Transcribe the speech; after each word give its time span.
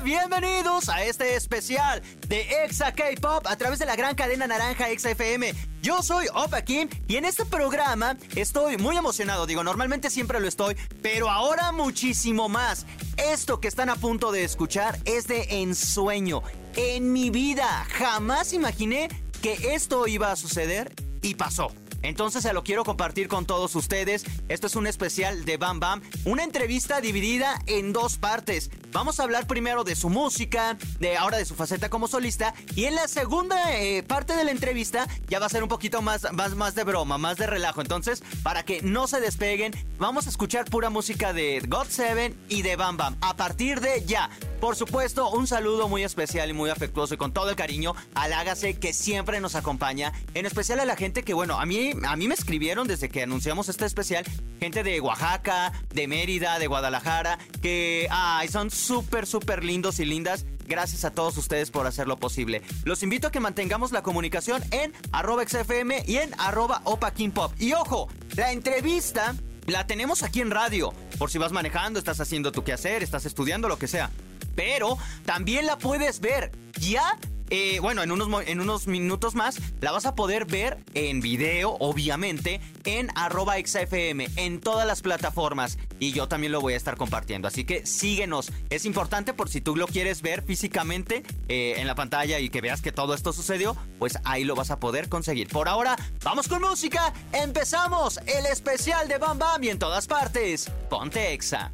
bienvenidos 0.00 0.88
a 0.88 1.04
este 1.04 1.36
especial 1.36 2.02
de 2.26 2.64
Exa 2.64 2.92
K-Pop 2.92 3.46
a 3.46 3.56
través 3.56 3.78
de 3.78 3.86
la 3.86 3.94
gran 3.94 4.14
cadena 4.14 4.46
naranja 4.46 4.88
Exa 4.88 5.10
FM. 5.10 5.52
Yo 5.82 6.02
soy 6.02 6.26
Opa 6.34 6.62
Kim 6.62 6.88
y 7.08 7.16
en 7.16 7.24
este 7.24 7.44
programa 7.44 8.16
estoy 8.34 8.78
muy 8.78 8.96
emocionado, 8.96 9.46
digo, 9.46 9.62
normalmente 9.62 10.08
siempre 10.08 10.40
lo 10.40 10.48
estoy, 10.48 10.76
pero 11.02 11.28
ahora 11.28 11.72
muchísimo 11.72 12.48
más. 12.48 12.86
Esto 13.16 13.60
que 13.60 13.68
están 13.68 13.90
a 13.90 13.96
punto 13.96 14.32
de 14.32 14.44
escuchar 14.44 14.98
es 15.04 15.26
de 15.26 15.60
ensueño. 15.62 16.42
En 16.74 17.12
mi 17.12 17.30
vida 17.30 17.86
jamás 17.90 18.52
imaginé 18.54 19.08
que 19.42 19.74
esto 19.74 20.06
iba 20.06 20.32
a 20.32 20.36
suceder 20.36 20.92
y 21.20 21.34
pasó. 21.34 21.70
Entonces 22.02 22.42
se 22.42 22.52
lo 22.52 22.64
quiero 22.64 22.84
compartir 22.84 23.28
con 23.28 23.46
todos 23.46 23.74
ustedes. 23.74 24.24
Esto 24.48 24.66
es 24.66 24.76
un 24.76 24.86
especial 24.86 25.44
de 25.44 25.56
Bam 25.56 25.80
Bam, 25.80 26.02
una 26.24 26.44
entrevista 26.44 27.00
dividida 27.00 27.58
en 27.66 27.92
dos 27.92 28.18
partes. 28.18 28.70
Vamos 28.92 29.18
a 29.18 29.22
hablar 29.22 29.46
primero 29.46 29.84
de 29.84 29.96
su 29.96 30.10
música, 30.10 30.76
de 31.00 31.16
ahora 31.16 31.38
de 31.38 31.44
su 31.44 31.54
faceta 31.54 31.88
como 31.88 32.08
solista, 32.08 32.54
y 32.74 32.84
en 32.84 32.94
la 32.94 33.08
segunda 33.08 33.74
eh, 33.74 34.02
parte 34.02 34.36
de 34.36 34.44
la 34.44 34.50
entrevista 34.50 35.08
ya 35.28 35.38
va 35.38 35.46
a 35.46 35.48
ser 35.48 35.62
un 35.62 35.68
poquito 35.68 36.02
más, 36.02 36.30
más, 36.32 36.54
más 36.54 36.74
de 36.74 36.84
broma, 36.84 37.18
más 37.18 37.38
de 37.38 37.46
relajo. 37.46 37.80
Entonces, 37.80 38.22
para 38.42 38.64
que 38.64 38.82
no 38.82 39.06
se 39.06 39.20
despeguen, 39.20 39.72
vamos 39.98 40.26
a 40.26 40.30
escuchar 40.30 40.66
pura 40.66 40.90
música 40.90 41.32
de 41.32 41.62
God 41.66 41.86
Seven 41.88 42.36
y 42.48 42.62
de 42.62 42.76
Bam 42.76 42.96
Bam. 42.96 43.16
A 43.20 43.34
partir 43.36 43.80
de 43.80 44.04
ya. 44.04 44.28
Por 44.62 44.76
supuesto, 44.76 45.28
un 45.28 45.48
saludo 45.48 45.88
muy 45.88 46.04
especial 46.04 46.48
y 46.48 46.52
muy 46.52 46.70
afectuoso 46.70 47.14
y 47.14 47.16
con 47.16 47.32
todo 47.32 47.50
el 47.50 47.56
cariño 47.56 47.96
al 48.14 48.32
Hágase 48.32 48.74
que 48.74 48.92
siempre 48.92 49.40
nos 49.40 49.56
acompaña. 49.56 50.12
En 50.34 50.46
especial 50.46 50.78
a 50.78 50.84
la 50.84 50.94
gente 50.94 51.24
que, 51.24 51.34
bueno, 51.34 51.58
a 51.58 51.66
mí, 51.66 51.90
a 52.06 52.14
mí 52.14 52.28
me 52.28 52.34
escribieron 52.34 52.86
desde 52.86 53.08
que 53.08 53.24
anunciamos 53.24 53.68
este 53.68 53.86
especial. 53.86 54.24
Gente 54.60 54.84
de 54.84 55.00
Oaxaca, 55.00 55.72
de 55.92 56.06
Mérida, 56.06 56.60
de 56.60 56.68
Guadalajara, 56.68 57.40
que 57.60 58.06
ay, 58.12 58.46
son 58.46 58.70
súper, 58.70 59.26
súper 59.26 59.64
lindos 59.64 59.98
y 59.98 60.04
lindas. 60.04 60.46
Gracias 60.68 61.04
a 61.04 61.10
todos 61.10 61.36
ustedes 61.38 61.72
por 61.72 61.88
hacerlo 61.88 62.16
posible. 62.16 62.62
Los 62.84 63.02
invito 63.02 63.26
a 63.26 63.30
que 63.32 63.40
mantengamos 63.40 63.90
la 63.90 64.04
comunicación 64.04 64.62
en 64.70 64.92
arroba 65.10 65.42
XFM 65.44 66.04
y 66.06 66.18
en 66.18 66.30
arroba 66.38 66.82
Opa 66.84 67.10
King 67.10 67.30
Pop. 67.30 67.52
Y 67.58 67.72
ojo, 67.72 68.08
la 68.36 68.52
entrevista 68.52 69.34
la 69.66 69.88
tenemos 69.88 70.22
aquí 70.22 70.40
en 70.40 70.52
radio. 70.52 70.94
Por 71.18 71.32
si 71.32 71.38
vas 71.38 71.50
manejando, 71.50 71.98
estás 71.98 72.20
haciendo 72.20 72.52
tu 72.52 72.62
quehacer, 72.62 73.02
estás 73.02 73.26
estudiando, 73.26 73.66
lo 73.66 73.76
que 73.76 73.88
sea 73.88 74.08
pero 74.54 74.98
también 75.24 75.66
la 75.66 75.78
puedes 75.78 76.20
ver 76.20 76.52
ya. 76.80 77.18
Eh, 77.54 77.80
bueno, 77.80 78.02
en 78.02 78.10
unos, 78.10 78.46
en 78.46 78.60
unos 78.60 78.86
minutos 78.86 79.34
más 79.34 79.58
la 79.82 79.92
vas 79.92 80.06
a 80.06 80.14
poder 80.14 80.46
ver 80.46 80.78
en 80.94 81.20
video, 81.20 81.76
obviamente, 81.80 82.62
en 82.84 83.10
arroba 83.14 83.56
XFM, 83.62 84.26
en 84.36 84.58
todas 84.58 84.86
las 84.86 85.02
plataformas. 85.02 85.76
Y 85.98 86.12
yo 86.12 86.28
también 86.28 86.52
lo 86.52 86.62
voy 86.62 86.72
a 86.72 86.78
estar 86.78 86.96
compartiendo. 86.96 87.46
Así 87.48 87.64
que 87.64 87.84
síguenos. 87.84 88.50
Es 88.70 88.86
importante 88.86 89.34
por 89.34 89.50
si 89.50 89.60
tú 89.60 89.76
lo 89.76 89.86
quieres 89.86 90.22
ver 90.22 90.42
físicamente 90.42 91.24
eh, 91.48 91.74
en 91.76 91.86
la 91.86 91.94
pantalla 91.94 92.38
y 92.38 92.48
que 92.48 92.62
veas 92.62 92.80
que 92.80 92.90
todo 92.90 93.12
esto 93.12 93.34
sucedió, 93.34 93.76
pues 93.98 94.18
ahí 94.24 94.44
lo 94.44 94.54
vas 94.54 94.70
a 94.70 94.80
poder 94.80 95.10
conseguir. 95.10 95.48
Por 95.48 95.68
ahora, 95.68 95.96
vamos 96.24 96.48
con 96.48 96.62
música. 96.62 97.12
Empezamos 97.34 98.16
el 98.28 98.46
especial 98.46 99.08
de 99.08 99.18
Bam 99.18 99.38
Bam 99.38 99.62
y 99.62 99.68
en 99.68 99.78
todas 99.78 100.06
partes. 100.06 100.70
Ponte 100.88 101.34
Exa. 101.34 101.70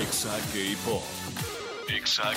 Exa 0.00 0.38
K-Pop. 0.54 1.55
Exa 1.88 2.32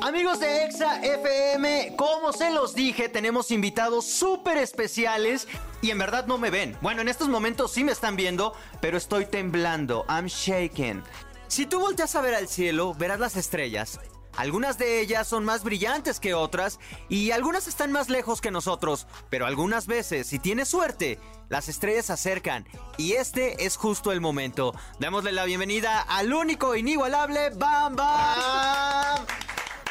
Amigos 0.00 0.38
de 0.38 0.64
Exa 0.64 1.00
FM, 1.02 1.94
como 1.96 2.32
se 2.32 2.52
los 2.52 2.74
dije, 2.74 3.08
tenemos 3.08 3.50
invitados 3.50 4.06
súper 4.06 4.58
especiales 4.58 5.48
y 5.82 5.90
en 5.90 5.98
verdad 5.98 6.26
no 6.26 6.38
me 6.38 6.50
ven. 6.50 6.76
Bueno, 6.80 7.02
en 7.02 7.08
estos 7.08 7.28
momentos 7.28 7.72
sí 7.72 7.82
me 7.82 7.92
están 7.92 8.14
viendo, 8.14 8.54
pero 8.80 8.96
estoy 8.96 9.26
temblando. 9.26 10.06
I'm 10.08 10.26
shaking. 10.26 11.02
Si 11.48 11.66
tú 11.66 11.80
volteas 11.80 12.14
a 12.14 12.20
ver 12.20 12.34
al 12.34 12.46
cielo, 12.46 12.94
verás 12.94 13.18
las 13.18 13.36
estrellas. 13.36 13.98
Algunas 14.38 14.78
de 14.78 15.00
ellas 15.00 15.26
son 15.26 15.44
más 15.44 15.64
brillantes 15.64 16.20
que 16.20 16.32
otras 16.32 16.78
y 17.08 17.32
algunas 17.32 17.66
están 17.66 17.90
más 17.90 18.08
lejos 18.08 18.40
que 18.40 18.52
nosotros, 18.52 19.08
pero 19.30 19.46
algunas 19.46 19.88
veces, 19.88 20.28
si 20.28 20.38
tienes 20.38 20.68
suerte, 20.68 21.18
las 21.48 21.68
estrellas 21.68 22.06
se 22.06 22.12
acercan 22.12 22.64
y 22.98 23.14
este 23.14 23.66
es 23.66 23.76
justo 23.76 24.12
el 24.12 24.20
momento. 24.20 24.76
Démosle 25.00 25.32
la 25.32 25.44
bienvenida 25.44 26.02
al 26.02 26.32
único 26.32 26.76
inigualable 26.76 27.50
Bam 27.50 27.96
Bam. 27.96 29.26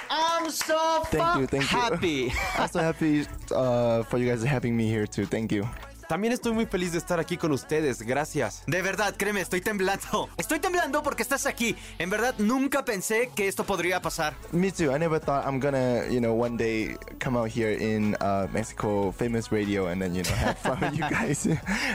I'm 0.10 0.50
so 0.50 1.04
thank 1.12 1.42
you, 1.42 1.48
thank 1.48 1.66
happy. 1.66 2.08
You. 2.08 2.32
I'm 2.58 2.70
so 2.70 2.80
happy 2.80 3.28
uh, 3.52 4.04
for 4.04 4.18
you 4.18 4.30
guys 4.30 4.42
having 4.44 4.78
me 4.78 4.88
here 4.88 5.08
too. 5.08 5.26
Thank 5.26 5.52
you. 5.52 5.68
También 6.08 6.32
estoy 6.32 6.54
muy 6.54 6.66
feliz 6.66 6.94
de 6.94 7.00
estar 7.00 7.20
aquí 7.20 7.36
con 7.36 7.52
ustedes, 7.52 8.02
gracias. 8.02 8.64
De 8.66 8.82
verdad, 8.82 9.14
créeme, 9.18 9.42
estoy 9.42 9.60
temblando. 9.60 10.30
Estoy 10.38 10.60
temblando 10.60 11.04
porque 11.04 11.22
estás 11.22 11.46
aquí. 11.46 11.76
En 11.98 12.10
verdad, 12.10 12.34
nunca 12.38 12.86
pensé 12.86 13.30
que 13.36 13.48
esto 13.48 13.66
podría 13.66 14.02
pasar. 14.02 14.36
Me 14.52 14.72
too. 14.72 14.96
I 14.96 15.00
never 15.00 15.20
thought 15.20 15.46
I'm 15.46 15.60
gonna, 15.60 16.06
you 16.10 16.22
know, 16.22 16.34
one 16.34 16.56
day 16.56 16.96
come 17.20 17.38
out 17.38 17.50
here 17.50 17.74
in 17.74 18.16
uh, 18.22 18.48
Mexico, 18.54 19.12
famous 19.12 19.52
radio, 19.52 19.88
and 19.88 20.02
then, 20.02 20.16
you 20.16 20.24
know, 20.24 20.34
have 20.36 20.58
fun 20.58 20.80
with 20.80 20.94
you 20.94 21.10
guys. 21.10 21.46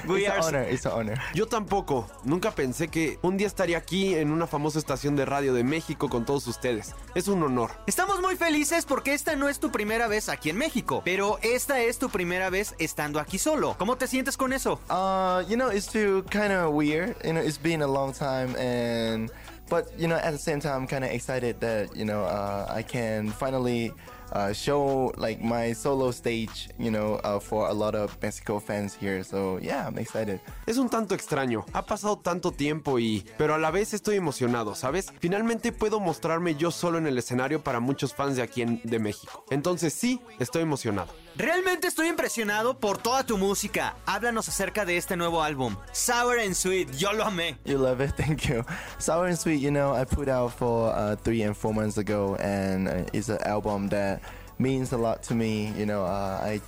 We 0.06 0.26
it's 0.26 0.30
are 0.30 0.38
an 0.38 0.44
honor. 0.44 0.62
It's 0.68 0.84
an 0.84 0.92
honor. 0.92 1.18
Yo 1.34 1.46
tampoco. 1.46 2.06
Nunca 2.24 2.50
pensé 2.50 2.88
que 2.88 3.18
un 3.22 3.38
día 3.38 3.46
estaría 3.46 3.78
aquí 3.78 4.14
en 4.14 4.30
una 4.30 4.46
famosa 4.46 4.78
estación 4.78 5.16
de 5.16 5.24
radio 5.24 5.54
de 5.54 5.64
México 5.64 6.10
con 6.10 6.26
todos 6.26 6.46
ustedes. 6.46 6.94
Es 7.14 7.28
un 7.28 7.42
honor. 7.42 7.70
Estamos 7.86 8.20
muy 8.20 8.36
felices 8.36 8.84
porque 8.84 9.14
esta 9.14 9.36
no 9.36 9.48
es 9.48 9.58
tu 9.58 9.70
primera 9.70 10.08
vez 10.08 10.28
aquí 10.28 10.50
en 10.50 10.58
México, 10.58 11.00
pero 11.04 11.38
esta 11.42 11.80
es 11.80 11.98
tu 11.98 12.10
primera 12.10 12.50
vez 12.50 12.74
estando 12.78 13.18
aquí 13.20 13.38
solo. 13.38 13.76
¿Cómo 13.78 13.96
te 14.02 14.08
sientes 14.08 14.36
con 14.36 14.52
eso? 14.52 14.80
Uh, 14.90 15.44
you 15.48 15.56
know, 15.56 15.68
it's 15.68 15.88
feel 15.88 16.22
kind 16.22 16.52
of 16.52 16.74
weird. 16.74 17.14
You 17.24 17.34
know, 17.34 17.40
it's 17.40 17.58
been 17.58 17.82
a 17.82 17.86
long 17.86 18.12
time, 18.12 18.56
and 18.56 19.30
but 19.70 19.86
you 19.96 20.08
know, 20.08 20.16
at 20.16 20.32
the 20.32 20.38
same 20.38 20.58
time, 20.60 20.82
I'm 20.82 20.86
kind 20.88 21.04
of 21.04 21.10
excited 21.12 21.60
that 21.60 21.94
you 21.94 22.04
know 22.04 22.24
uh, 22.24 22.66
I 22.68 22.82
can 22.82 23.30
finally. 23.30 23.92
Uh, 24.34 24.50
show 24.50 25.12
like 25.18 25.42
my 25.42 25.74
solo 25.74 26.10
stage, 26.10 26.70
you 26.78 26.90
know, 26.90 27.20
uh, 27.22 27.38
for 27.38 27.68
a 27.68 27.72
lot 27.74 27.94
of 27.94 28.16
Mexico 28.22 28.58
fans 28.58 28.94
here. 28.94 29.22
So 29.22 29.58
yeah, 29.60 29.86
I'm 29.86 29.98
excited. 29.98 30.40
Es 30.66 30.78
un 30.78 30.88
tanto 30.88 31.14
extraño. 31.14 31.66
Ha 31.74 31.84
pasado 31.84 32.16
tanto 32.16 32.50
tiempo 32.50 32.98
y, 32.98 33.26
pero 33.36 33.54
a 33.54 33.58
la 33.58 33.70
vez 33.70 33.92
estoy 33.92 34.16
emocionado, 34.16 34.74
¿sabes? 34.74 35.12
Finalmente 35.20 35.70
puedo 35.70 36.00
mostrarme 36.00 36.54
yo 36.54 36.70
solo 36.70 36.96
en 36.96 37.06
el 37.06 37.18
escenario 37.18 37.62
para 37.62 37.78
muchos 37.78 38.14
fans 38.14 38.36
de 38.36 38.42
aquí 38.42 38.62
en, 38.62 38.80
de 38.84 38.98
México. 38.98 39.44
Entonces 39.50 39.92
sí, 39.92 40.18
estoy 40.38 40.62
emocionado. 40.62 41.12
Realmente 41.36 41.86
estoy 41.86 42.08
impresionado 42.08 42.78
por 42.78 42.98
toda 42.98 43.24
tu 43.24 43.38
música. 43.38 43.96
Háblanos 44.04 44.48
acerca 44.50 44.84
de 44.84 44.98
este 44.98 45.16
nuevo 45.16 45.42
álbum, 45.42 45.76
Sour 45.90 46.38
and 46.38 46.52
Sweet. 46.52 46.92
Yo 46.98 47.10
lo 47.14 47.24
amé. 47.24 47.56
You 47.64 47.78
love 47.78 48.02
it, 48.02 48.14
thank 48.16 48.48
you. 48.48 48.62
Sour 48.98 49.28
and 49.28 49.38
Sweet, 49.38 49.58
you 49.58 49.70
know, 49.70 49.94
I 49.94 50.04
put 50.04 50.28
out 50.28 50.52
for 50.52 50.92
uh, 50.94 51.16
three 51.16 51.42
and 51.42 51.56
four 51.56 51.72
months 51.72 51.96
ago, 51.96 52.36
and 52.36 52.86
uh, 52.86 53.04
it's 53.14 53.30
an 53.30 53.38
album 53.46 53.88
that 53.88 54.20
means 54.58 54.92
a 54.92 54.98
lot 54.98 55.22
to 55.24 55.34
me. 55.34 55.72
You 55.74 55.86
know, 55.86 56.04
uh, 56.04 56.38
I 56.42 56.60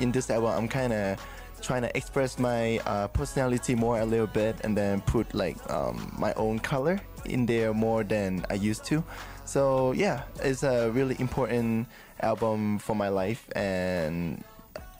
in 0.00 0.10
this 0.10 0.30
album, 0.30 0.50
I'm 0.50 0.68
kind 0.68 0.92
of 0.92 1.24
trying 1.60 1.82
to 1.82 1.96
express 1.96 2.40
my 2.40 2.78
uh, 2.86 3.06
personality 3.06 3.76
more 3.76 4.00
a 4.00 4.04
little 4.04 4.26
bit, 4.26 4.56
and 4.64 4.76
then 4.76 5.00
put 5.02 5.32
like 5.32 5.56
um, 5.70 6.12
my 6.18 6.32
own 6.34 6.58
color 6.58 7.00
in 7.24 7.46
there 7.46 7.72
more 7.72 8.02
than 8.02 8.44
I 8.50 8.54
used 8.54 8.84
to. 8.86 9.04
So 9.44 9.92
yeah, 9.92 10.22
it's 10.40 10.64
a 10.64 10.90
really 10.90 11.14
important 11.20 11.86
album 12.22 12.78
for 12.78 12.94
my 12.94 13.08
life, 13.08 13.48
and 13.54 14.42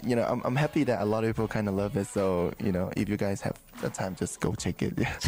you 0.05 0.17
know, 0.17 0.25
I'm, 0.25 0.43
I'm 0.45 0.57
happy 0.57 0.85
that 0.85 1.01
a 1.01 1.05
lot 1.05 1.25
of 1.25 1.31
people 1.31 1.49
kind 1.49 1.69
of 1.69 1.75
love 1.75 1.97
it. 1.97 2.07
So 2.07 2.53
you 2.63 2.73
know, 2.73 2.91
if 2.97 3.09
you 3.09 3.17
guys 3.17 3.41
have 3.43 3.57
the 3.81 3.91
time, 3.91 4.15
just 4.19 4.41
go 4.43 4.55
check 4.55 4.83
it. 4.83 4.99
Yeah. 4.99 5.19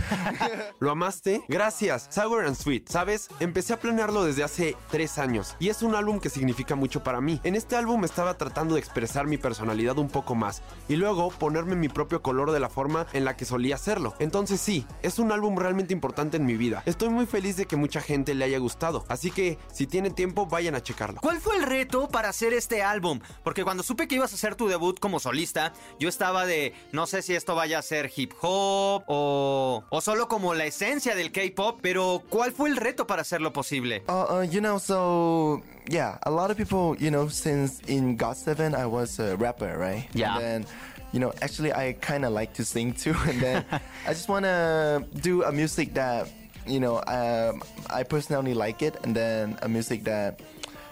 ¿Lo 0.81 0.91
amaste? 0.91 1.43
Gracias. 1.49 2.07
Sour 2.11 2.45
and 2.45 2.57
Sweet. 2.57 2.89
¿Sabes? 2.89 3.29
Empecé 3.41 3.73
a 3.73 3.81
planearlo 3.81 4.25
desde 4.25 4.45
hace 4.45 4.77
tres 4.91 5.19
años 5.19 5.57
y 5.59 5.69
es 5.69 5.83
un 5.83 5.95
álbum 5.95 6.21
que 6.21 6.31
significa 6.31 6.75
mucho 6.75 7.03
para 7.03 7.21
mí. 7.21 7.41
En 7.45 7.55
este 7.55 7.77
álbum 7.77 8.05
estaba 8.05 8.37
tratando 8.37 8.75
de 8.75 8.81
expresar 8.81 9.27
mi 9.27 9.39
personalidad 9.39 9.99
un 9.99 10.09
poco 10.09 10.35
más 10.35 10.63
y 10.89 10.97
luego 10.97 11.31
ponerme 11.31 11.77
mi 11.77 11.89
propio 11.89 12.23
color 12.23 12.53
de 12.53 12.61
la 12.61 12.69
forma 12.69 13.07
en 13.13 13.25
la 13.25 13.37
que 13.37 13.45
solía 13.45 13.77
hacerlo. 13.77 14.15
Entonces 14.19 14.61
sí, 14.61 14.87
es 15.03 15.19
un 15.19 15.33
álbum 15.33 15.57
realmente 15.57 15.93
importante 15.93 16.37
en 16.37 16.47
mi 16.47 16.57
vida. 16.57 16.83
Estoy 16.87 17.09
muy 17.09 17.27
feliz 17.27 17.57
de 17.57 17.67
que 17.67 17.77
mucha 17.77 18.01
gente 18.01 18.35
le 18.35 18.45
haya 18.45 18.59
gustado, 18.59 19.05
así 19.09 19.31
que 19.31 19.59
si 19.73 19.87
tienen 19.87 20.15
tiempo 20.15 20.47
vayan 20.47 20.75
a 20.75 20.83
checarlo. 20.83 21.21
¿Cuál 21.21 21.41
fue 21.41 21.57
el 21.57 21.63
reto 21.63 22.09
para 22.09 22.29
hacer 22.29 22.53
este 22.53 22.83
álbum? 22.83 23.21
Porque 23.43 23.65
cuando 23.65 23.83
supe 23.83 24.09
que 24.09 24.17
ibas 24.17 24.33
a 24.33 24.37
hacer 24.37 24.55
tu 24.55 24.69
debut 24.69 24.99
como 24.99 25.21
solista, 25.21 25.73
yo 25.99 26.09
estaba 26.09 26.47
de, 26.47 26.75
no 26.93 27.07
sé 27.07 27.23
si 27.23 27.35
esto 27.35 27.55
vaya 27.55 27.79
a 27.79 27.83
ser 27.83 28.11
hip 28.15 28.34
hop 28.43 29.05
o, 29.09 29.85
o 29.89 30.01
solo 30.01 30.29
como 30.29 30.55
la 30.55 30.65
esencia 30.65 31.15
del 31.15 31.33
K-pop, 31.33 31.79
pero 31.83 32.23
¿cuál 32.29 32.53
fue 32.53 32.69
el 32.69 32.77
reto 32.77 33.07
para 33.07 33.23
hacerlo 33.23 33.53
posible? 33.53 34.03
Uh, 34.09 34.39
uh, 34.39 34.43
you 34.43 34.61
know, 34.61 34.79
so 34.79 35.63
yeah, 35.89 36.19
a 36.25 36.31
lot 36.31 36.51
of 36.51 36.57
people, 36.57 36.97
you 36.99 37.11
know, 37.11 37.29
since 37.29 37.81
in 37.87 38.17
God 38.17 38.37
Seven 38.37 38.75
I 38.75 38.87
was 38.87 39.19
a 39.19 39.37
rapper, 39.37 39.77
right? 39.79 40.09
Yeah. 40.15 40.35
And 40.37 40.43
then 40.43 40.67
you 41.13 41.21
know, 41.21 41.33
actually 41.43 41.73
I 41.73 41.93
kind 42.01 42.25
of 42.25 42.33
like 42.33 42.55
to 42.55 42.65
sing 42.65 42.93
too, 42.93 43.15
and 43.29 43.41
then 43.41 43.65
I 44.07 44.13
just 44.13 44.29
want 44.29 44.45
to 44.45 45.07
do 45.23 45.45
a 45.45 45.53
music 45.53 45.95
that 45.95 46.29
you 46.67 46.81
know 46.81 47.01
um, 47.07 47.63
I 47.89 48.03
personally 48.03 48.53
like 48.53 48.83
it, 48.83 48.97
and 49.05 49.15
then 49.15 49.57
a 49.63 49.69
music 49.69 50.05
that 50.05 50.41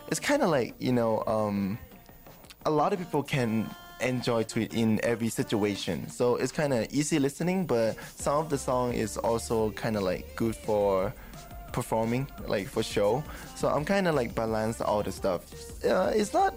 it's 0.09 0.21
kind 0.21 0.43
of 0.43 0.51
like 0.51 0.75
you 0.79 0.93
know 0.93 1.25
um, 1.27 1.77
a 2.65 2.71
lot 2.71 2.93
of 2.93 3.01
people 3.01 3.25
can 3.25 3.69
enjoy 4.03 4.43
to 4.45 4.61
it 4.63 4.75
in 4.75 5.01
every 5.03 5.29
situation. 5.29 6.09
So 6.09 6.37
it's 6.37 6.53
kind 6.53 6.73
of 6.73 6.93
easy 6.93 7.19
listening, 7.19 7.67
but 7.67 7.97
some 8.17 8.39
of 8.39 8.49
the 8.49 8.59
song 8.59 8.93
is 8.93 9.17
also 9.17 9.71
kind 9.73 9.97
of 9.97 10.03
like 10.03 10.35
good 10.37 10.57
for 10.57 11.13
performing, 11.73 12.27
like 12.47 12.69
for 12.69 12.83
show. 12.83 13.25
So 13.57 13.69
I'm 13.69 13.85
kind 13.85 14.07
of 14.09 14.15
like 14.15 14.35
balance 14.35 14.81
all 14.81 15.03
the 15.03 15.13
stuff. 15.13 15.43
Uh, 15.85 16.13
it's 16.15 16.33
not 16.33 16.55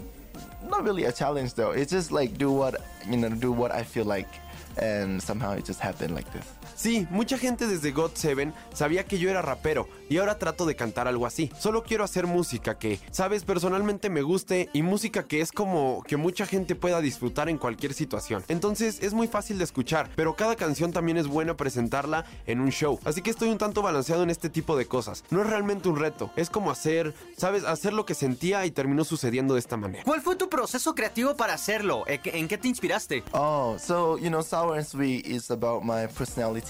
not 0.69 0.83
really 0.83 1.06
a 1.06 1.12
challenge 1.12 1.53
though. 1.53 1.71
It's 1.71 1.92
just 1.92 2.12
like 2.12 2.38
do 2.38 2.51
what 2.51 2.81
you 3.07 3.18
know, 3.18 3.30
do 3.30 3.51
what 3.51 3.71
I 3.71 3.83
feel 3.83 4.06
like, 4.06 4.30
and 4.77 5.21
somehow 5.21 5.53
it 5.53 5.65
just 5.65 5.80
happened 5.80 6.15
like 6.15 6.31
this. 6.33 6.51
Sí, 6.75 7.07
mucha 7.10 7.38
gente 7.38 7.68
desde 7.68 7.92
God 7.92 8.12
7 8.13 8.51
sabía 8.74 9.06
que 9.06 9.18
yo 9.18 9.30
era 9.30 9.42
rapero 9.42 9.88
y 10.10 10.18
ahora 10.18 10.38
trato 10.38 10.66
de 10.66 10.75
cantar 10.75 11.07
algo 11.07 11.25
así. 11.25 11.50
Solo 11.57 11.83
quiero 11.83 12.04
hacer 12.04 12.27
música 12.27 12.77
que, 12.77 13.00
sabes, 13.12 13.45
personalmente 13.45 14.10
me 14.10 14.22
guste 14.22 14.69
y 14.74 14.81
música 14.81 15.24
que 15.24 15.39
es 15.39 15.54
como 15.54 16.04
que 16.06 16.18
mucha 16.18 16.45
gente 16.45 16.75
pueda 16.75 17.00
disfrutar 17.00 17.48
en 17.48 17.57
cualquier 17.57 17.94
situación. 17.94 18.44
Entonces 18.50 19.00
es 19.01 19.13
muy 19.13 19.27
fácil 19.27 19.57
de 19.57 19.63
escuchar, 19.63 20.10
pero 20.16 20.36
cada 20.36 20.57
canción 20.57 20.92
también 20.92 21.18
es 21.18 21.27
buena 21.27 21.56
presentarla 21.56 22.25
en 22.45 22.60
un 22.60 22.72
show. 22.72 23.00
Así 23.06 23.22
que 23.22 23.30
estoy 23.30 23.50
un 23.50 23.57
tanto 23.57 23.81
balanceado 23.81 24.24
en 24.24 24.30
este 24.30 24.50
tipo 24.50 24.75
de 24.75 24.86
cosas. 24.86 25.24
No 25.30 25.42
es 25.42 25.48
realmente 25.48 25.88
un 25.88 25.98
reto, 25.98 26.31
es 26.36 26.50
como 26.50 26.72
hacer, 26.72 27.13
sabes, 27.38 27.63
hacer 27.63 27.94
lo 27.94 28.06
que 28.06 28.16
sentía 28.16 28.66
y 28.66 28.72
terminó 28.72 29.06
sucediendo 29.06 29.54
de 29.54 29.62
esta 29.62 29.77
manera. 29.77 30.04
¿Cuál 30.04 30.22
fue 30.22 30.36
tu 30.36 30.50
proceso 30.50 30.94
creativo 30.94 31.38
para 31.38 31.54
hacerlo? 31.54 32.04
¿En 32.07 32.50
qué 32.50 32.57
te 32.57 32.68
inspiraste? 32.68 33.24
Oh, 33.31 33.77
so 33.80 34.18
you 34.18 34.27
know, 34.27 34.44
Sour 34.44 34.75
and 34.77 34.86
Sweet 34.86 35.25
is 35.25 35.50
about 35.50 35.81
my 35.81 36.07
personality. 36.07 36.64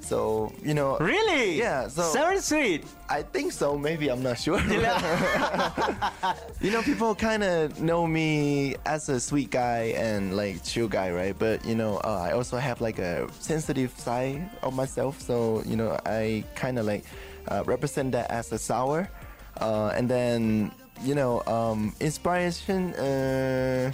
So 0.00 0.52
you 0.62 0.74
know. 0.74 0.98
Really? 0.98 1.58
Yeah. 1.58 1.88
So 1.88 2.02
sour 2.02 2.40
sweet. 2.40 2.84
I 3.08 3.22
think 3.22 3.52
so. 3.52 3.76
Maybe 3.76 4.08
I'm 4.08 4.22
not 4.22 4.38
sure. 4.38 4.60
you 6.60 6.70
know, 6.70 6.82
people 6.82 7.14
kind 7.14 7.42
of 7.42 7.80
know 7.80 8.06
me 8.06 8.76
as 8.86 9.08
a 9.08 9.18
sweet 9.18 9.50
guy 9.50 9.94
and 9.96 10.36
like 10.36 10.62
chill 10.62 10.88
guy, 10.88 11.10
right? 11.10 11.36
But 11.36 11.64
you 11.64 11.74
know, 11.74 11.96
uh, 12.04 12.20
I 12.22 12.32
also 12.32 12.58
have 12.58 12.80
like 12.80 12.98
a 12.98 13.28
sensitive 13.40 13.98
side 13.98 14.48
of 14.62 14.74
myself. 14.74 15.20
So 15.20 15.62
you 15.66 15.76
know, 15.76 15.98
I 16.06 16.44
kind 16.54 16.78
of 16.78 16.86
like 16.86 17.04
uh, 17.48 17.64
represent 17.66 18.12
that 18.12 18.30
as 18.30 18.52
a 18.52 18.58
sour, 18.58 19.08
uh, 19.60 19.92
and 19.94 20.08
then 20.08 20.70
you 21.02 21.14
know, 21.14 21.42
um, 21.46 21.94
inspiration. 22.00 22.94
Uh, 22.94 23.92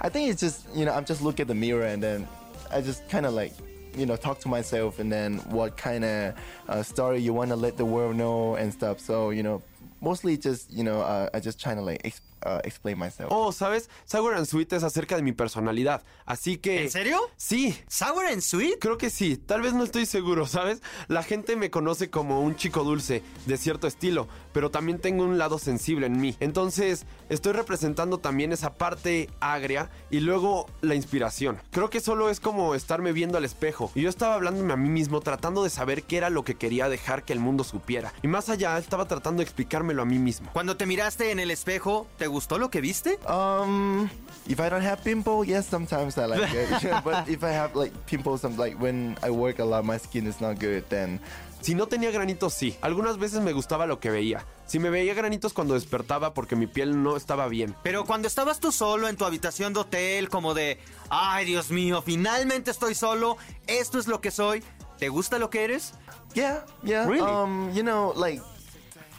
I 0.00 0.08
think 0.08 0.30
it's 0.30 0.40
just 0.40 0.66
you 0.74 0.84
know, 0.84 0.92
I'm 0.92 1.04
just 1.04 1.20
look 1.20 1.40
at 1.40 1.48
the 1.48 1.54
mirror 1.54 1.84
and 1.84 2.02
then 2.02 2.26
I 2.70 2.80
just 2.80 3.08
kind 3.08 3.26
of 3.26 3.34
like 3.34 3.52
you 3.96 4.06
know 4.06 4.16
talk 4.16 4.38
to 4.40 4.48
myself 4.48 4.98
and 4.98 5.10
then 5.10 5.38
what 5.50 5.76
kind 5.76 6.04
of 6.04 6.34
uh, 6.68 6.82
story 6.82 7.18
you 7.20 7.32
want 7.32 7.50
to 7.50 7.56
let 7.56 7.76
the 7.76 7.84
world 7.84 8.16
know 8.16 8.54
and 8.56 8.72
stuff. 8.72 9.00
So 9.00 9.30
you 9.30 9.42
know 9.42 9.62
mostly 10.00 10.36
just 10.36 10.70
you 10.72 10.84
know 10.84 11.00
uh, 11.00 11.30
I 11.32 11.40
just 11.40 11.60
trying 11.60 11.76
to 11.76 11.82
like 11.82 12.04
uh, 12.46 12.60
explain 12.64 12.98
myself. 12.98 13.30
Oh, 13.30 13.52
¿sabes? 13.52 13.90
Sour 14.04 14.34
and 14.34 14.46
Sweet 14.46 14.72
es 14.72 14.82
acerca 14.82 15.16
de 15.16 15.22
mi 15.22 15.32
personalidad. 15.32 16.02
Así 16.24 16.58
que. 16.58 16.84
¿En 16.84 16.90
serio? 16.90 17.18
Sí. 17.36 17.78
¿Sour 17.88 18.26
and 18.26 18.40
Sweet? 18.40 18.78
Creo 18.80 18.98
que 18.98 19.10
sí. 19.10 19.36
Tal 19.36 19.62
vez 19.62 19.74
no 19.74 19.84
estoy 19.84 20.06
seguro, 20.06 20.46
¿sabes? 20.46 20.82
La 21.08 21.22
gente 21.22 21.56
me 21.56 21.70
conoce 21.70 22.10
como 22.10 22.40
un 22.40 22.56
chico 22.56 22.84
dulce, 22.84 23.22
de 23.46 23.56
cierto 23.56 23.86
estilo, 23.86 24.28
pero 24.52 24.70
también 24.70 24.98
tengo 25.00 25.24
un 25.24 25.38
lado 25.38 25.58
sensible 25.58 26.06
en 26.06 26.20
mí. 26.20 26.36
Entonces, 26.40 27.06
estoy 27.28 27.52
representando 27.52 28.18
también 28.18 28.52
esa 28.52 28.74
parte 28.74 29.28
agria 29.40 29.90
y 30.10 30.20
luego 30.20 30.66
la 30.80 30.94
inspiración. 30.94 31.58
Creo 31.70 31.90
que 31.90 32.00
solo 32.00 32.30
es 32.30 32.40
como 32.40 32.74
estarme 32.74 33.12
viendo 33.12 33.38
al 33.38 33.44
espejo. 33.44 33.90
Y 33.94 34.02
yo 34.02 34.08
estaba 34.08 34.34
hablándome 34.34 34.72
a 34.72 34.76
mí 34.76 34.88
mismo, 34.88 35.20
tratando 35.20 35.64
de 35.64 35.70
saber 35.70 36.04
qué 36.04 36.16
era 36.16 36.30
lo 36.30 36.44
que 36.44 36.54
quería 36.54 36.88
dejar 36.88 37.24
que 37.24 37.32
el 37.32 37.40
mundo 37.40 37.64
supiera. 37.64 38.12
Y 38.22 38.28
más 38.28 38.48
allá, 38.48 38.78
estaba 38.78 39.08
tratando 39.08 39.40
de 39.40 39.44
explicármelo 39.44 40.02
a 40.02 40.06
mí 40.06 40.18
mismo. 40.18 40.50
Cuando 40.52 40.76
te 40.76 40.86
miraste 40.86 41.30
en 41.30 41.38
el 41.38 41.50
espejo, 41.50 42.06
¿te 42.16 42.26
gustó 42.26 42.35
lo 42.58 42.68
que 42.68 42.80
viste? 42.80 43.18
Um, 43.26 44.08
if 44.48 44.60
I 44.60 44.68
don't 44.68 44.84
have 44.84 45.02
pimple, 45.02 45.44
yes, 45.44 45.66
sometimes 45.66 46.18
I 46.18 46.26
like 46.26 46.52
it. 46.52 46.68
but 47.04 47.28
if 47.28 47.42
I 47.42 47.50
have 47.50 47.74
like 47.74 47.92
pimples, 48.06 48.44
I'm 48.44 48.56
like 48.56 48.80
when 48.80 49.16
I 49.22 49.30
work 49.30 49.58
a 49.58 49.64
lot, 49.64 49.84
my 49.84 49.98
skin 49.98 50.26
is 50.26 50.40
not 50.40 50.58
good. 50.58 50.84
Then 50.88 51.20
Si 51.66 51.74
no 51.74 51.88
tenía 51.88 52.12
granitos, 52.12 52.54
sí. 52.54 52.76
Algunas 52.80 53.18
veces 53.18 53.40
me 53.40 53.52
gustaba 53.52 53.86
lo 53.86 53.98
que 53.98 54.10
veía. 54.10 54.44
Si 54.66 54.78
me 54.78 54.88
veía 54.88 55.14
granitos 55.14 55.52
cuando 55.52 55.74
despertaba 55.74 56.32
porque 56.32 56.54
mi 56.54 56.68
piel 56.68 57.02
no 57.02 57.16
estaba 57.16 57.48
bien. 57.48 57.74
Pero 57.82 58.04
cuando 58.04 58.28
estabas 58.28 58.60
tú 58.60 58.70
solo 58.70 59.08
en 59.08 59.16
tu 59.16 59.24
habitación 59.24 59.72
de 59.72 59.80
hotel, 59.80 60.28
como 60.28 60.54
de, 60.54 60.78
ay 61.08 61.44
Dios 61.44 61.70
mío, 61.70 62.02
finalmente 62.02 62.70
estoy 62.70 62.94
solo, 62.94 63.36
esto 63.66 63.98
es 63.98 64.06
lo 64.06 64.20
que 64.20 64.30
soy, 64.30 64.62
¿te 64.98 65.08
gusta 65.08 65.40
lo 65.40 65.50
que 65.50 65.64
eres? 65.64 65.94
Yeah, 66.34 66.64
yeah. 66.84 67.04
Really? 67.06 67.20
Um, 67.20 67.72
you 67.72 67.82
know, 67.82 68.12
like 68.14 68.40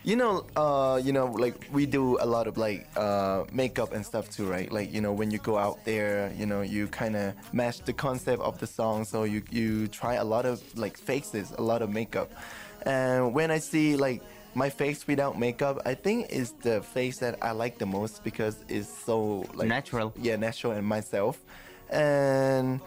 you 0.08 0.16
know, 0.16 0.46
uh, 0.56 1.02
you 1.04 1.12
know, 1.12 1.26
like 1.26 1.68
we 1.74 1.86
do 1.86 2.18
a 2.22 2.26
lot 2.26 2.48
of 2.48 2.58
like 2.58 2.88
uh, 2.96 3.44
makeup 3.52 3.92
and 3.92 4.06
stuff 4.06 4.30
too, 4.30 4.46
right? 4.46 4.72
Like 4.72 4.94
you 4.94 5.02
know, 5.02 5.12
when 5.12 5.32
you 5.32 5.38
go 5.40 5.58
out 5.58 5.84
there, 5.84 6.32
you 6.38 6.46
know, 6.46 6.62
you 6.62 6.88
kind 6.88 7.18
of 7.18 7.34
match 7.54 7.82
the 7.82 7.92
concept 7.92 8.42
of 8.42 8.58
the 8.58 8.68
song, 8.68 9.04
so 9.04 9.26
you 9.26 9.44
you 9.52 9.90
try 9.90 10.14
a 10.14 10.24
lot 10.24 10.46
of 10.46 10.64
like 10.78 10.98
faces, 10.98 11.52
a 11.58 11.62
lot 11.62 11.82
of 11.82 11.90
makeup, 11.90 12.32
and 12.84 13.34
when 13.34 13.52
I 13.52 13.60
see 13.60 13.98
like 13.98 14.22
my 14.56 14.70
face 14.70 15.06
without 15.08 15.38
makeup, 15.38 15.82
I 15.86 15.94
think 15.94 16.30
is 16.30 16.54
the 16.62 16.82
face 16.82 17.18
that 17.18 17.38
I 17.44 17.52
like 17.52 17.78
the 17.78 17.86
most 17.86 18.24
because 18.24 18.64
it's 18.70 18.88
so 18.88 19.46
like 19.56 19.68
Natural. 19.68 20.14
Yeah, 20.16 20.38
natural 20.38 20.72
and 20.72 20.88
myself, 20.88 21.38
and 21.90 22.80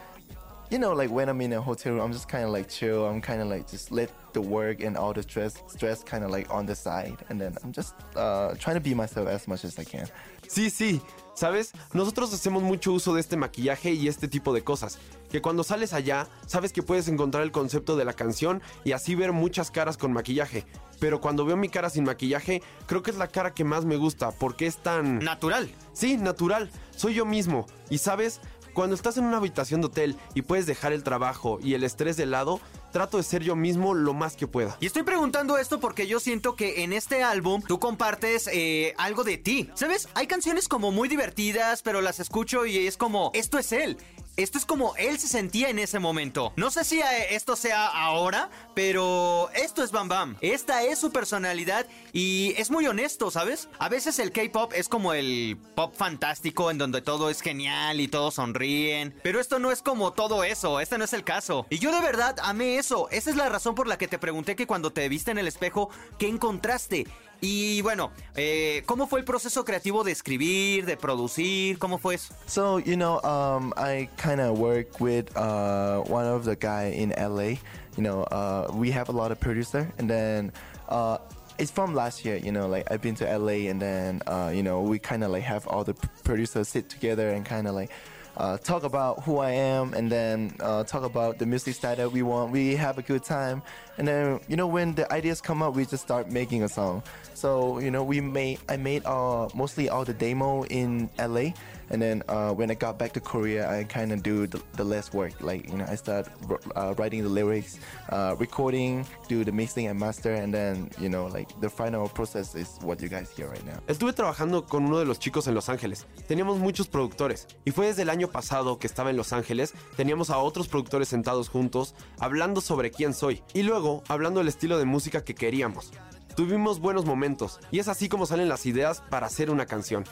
you 0.71 0.79
know, 0.79 0.95
like 0.95 1.11
when 1.11 1.29
I'm 1.29 1.43
in 1.43 1.53
a 1.53 1.61
hotel 1.61 1.93
room, 1.93 2.01
I'm 2.01 2.13
just 2.13 2.29
kind 2.29 2.45
of 2.45 2.51
like 2.51 2.71
chill. 2.71 3.05
I'm 3.05 3.21
kind 3.21 3.43
of 3.43 3.49
like 3.49 3.69
just 3.69 3.93
let 3.93 4.11
the 4.33 4.41
work 4.41 4.83
and 4.83 4.97
all 4.97 5.13
the 5.13 5.23
stress, 5.23 5.63
stress 5.69 6.03
kind 6.05 6.25
of 6.25 6.31
like 6.31 6.49
on 6.51 6.67
the 6.67 6.75
side, 6.75 7.17
and 7.29 7.41
then 7.41 7.55
I'm 7.63 7.73
just 7.73 7.95
uh, 8.17 8.55
trying 8.59 8.77
to 8.77 8.81
be 8.81 8.95
myself 8.95 9.29
as 9.29 9.47
much 9.49 9.65
as 9.65 9.79
I 9.79 9.85
can. 9.85 10.07
Sí, 10.49 10.69
sí. 10.71 11.01
¿Sabes? 11.35 11.73
Nosotros 11.95 12.35
hacemos 12.35 12.63
mucho 12.63 12.93
uso 12.93 13.15
de 13.15 13.21
este 13.21 13.37
maquillaje 13.37 13.93
y 13.93 14.09
este 14.09 14.29
tipo 14.29 14.53
de 14.53 14.63
cosas. 14.63 14.99
Que 15.31 15.41
cuando 15.41 15.63
sales 15.63 15.93
allá, 15.93 16.27
sabes 16.47 16.73
que 16.73 16.83
puedes 16.83 17.09
encontrar 17.09 17.45
el 17.45 17.53
concepto 17.53 17.97
de 17.97 18.05
la 18.05 18.13
canción 18.13 18.61
y 18.85 18.93
así 18.93 19.15
ver 19.15 19.33
muchas 19.33 19.71
caras 19.71 19.97
con 19.97 20.13
maquillaje. 20.13 20.67
Pero 20.99 21.21
cuando 21.21 21.45
veo 21.45 21.57
mi 21.57 21.69
cara 21.69 21.89
sin 21.89 22.05
maquillaje, 22.05 22.63
creo 22.87 23.03
que 23.03 23.13
es 23.13 23.17
la 23.17 23.29
cara 23.29 23.55
que 23.55 23.65
más 23.65 23.85
me 23.85 23.97
gusta 23.97 24.33
porque 24.33 24.67
es 24.67 24.77
tan... 24.79 25.21
Natural. 25.21 25.71
Sí, 25.93 26.17
natural. 26.17 26.69
Soy 26.95 27.15
yo 27.15 27.25
mismo. 27.25 27.67
Y 27.89 27.99
sabes, 27.99 28.41
cuando 28.75 28.95
estás 28.95 29.17
en 29.17 29.25
una 29.25 29.39
habitación 29.39 29.81
de 29.81 29.87
hotel 29.87 30.17
y 30.35 30.43
puedes 30.43 30.67
dejar 30.67 30.93
el 30.93 31.03
trabajo 31.03 31.59
y 31.63 31.75
el 31.75 31.85
estrés 31.85 32.17
de 32.17 32.27
lado, 32.27 32.61
trato 32.91 33.17
de 33.17 33.23
ser 33.23 33.43
yo 33.43 33.57
mismo 33.57 33.95
lo 33.95 34.15
más 34.15 34.37
que 34.37 34.47
pueda. 34.47 34.77
Y 34.81 34.87
estoy 34.87 35.03
preguntando 35.03 35.59
esto 35.59 35.81
porque 35.81 36.07
yo 36.07 36.21
siento 36.21 36.57
que 36.57 36.83
en 36.85 36.93
este 36.93 37.23
álbum 37.23 37.63
tú 37.63 37.79
compartes 37.79 38.49
eh, 38.53 38.95
algo 38.99 39.25
de 39.25 39.39
ti. 39.39 39.71
¿Sabes? 39.75 40.09
Hay 40.15 40.27
canciones 40.27 40.69
como 40.69 40.91
muy 40.91 41.09
divertidas, 41.09 41.83
pero 41.83 42.01
las 42.01 42.21
escucho 42.21 42.67
y 42.67 42.87
es 42.87 42.97
como, 42.97 43.31
esto 43.35 43.59
es 43.59 43.73
él. 43.73 43.99
Esto 44.41 44.57
es 44.57 44.65
como 44.65 44.97
él 44.97 45.19
se 45.19 45.29
sentía 45.29 45.69
en 45.69 45.79
ese 45.79 45.99
momento. 45.99 46.55
No 46.57 46.71
sé 46.71 46.85
si 46.85 46.99
eh, 46.99 47.35
esto 47.35 47.57
sea 47.57 47.87
ahora, 47.87 48.49
pero 48.75 49.51
esto 49.51 49.85
es 49.85 49.91
Bam 49.93 50.09
Bam. 50.09 50.37
Esta 50.41 50.83
es 50.83 50.99
su 50.99 51.11
personalidad 51.11 51.85
y 52.15 52.55
es 52.57 52.71
muy 52.71 52.87
honesto, 52.87 53.31
¿sabes? 53.31 53.69
A 53.79 53.91
veces 53.91 54.19
el 54.19 54.33
K-pop 54.33 54.73
es 54.75 54.89
como 54.89 55.13
el 55.13 55.59
pop 55.75 55.95
fantástico 55.95 56.71
en 56.71 56.79
donde 56.79 57.03
todo 57.03 57.29
es 57.29 57.43
genial 57.43 58.01
y 58.01 58.09
todos 58.09 58.37
sonríen. 58.37 59.15
Pero 59.23 59.41
esto 59.41 59.59
no 59.59 59.73
es 59.73 59.83
como 59.83 60.15
todo 60.15 60.43
eso, 60.43 60.81
este 60.81 60.97
no 60.97 61.05
es 61.05 61.13
el 61.13 61.23
caso. 61.23 61.67
Y 61.69 61.79
yo 61.79 61.93
de 61.95 62.01
verdad 62.01 62.37
amé 62.43 62.79
eso. 62.79 63.11
Esa 63.11 63.29
es 63.29 63.37
la 63.37 63.51
razón 63.51 63.75
por 63.75 63.89
la 63.89 63.99
que 63.99 64.09
te 64.09 64.19
pregunté 64.19 64.57
que 64.57 64.67
cuando 64.67 64.91
te 64.91 65.07
viste 65.11 65.33
en 65.33 65.39
el 65.39 65.49
espejo, 65.49 65.91
¿qué 66.19 66.29
encontraste? 66.29 67.07
Y 67.41 67.81
bueno, 67.81 68.11
eh, 68.37 68.83
¿cómo 68.85 69.07
fue 69.07 69.21
el 69.21 69.25
proceso 69.25 69.65
creativo 69.65 70.05
de 70.05 70.13
escribir, 70.13 70.85
de 70.85 70.97
producir? 70.97 71.79
¿Cómo 71.79 71.99
fue 71.99 72.17
eso? 72.17 72.35
So 72.47 72.79
you 72.79 72.97
know, 72.97 73.19
um, 73.25 73.73
I 73.77 74.09
kind 74.17 74.41
of 74.41 74.59
work 74.59 75.01
with 75.01 75.35
uh, 75.37 76.03
one 76.03 76.27
of 76.27 76.45
the 76.45 76.57
guy 76.57 76.93
in 76.95 77.15
LA. 77.17 77.57
You 77.97 78.03
know, 78.05 78.25
uh, 78.25 78.71
we 78.75 78.91
have 78.91 79.09
a 79.09 79.13
lot 79.13 79.33
of 79.33 79.41
producer, 79.41 79.91
and 79.99 80.09
then 80.09 80.53
uh, 80.89 81.19
it's 81.59 81.71
from 81.71 81.95
last 81.95 82.25
year. 82.27 82.37
You 82.37 82.53
know, 82.53 82.69
like 82.69 82.91
I've 82.91 83.01
been 83.01 83.15
to 83.17 83.39
LA, 83.39 83.71
and 83.71 83.81
then 83.81 84.21
uh, 84.27 84.53
you 84.55 84.63
know 84.63 84.83
we 84.83 84.99
kind 84.99 85.25
of 85.25 85.31
like 85.31 85.43
have 85.43 85.67
all 85.67 85.83
the 85.83 85.95
producers 86.25 86.69
sit 86.69 86.91
together 86.91 87.31
and 87.31 87.45
kind 87.45 87.67
of 87.67 87.75
like. 87.75 87.91
Uh, 88.37 88.57
talk 88.57 88.85
about 88.85 89.23
who 89.25 89.39
I 89.39 89.51
am 89.51 89.93
and 89.93 90.11
then 90.11 90.55
uh, 90.61 90.85
talk 90.85 91.03
about 91.03 91.39
the 91.39 91.45
music 91.45 91.75
style 91.75 91.97
that 91.97 92.11
we 92.11 92.23
want. 92.23 92.53
We 92.53 92.75
have 92.77 92.97
a 92.97 93.03
good 93.03 93.25
time, 93.25 93.61
and 94.01 94.09
then 94.09 94.41
you 94.49 94.57
know 94.57 94.67
when 94.67 94.95
the 94.95 95.05
ideas 95.13 95.43
come 95.43 95.61
up, 95.63 95.77
we 95.77 95.85
just 95.85 96.03
start 96.03 96.33
making 96.33 96.63
a 96.63 96.69
song. 96.69 97.03
So 97.35 97.79
you 97.81 97.91
know 97.91 98.03
we 98.03 98.21
made 98.23 98.59
I 98.67 98.79
made 98.79 99.05
uh, 99.05 99.49
mostly 99.55 99.91
all 99.91 100.07
the 100.07 100.15
demo 100.15 100.65
in 100.65 101.11
LA, 101.19 101.53
And 101.91 102.01
then 102.01 102.23
uh, 102.29 102.53
when 102.53 102.71
I 102.71 102.75
got 102.75 102.99
back 102.99 103.13
to 103.15 103.21
Korea, 103.21 103.69
I 103.69 103.85
kind 103.85 104.13
of 104.13 104.23
do 104.23 104.47
the, 104.47 104.63
the 104.75 104.85
less 104.85 105.13
work. 105.13 105.41
Like 105.41 105.69
you 105.69 105.77
know, 105.77 105.87
I 105.89 105.97
start 105.97 106.29
uh, 106.77 106.95
writing 106.97 107.25
the 107.25 107.29
lyrics, 107.29 107.81
uh, 108.11 108.37
recording, 108.39 109.05
do 109.29 109.45
the 109.45 109.51
mixing 109.51 109.89
and 109.89 109.99
master, 109.99 110.35
and 110.35 110.55
then 110.55 110.89
you 111.01 111.09
know, 111.09 111.27
like 111.27 111.49
the 111.61 111.69
final 111.69 112.09
process 112.09 112.55
is 112.55 112.79
what 112.83 113.03
you 113.03 113.09
guys 113.09 113.31
hear 113.37 113.49
right 113.49 113.67
now. 113.67 113.81
Estuve 113.89 114.13
trabajando 114.13 114.67
con 114.67 114.87
uno 114.87 115.01
de 115.01 115.05
los 115.05 115.19
chicos 115.19 115.49
en 115.49 115.55
Los 115.55 115.69
Ángeles. 115.69 116.07
Teníamos 116.29 116.59
muchos 116.59 116.87
productores. 116.87 117.49
Y 117.65 117.73
fue 117.73 117.87
desde 117.87 118.03
el 118.03 118.11
año 118.11 118.29
pasado 118.29 118.79
que 118.79 118.87
estaba 118.87 119.11
en 119.11 119.17
Los 119.17 119.33
Ángeles. 119.33 119.75
Teníamos 119.97 120.31
a 120.31 120.39
otros 120.39 120.69
productores 120.69 121.09
sentados 121.09 121.49
juntos, 121.49 121.97
hablando 122.21 122.61
sobre 122.61 122.93
quién 122.93 123.15
soy. 123.15 123.43
Y 123.53 123.65
luego, 123.65 123.90
hablando 124.09 124.41
del 124.41 124.49
estilo 124.49 124.79
de 124.79 124.85
música 124.85 125.25
que 125.25 125.35
queríamos. 125.35 125.93
Tuvimos 126.37 126.81
buenos 126.81 127.05
momentos. 127.05 127.61
Y 127.71 127.79
es 127.81 127.89
así 127.89 128.09
como 128.09 128.27
salen 128.27 128.49
las 128.49 128.67
ideas 128.67 129.03
para 129.11 129.27
hacer 129.27 129.51
una 129.51 129.67
canción. 129.67 130.05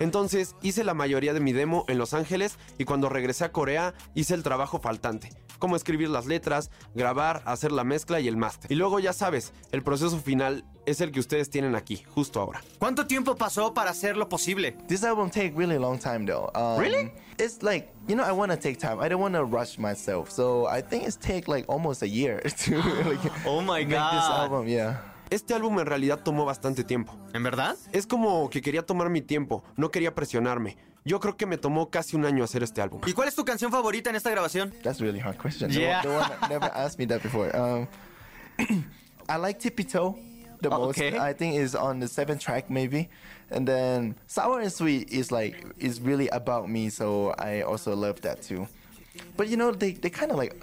Entonces 0.00 0.56
hice 0.62 0.84
la 0.84 0.94
mayoría 0.94 1.34
de 1.34 1.40
mi 1.40 1.52
demo 1.52 1.84
en 1.88 1.98
Los 1.98 2.14
Ángeles 2.14 2.58
y 2.78 2.84
cuando 2.84 3.08
regresé 3.08 3.44
a 3.44 3.52
Corea 3.52 3.94
hice 4.14 4.34
el 4.34 4.42
trabajo 4.42 4.80
faltante, 4.80 5.30
como 5.58 5.76
escribir 5.76 6.08
las 6.10 6.26
letras, 6.26 6.70
grabar, 6.94 7.42
hacer 7.44 7.72
la 7.72 7.84
mezcla 7.84 8.20
y 8.20 8.28
el 8.28 8.36
máster. 8.36 8.70
Y 8.70 8.74
luego 8.74 8.98
ya 9.00 9.12
sabes, 9.12 9.52
el 9.72 9.82
proceso 9.82 10.18
final 10.18 10.64
es 10.86 11.00
el 11.00 11.12
que 11.12 11.20
ustedes 11.20 11.48
tienen 11.50 11.74
aquí, 11.74 12.04
justo 12.14 12.40
ahora. 12.40 12.60
¿Cuánto 12.78 13.06
tiempo 13.06 13.36
pasó 13.36 13.72
para 13.72 13.90
hacerlo 13.90 14.28
posible? 14.28 14.72
This 14.88 15.02
album 15.04 15.30
take 15.30 15.52
really 15.56 15.78
long 15.78 15.98
time 15.98 16.26
though. 16.26 16.50
Um, 16.54 16.78
Really? 16.78 17.12
It's 17.38 17.62
like 17.62 17.92
you 18.06 18.14
know 18.14 18.24
I 18.24 18.32
want 18.32 18.52
to 18.52 18.58
take 18.58 18.78
time. 18.78 19.00
I 19.00 19.08
don't 19.08 19.20
want 19.20 19.34
to 19.34 19.44
rush 19.44 19.78
myself. 19.78 20.30
So 20.30 20.66
I 20.66 20.82
think 20.82 21.04
it's 21.04 21.16
take 21.16 21.48
like 21.48 21.64
almost 21.68 22.02
a 22.02 22.08
year 22.08 22.40
to 22.64 22.76
like 23.08 23.46
Oh 23.46 23.60
my 23.60 23.80
make 23.80 23.88
this 23.88 23.98
God. 23.98 24.40
album. 24.50 24.68
Yeah. 24.68 24.98
Este 25.34 25.52
álbum 25.52 25.80
en 25.80 25.86
realidad 25.86 26.20
tomó 26.22 26.44
bastante 26.44 26.84
tiempo. 26.84 27.18
¿En 27.32 27.42
verdad? 27.42 27.76
Es 27.90 28.06
como 28.06 28.48
que 28.50 28.62
quería 28.62 28.82
tomar 28.82 29.10
mi 29.10 29.20
tiempo, 29.20 29.64
no 29.76 29.90
quería 29.90 30.14
presionarme. 30.14 30.76
Yo 31.04 31.18
creo 31.18 31.36
que 31.36 31.44
me 31.44 31.58
tomó 31.58 31.90
casi 31.90 32.14
un 32.14 32.24
año 32.24 32.44
hacer 32.44 32.62
este 32.62 32.80
álbum. 32.80 33.00
¿Y 33.04 33.12
cuál 33.14 33.26
es 33.26 33.34
tu 33.34 33.44
canción 33.44 33.72
favorita 33.72 34.10
en 34.10 34.14
esta 34.14 34.30
grabación? 34.30 34.72
That's 34.84 35.00
a 35.00 35.04
really 35.04 35.18
hard 35.18 35.36
question. 35.36 35.72
Yeah. 35.72 36.02
No, 36.04 36.10
one, 36.10 36.28
no 36.28 36.34
one 36.40 36.48
never 36.50 36.70
asked 36.72 37.00
me 37.00 37.06
that 37.06 37.20
before. 37.20 37.50
Um, 37.52 37.88
I 39.28 39.36
like 39.36 39.58
Tippy 39.58 39.82
Toe 39.82 40.16
the 40.60 40.70
most. 40.70 41.00
Okay. 41.00 41.18
I 41.18 41.32
think 41.32 41.56
is 41.56 41.74
on 41.74 41.98
the 41.98 42.06
seventh 42.06 42.40
track 42.40 42.70
maybe, 42.70 43.08
and 43.50 43.66
then 43.66 44.14
Sour 44.28 44.60
and 44.60 44.72
Sweet 44.72 45.10
is 45.10 45.32
like 45.32 45.66
is 45.78 46.00
really 46.00 46.28
about 46.28 46.68
me. 46.68 46.90
So 46.90 47.34
I 47.36 47.62
also 47.62 47.96
love 47.96 48.20
that 48.20 48.40
too. 48.40 48.68
But 49.36 49.48
you 49.48 49.56
know 49.56 49.72
they 49.72 49.94
they 49.94 50.10
kind 50.10 50.30
of 50.30 50.38
like. 50.38 50.54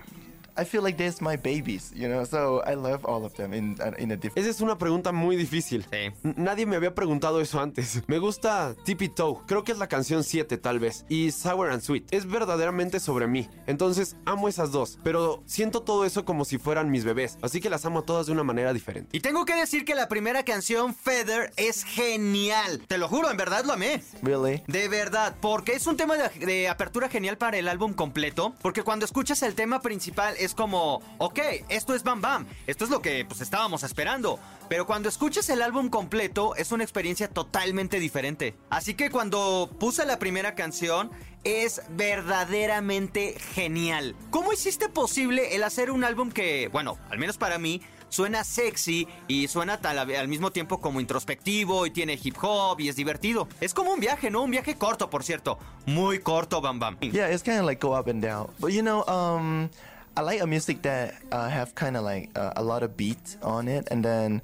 I 0.57 0.65
feel 0.65 0.83
like 0.83 0.97
there's 0.97 1.21
my 1.21 1.37
babies, 1.37 1.91
you 1.95 2.07
know, 2.07 2.25
so 2.25 2.61
I 2.65 2.75
love 2.75 3.05
all 3.05 3.23
of 3.25 3.33
them 3.35 3.53
in 3.53 3.77
in 3.97 4.11
a 4.11 4.15
different. 4.15 4.37
Esa 4.37 4.49
es 4.49 4.61
una 4.61 4.77
pregunta 4.77 5.11
muy 5.11 5.35
difícil. 5.35 5.85
Sí. 5.91 6.11
Nadie 6.35 6.65
me 6.65 6.75
había 6.75 6.93
preguntado 6.93 7.41
eso 7.41 7.59
antes. 7.59 8.03
Me 8.07 8.19
gusta 8.19 8.75
Tippy 8.83 9.09
Toe, 9.09 9.39
creo 9.47 9.63
que 9.63 9.71
es 9.71 9.77
la 9.77 9.87
canción 9.87 10.23
7 10.23 10.57
tal 10.57 10.79
vez, 10.79 11.05
y 11.09 11.31
Sour 11.31 11.71
and 11.71 11.81
Sweet. 11.81 12.05
Es 12.11 12.25
verdaderamente 12.25 12.99
sobre 12.99 13.27
mí. 13.27 13.49
Entonces 13.67 14.15
amo 14.25 14.47
esas 14.47 14.71
dos, 14.71 14.99
pero 15.03 15.41
siento 15.45 15.81
todo 15.81 16.05
eso 16.05 16.25
como 16.25 16.45
si 16.45 16.57
fueran 16.57 16.91
mis 16.91 17.05
bebés, 17.05 17.37
así 17.41 17.61
que 17.61 17.69
las 17.69 17.85
amo 17.85 17.99
a 17.99 18.05
todas 18.05 18.25
de 18.25 18.33
una 18.33 18.43
manera 18.43 18.73
diferente. 18.73 19.09
Y 19.15 19.21
tengo 19.21 19.45
que 19.45 19.55
decir 19.55 19.85
que 19.85 19.95
la 19.95 20.07
primera 20.07 20.43
canción, 20.43 20.93
Feather, 20.93 21.51
es 21.55 21.83
genial. 21.83 22.81
Te 22.87 22.97
lo 22.97 23.07
juro, 23.07 23.31
en 23.31 23.37
verdad 23.37 23.63
lo 23.65 23.73
amé. 23.73 24.01
Really? 24.21 24.63
De 24.67 24.87
verdad, 24.87 25.35
porque 25.39 25.73
es 25.73 25.87
un 25.87 25.97
tema 25.97 26.17
de, 26.17 26.45
de 26.45 26.69
apertura 26.69 27.09
genial 27.09 27.37
para 27.37 27.57
el 27.57 27.67
álbum 27.67 27.93
completo. 27.93 28.53
Porque 28.61 28.83
cuando 28.83 29.05
escuchas 29.05 29.41
el 29.43 29.55
tema 29.55 29.81
principal 29.81 30.35
es 30.43 30.53
como, 30.55 31.01
ok, 31.17 31.39
esto 31.69 31.95
es 31.95 32.03
Bam 32.03 32.21
Bam, 32.21 32.47
esto 32.67 32.83
es 32.85 32.89
lo 32.89 33.01
que 33.01 33.25
pues 33.25 33.41
estábamos 33.41 33.83
esperando. 33.83 34.39
Pero 34.69 34.85
cuando 34.85 35.09
escuchas 35.09 35.49
el 35.49 35.61
álbum 35.61 35.89
completo 35.89 36.55
es 36.55 36.71
una 36.71 36.83
experiencia 36.83 37.27
totalmente 37.27 37.99
diferente. 37.99 38.55
Así 38.69 38.93
que 38.93 39.09
cuando 39.09 39.69
puse 39.79 40.05
la 40.05 40.17
primera 40.17 40.55
canción 40.55 41.11
es 41.43 41.81
verdaderamente 41.89 43.35
genial. 43.53 44.15
¿Cómo 44.29 44.53
hiciste 44.53 44.87
posible 44.89 45.55
el 45.55 45.63
hacer 45.63 45.91
un 45.91 46.03
álbum 46.03 46.31
que, 46.31 46.69
bueno, 46.69 46.97
al 47.09 47.17
menos 47.19 47.37
para 47.37 47.57
mí, 47.57 47.81
suena 48.09 48.43
sexy 48.43 49.07
y 49.27 49.47
suena 49.47 49.79
tal- 49.79 49.97
al 49.99 50.27
mismo 50.27 50.51
tiempo 50.51 50.79
como 50.81 50.99
introspectivo 51.01 51.85
y 51.85 51.91
tiene 51.91 52.19
hip 52.21 52.35
hop 52.41 52.79
y 52.79 52.89
es 52.89 52.95
divertido. 52.95 53.47
Es 53.59 53.73
como 53.73 53.91
un 53.91 53.99
viaje, 53.99 54.29
¿no? 54.29 54.41
Un 54.43 54.51
viaje 54.51 54.75
corto, 54.75 55.09
por 55.09 55.23
cierto. 55.23 55.57
Muy 55.85 56.19
corto, 56.19 56.61
Bam 56.61 56.79
Bam. 56.79 56.97
Yeah, 56.99 57.29
it's 57.31 57.43
kind 57.43 57.59
of 57.59 57.65
like 57.65 57.81
go 57.85 57.97
up 57.97 58.07
and 58.07 58.21
down. 58.23 58.47
But 58.59 58.71
you 58.71 58.81
know, 58.83 59.03
um, 59.07 59.69
I 60.17 60.21
like 60.21 60.41
a 60.41 60.47
music 60.47 60.81
that 60.81 61.15
uh, 61.31 61.47
have 61.47 61.73
kind 61.73 61.95
of 61.95 62.03
like 62.03 62.37
uh, 62.37 62.53
a 62.57 62.63
lot 62.63 62.83
of 62.83 62.97
beat 62.97 63.37
on 63.41 63.67
it, 63.67 63.87
and 63.91 64.03
then, 64.03 64.41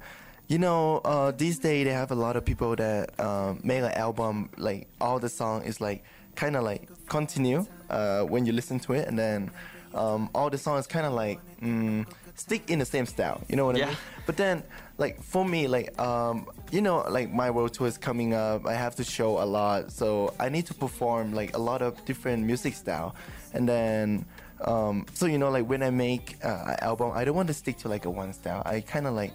you 0.48 0.58
know, 0.58 0.98
uh, 1.04 1.30
these 1.30 1.58
days 1.58 1.84
they 1.84 1.92
have 1.92 2.10
a 2.10 2.14
lot 2.14 2.36
of 2.36 2.44
people 2.44 2.74
that 2.76 3.18
um, 3.20 3.60
make 3.62 3.82
an 3.82 3.92
album 3.92 4.48
like 4.56 4.88
all 5.00 5.18
the 5.18 5.28
song 5.28 5.62
is 5.64 5.80
like 5.80 6.04
kind 6.36 6.56
of 6.56 6.64
like 6.64 6.88
continue 7.08 7.66
uh, 7.90 8.22
when 8.22 8.46
you 8.46 8.52
listen 8.52 8.78
to 8.80 8.94
it, 8.94 9.08
and 9.08 9.18
then 9.18 9.50
um, 9.94 10.30
all 10.34 10.48
the 10.48 10.56
songs 10.56 10.86
kind 10.86 11.04
of 11.04 11.12
like 11.12 11.38
mm, 11.60 12.06
stick 12.34 12.70
in 12.70 12.78
the 12.78 12.86
same 12.86 13.04
style. 13.04 13.42
You 13.48 13.56
know 13.56 13.66
what 13.66 13.76
I 13.76 13.80
mean? 13.88 13.96
But 14.24 14.38
then, 14.38 14.62
like 14.96 15.22
for 15.22 15.44
me, 15.44 15.68
like 15.68 15.98
um, 16.00 16.46
you 16.72 16.80
know, 16.80 17.04
like 17.10 17.30
my 17.30 17.50
world 17.50 17.74
tour 17.74 17.88
is 17.88 17.98
coming 17.98 18.32
up. 18.32 18.66
I 18.66 18.72
have 18.72 18.94
to 18.96 19.04
show 19.04 19.42
a 19.42 19.44
lot, 19.44 19.92
so 19.92 20.32
I 20.40 20.48
need 20.48 20.64
to 20.66 20.74
perform 20.74 21.34
like 21.34 21.54
a 21.54 21.60
lot 21.60 21.82
of 21.82 22.02
different 22.06 22.46
music 22.46 22.72
style, 22.74 23.14
and 23.52 23.68
then. 23.68 24.24
Um, 24.64 25.06
so 25.14 25.26
you 25.26 25.38
know, 25.38 25.50
like 25.50 25.66
when 25.68 25.82
I 25.82 25.90
make 25.90 26.36
uh, 26.44 26.64
an 26.66 26.76
album, 26.80 27.12
I 27.14 27.24
don't 27.24 27.36
want 27.36 27.48
to 27.48 27.54
stick 27.54 27.78
to 27.78 27.88
like 27.88 28.04
a 28.04 28.10
one 28.10 28.32
style. 28.32 28.62
I 28.64 28.80
kind 28.80 29.06
of 29.06 29.14
like 29.14 29.32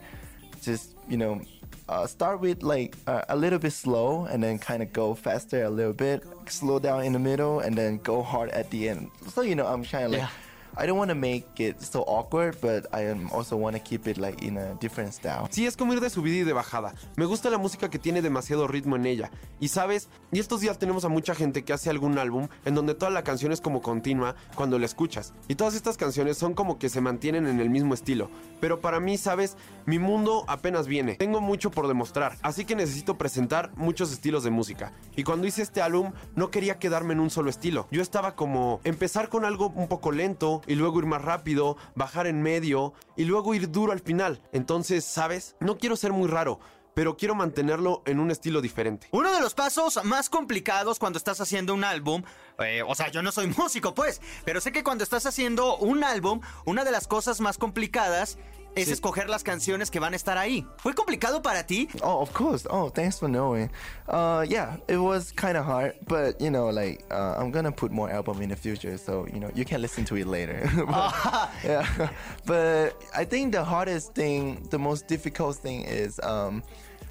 just 0.62 0.96
you 1.08 1.18
know 1.18 1.42
uh, 1.90 2.08
start 2.08 2.40
with 2.40 2.64
like 2.64 2.96
uh, 3.08 3.24
a 3.30 3.36
little 3.36 3.60
bit 3.60 3.72
slow, 3.72 4.26
and 4.26 4.44
then 4.44 4.60
kind 4.60 4.84
of 4.84 4.92
go 4.94 5.14
faster 5.14 5.64
a 5.64 5.70
little 5.70 5.94
bit, 5.94 6.24
slow 6.48 6.80
down 6.80 7.04
in 7.04 7.14
the 7.14 7.20
middle, 7.20 7.60
and 7.60 7.78
then 7.78 7.98
go 8.04 8.22
hard 8.22 8.50
at 8.52 8.70
the 8.72 8.90
end. 8.90 9.12
So 9.30 9.42
you 9.42 9.56
know, 9.56 9.66
I'm 9.66 9.84
trying 9.84 10.12
to 10.12 10.18
like 10.18 10.20
Yeah. 10.20 10.30
I 10.78 10.88
don't 10.88 10.98
want 10.98 11.10
to 11.10 11.16
make 11.16 11.46
it 11.60 11.80
so 11.82 12.04
awkward, 12.08 12.58
but 12.62 12.88
I 12.94 13.14
also 13.32 13.56
want 13.58 13.76
to 13.76 13.82
keep 13.82 14.08
it 14.08 14.18
like 14.18 14.44
in 14.44 14.58
a 14.58 14.74
different 14.80 15.14
style. 15.14 15.48
Sí, 15.52 15.66
es 15.66 15.78
como 15.78 15.94
ir 15.94 16.00
de 16.00 16.10
subida 16.10 16.38
y 16.38 16.44
de 16.44 16.54
bajada. 16.54 16.96
Me 17.16 17.26
gusta 17.26 17.50
la 17.50 17.58
música 17.58 17.90
que 17.90 18.00
tiene 18.00 18.22
demasiado 18.22 18.68
ritmo 18.68 18.96
en 18.96 19.06
ella. 19.06 19.30
Y 19.60 19.68
sabes, 19.68 20.10
y 20.32 20.40
estos 20.40 20.62
días 20.62 20.80
tenemos 20.80 21.06
a 21.06 21.10
mucha 21.10 21.36
gente 21.36 21.64
que 21.64 21.74
hace 21.74 21.90
algún 21.90 22.18
álbum 22.18 22.48
en 22.66 22.76
donde 22.76 22.96
toda 22.96 23.12
la 23.12 23.24
canción 23.24 23.52
es 23.52 23.62
como 23.62 23.82
continua 23.82 24.36
cuando 24.56 24.80
la 24.80 24.86
escuchas. 24.86 25.34
Y 25.48 25.56
todas 25.56 25.76
estas 25.76 25.98
canciones 25.98 26.38
son 26.38 26.54
como 26.54 26.80
que 26.80 26.90
se 26.90 27.02
mantienen 27.02 27.48
en 27.48 27.60
el 27.60 27.70
mismo 27.70 27.94
estilo. 27.94 28.30
Pero 28.60 28.82
para 28.82 29.00
mí, 29.00 29.18
sabes, 29.18 29.58
mi 29.86 30.00
mundo 30.00 30.44
apenas 30.48 30.88
viene. 30.88 31.16
Tengo 31.16 31.42
mucho 31.42 31.70
por 31.70 31.88
demostrar, 31.88 32.38
así 32.42 32.66
que 32.66 32.76
necesito 32.76 33.18
presentar 33.18 33.72
muchos 33.76 34.12
estilos 34.12 34.44
de 34.44 34.50
música. 34.50 34.94
Y 35.16 35.24
cuando 35.24 35.48
hice 35.48 35.62
este 35.62 35.82
álbum, 35.82 36.14
no 36.36 36.50
quería 36.50 36.80
quedarme 36.80 37.14
en 37.14 37.20
un 37.20 37.30
solo 37.30 37.50
estilo. 37.50 37.88
Yo 37.92 38.02
estaba 38.02 38.36
como 38.36 38.80
empezar 38.84 39.30
con 39.30 39.46
algo 39.46 39.72
un 39.76 39.88
poco 39.88 40.12
lento 40.12 40.62
y 40.68 40.76
luego 40.76 41.00
ir 41.00 41.06
más 41.06 41.22
rápido, 41.22 41.78
bajar 41.96 42.28
en 42.28 42.42
medio 42.42 42.94
y 43.16 43.26
luego 43.26 43.54
ir 43.54 43.72
duro 43.72 43.92
al 43.92 44.00
final. 44.00 44.42
Entonces, 44.52 45.06
¿sabes? 45.06 45.56
No 45.60 45.78
quiero 45.78 45.96
ser 45.96 46.14
muy 46.14 46.28
raro, 46.28 46.60
pero 46.94 47.18
quiero 47.18 47.36
mantenerlo 47.36 48.04
en 48.06 48.20
un 48.20 48.32
estilo 48.32 48.62
diferente. 48.62 49.08
Uno 49.12 49.32
de 49.34 49.42
los 49.42 49.54
pasos 49.54 50.04
más 50.04 50.30
complicados 50.30 51.00
cuando 51.00 51.18
estás 51.18 51.42
haciendo 51.42 51.74
un 51.74 51.84
álbum, 51.84 52.24
eh, 52.60 52.84
o 52.86 52.96
sea, 52.96 53.10
yo 53.10 53.22
no 53.22 53.32
soy 53.32 53.48
músico 53.58 53.94
pues, 53.94 54.22
pero 54.46 54.62
sé 54.62 54.72
que 54.72 54.84
cuando 54.84 55.04
estás 55.04 55.26
haciendo 55.26 55.78
un 55.78 56.04
álbum, 56.04 56.42
una 56.66 56.84
de 56.84 56.92
las 56.92 57.08
cosas 57.08 57.42
más 57.42 57.58
complicadas 57.58 58.38
es 58.76 58.88
Sí. 58.88 58.94
escoger 58.94 59.30
las 59.30 59.44
canciones 59.44 59.90
que 59.92 60.00
van 60.00 60.14
a 60.14 60.16
estar 60.16 60.38
ahí. 60.38 60.66
¿Fue 60.78 60.94
complicado 60.94 61.42
para 61.42 61.64
ti? 61.66 61.88
Oh, 62.02 62.22
of 62.22 62.32
course. 62.34 62.66
Oh, 62.70 62.90
thanks 62.90 63.20
for 63.20 63.30
knowing. 63.30 63.70
Uh, 64.08 64.44
yeah, 64.48 64.78
it 64.88 64.98
was 64.98 65.32
kind 65.32 65.58
of 65.58 65.66
hard, 65.66 65.94
but 66.08 66.40
you 66.42 66.50
know, 66.50 66.70
like 66.70 67.04
uh, 67.12 67.36
I'm 67.38 67.52
gonna 67.52 67.72
put 67.72 67.92
more 67.92 68.10
album 68.12 68.42
in 68.42 68.50
the 68.50 68.56
future, 68.56 68.98
so 68.98 69.26
you 69.32 69.40
know 69.40 69.50
you 69.54 69.64
can 69.66 69.82
listen 69.82 70.06
to 70.06 70.16
it 70.18 70.26
later. 70.28 70.70
But- 70.88 71.50
yeah, 71.64 72.10
but 72.46 72.96
I 73.16 73.26
think 73.26 73.52
the 73.54 73.64
hardest 73.64 74.14
thing, 74.16 74.68
the 74.70 74.80
most 74.80 75.08
difficult 75.08 75.58
thing 75.58 75.84
is 75.84 76.20
um, 76.24 76.64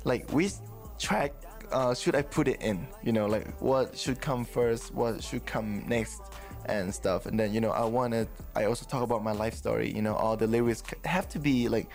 like 0.05 0.29
which 0.31 0.53
track 0.99 1.33
uh, 1.73 1.95
should 1.95 2.15
I 2.15 2.23
put 2.23 2.49
it 2.49 2.61
in? 2.61 2.87
You 3.03 3.13
know, 3.13 3.27
like 3.27 3.47
what 3.61 3.97
should 3.97 4.21
come 4.21 4.45
first, 4.45 4.93
what 4.95 5.23
should 5.23 5.47
come 5.47 5.85
next, 5.89 6.21
and 6.67 6.95
stuff. 6.95 7.27
And 7.27 7.39
then 7.39 7.53
you 7.53 7.61
know, 7.61 7.71
I 7.71 7.85
wanted. 7.85 8.29
I 8.55 8.65
also 8.65 8.85
talk 8.87 9.03
about 9.03 9.23
my 9.23 9.33
life 9.33 9.55
story. 9.55 9.91
You 9.91 10.03
know, 10.03 10.15
all 10.15 10.37
the 10.37 10.47
lyrics 10.47 10.83
have 11.05 11.29
to 11.31 11.39
be 11.39 11.69
like 11.69 11.89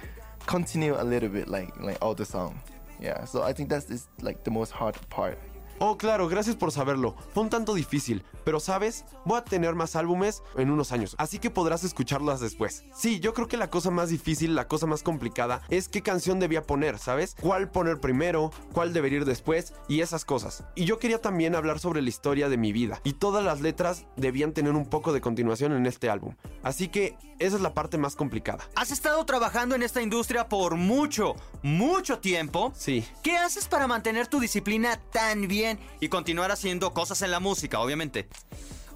continue 0.46 1.00
a 1.00 1.04
little 1.04 1.30
bit, 1.30 1.48
like 1.48 1.78
like 1.80 1.98
all 2.02 2.16
the 2.16 2.26
song. 2.26 2.60
Yeah. 3.00 3.26
So 3.26 3.44
I 3.44 3.54
think 3.54 3.70
that's 3.70 3.90
is 3.90 4.08
like 4.22 4.44
the 4.44 4.52
most 4.52 4.72
hard 4.72 4.96
part. 5.10 5.38
Oh, 5.80 5.96
claro, 5.96 6.28
gracias 6.28 6.56
por 6.56 6.72
saberlo. 6.72 7.16
Fue 7.34 7.44
un 7.44 7.50
tanto 7.50 7.76
difícil, 7.76 8.24
pero 8.44 8.60
sabes, 8.60 9.06
voy 9.26 9.38
a 9.38 9.44
tener 9.44 9.76
más 9.76 9.96
álbumes 9.96 10.42
en 10.56 10.72
unos 10.72 10.92
años, 10.92 11.16
así 11.20 11.38
que 11.38 11.52
podrás 11.52 11.84
escucharlas 11.84 12.40
después. 12.40 12.84
Sí, 12.96 13.20
yo 13.20 13.36
creo 13.36 13.48
que 13.48 13.58
la 13.58 13.70
cosa 13.70 13.92
más 13.92 14.10
difícil, 14.10 14.56
la 14.56 14.68
cosa 14.68 14.88
más 14.88 15.04
complicada, 15.04 15.62
es 15.70 15.88
qué 15.88 16.02
canción 16.02 16.40
debía 16.40 16.64
poner, 16.64 16.98
¿sabes? 16.98 17.36
¿Cuál 17.40 17.70
poner 17.70 18.00
primero? 18.00 18.52
¿Cuál 18.74 18.92
debería 18.92 19.20
ir 19.20 19.26
después? 19.26 19.76
Y 19.88 20.02
esas 20.02 20.26
cosas. 20.26 20.64
Y 20.74 20.86
yo 20.86 20.98
quería 20.98 21.22
también 21.22 21.54
hablar 21.54 21.78
sobre 21.78 22.02
la 22.02 22.10
historia 22.10 22.50
de 22.50 22.58
mi 22.58 22.72
vida, 22.74 23.00
y 23.04 23.14
todas 23.14 23.44
las 23.46 23.62
letras 23.62 24.06
debían 24.16 24.54
tener 24.54 24.74
un 24.74 24.88
poco 24.88 25.14
de 25.14 25.22
continuación 25.22 25.74
en 25.74 25.86
este 25.86 26.10
álbum. 26.10 26.34
Así 26.64 26.88
que 26.88 27.16
esa 27.38 27.56
es 27.56 27.62
la 27.62 27.76
parte 27.76 28.00
más 28.00 28.16
complicada. 28.16 28.68
Has 28.76 28.90
estado 28.90 29.24
trabajando 29.26 29.76
en 29.76 29.84
esta 29.84 30.02
industria 30.02 30.50
por 30.50 30.76
mucho, 30.76 31.36
mucho 31.62 32.18
tiempo. 32.18 32.74
Sí. 32.76 33.06
¿Qué 33.22 33.38
haces 33.38 33.68
para 33.68 33.86
mantener 33.86 34.28
tu 34.28 34.40
disciplina 34.40 35.00
tan 35.12 35.48
bien 35.48 35.67
bien 35.68 35.80
y 36.00 36.08
continuar 36.08 36.52
haciendo 36.52 36.94
cosas 36.94 37.22
en 37.22 37.32
la 37.32 37.40
música, 37.40 37.80
obviamente? 37.80 38.28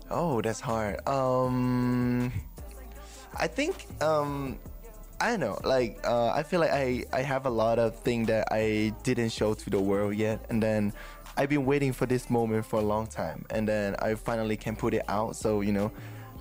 Oh, 0.10 0.42
that's 0.42 0.62
hard. 0.62 1.00
Um, 1.08 2.32
I 3.38 3.48
think 3.48 3.76
um, 4.02 4.58
I 5.20 5.32
don't 5.32 5.40
know. 5.40 5.60
Like 5.64 6.00
uh, 6.06 6.32
I 6.32 6.44
feel 6.44 6.60
like 6.60 6.72
I 6.72 7.06
I 7.14 7.22
have 7.22 7.46
a 7.46 7.50
lot 7.50 7.80
of 7.80 7.96
things 8.04 8.28
that 8.28 8.48
I 8.52 8.94
didn't 9.04 9.30
show 9.30 9.54
to 9.54 9.70
the 9.70 9.80
world 9.80 10.16
yet, 10.16 10.46
and 10.50 10.62
then 10.62 10.94
I've 11.38 11.50
been 11.50 11.66
waiting 11.66 11.94
for 11.94 12.06
this 12.06 12.30
moment 12.30 12.66
for 12.66 12.80
a 12.80 12.84
long 12.84 13.08
time, 13.08 13.46
and 13.50 13.68
then 13.68 13.96
I 14.00 14.16
finally 14.16 14.58
can 14.58 14.76
put 14.76 14.94
it 14.94 15.04
out. 15.08 15.36
So 15.36 15.62
you 15.62 15.72
know, 15.72 15.92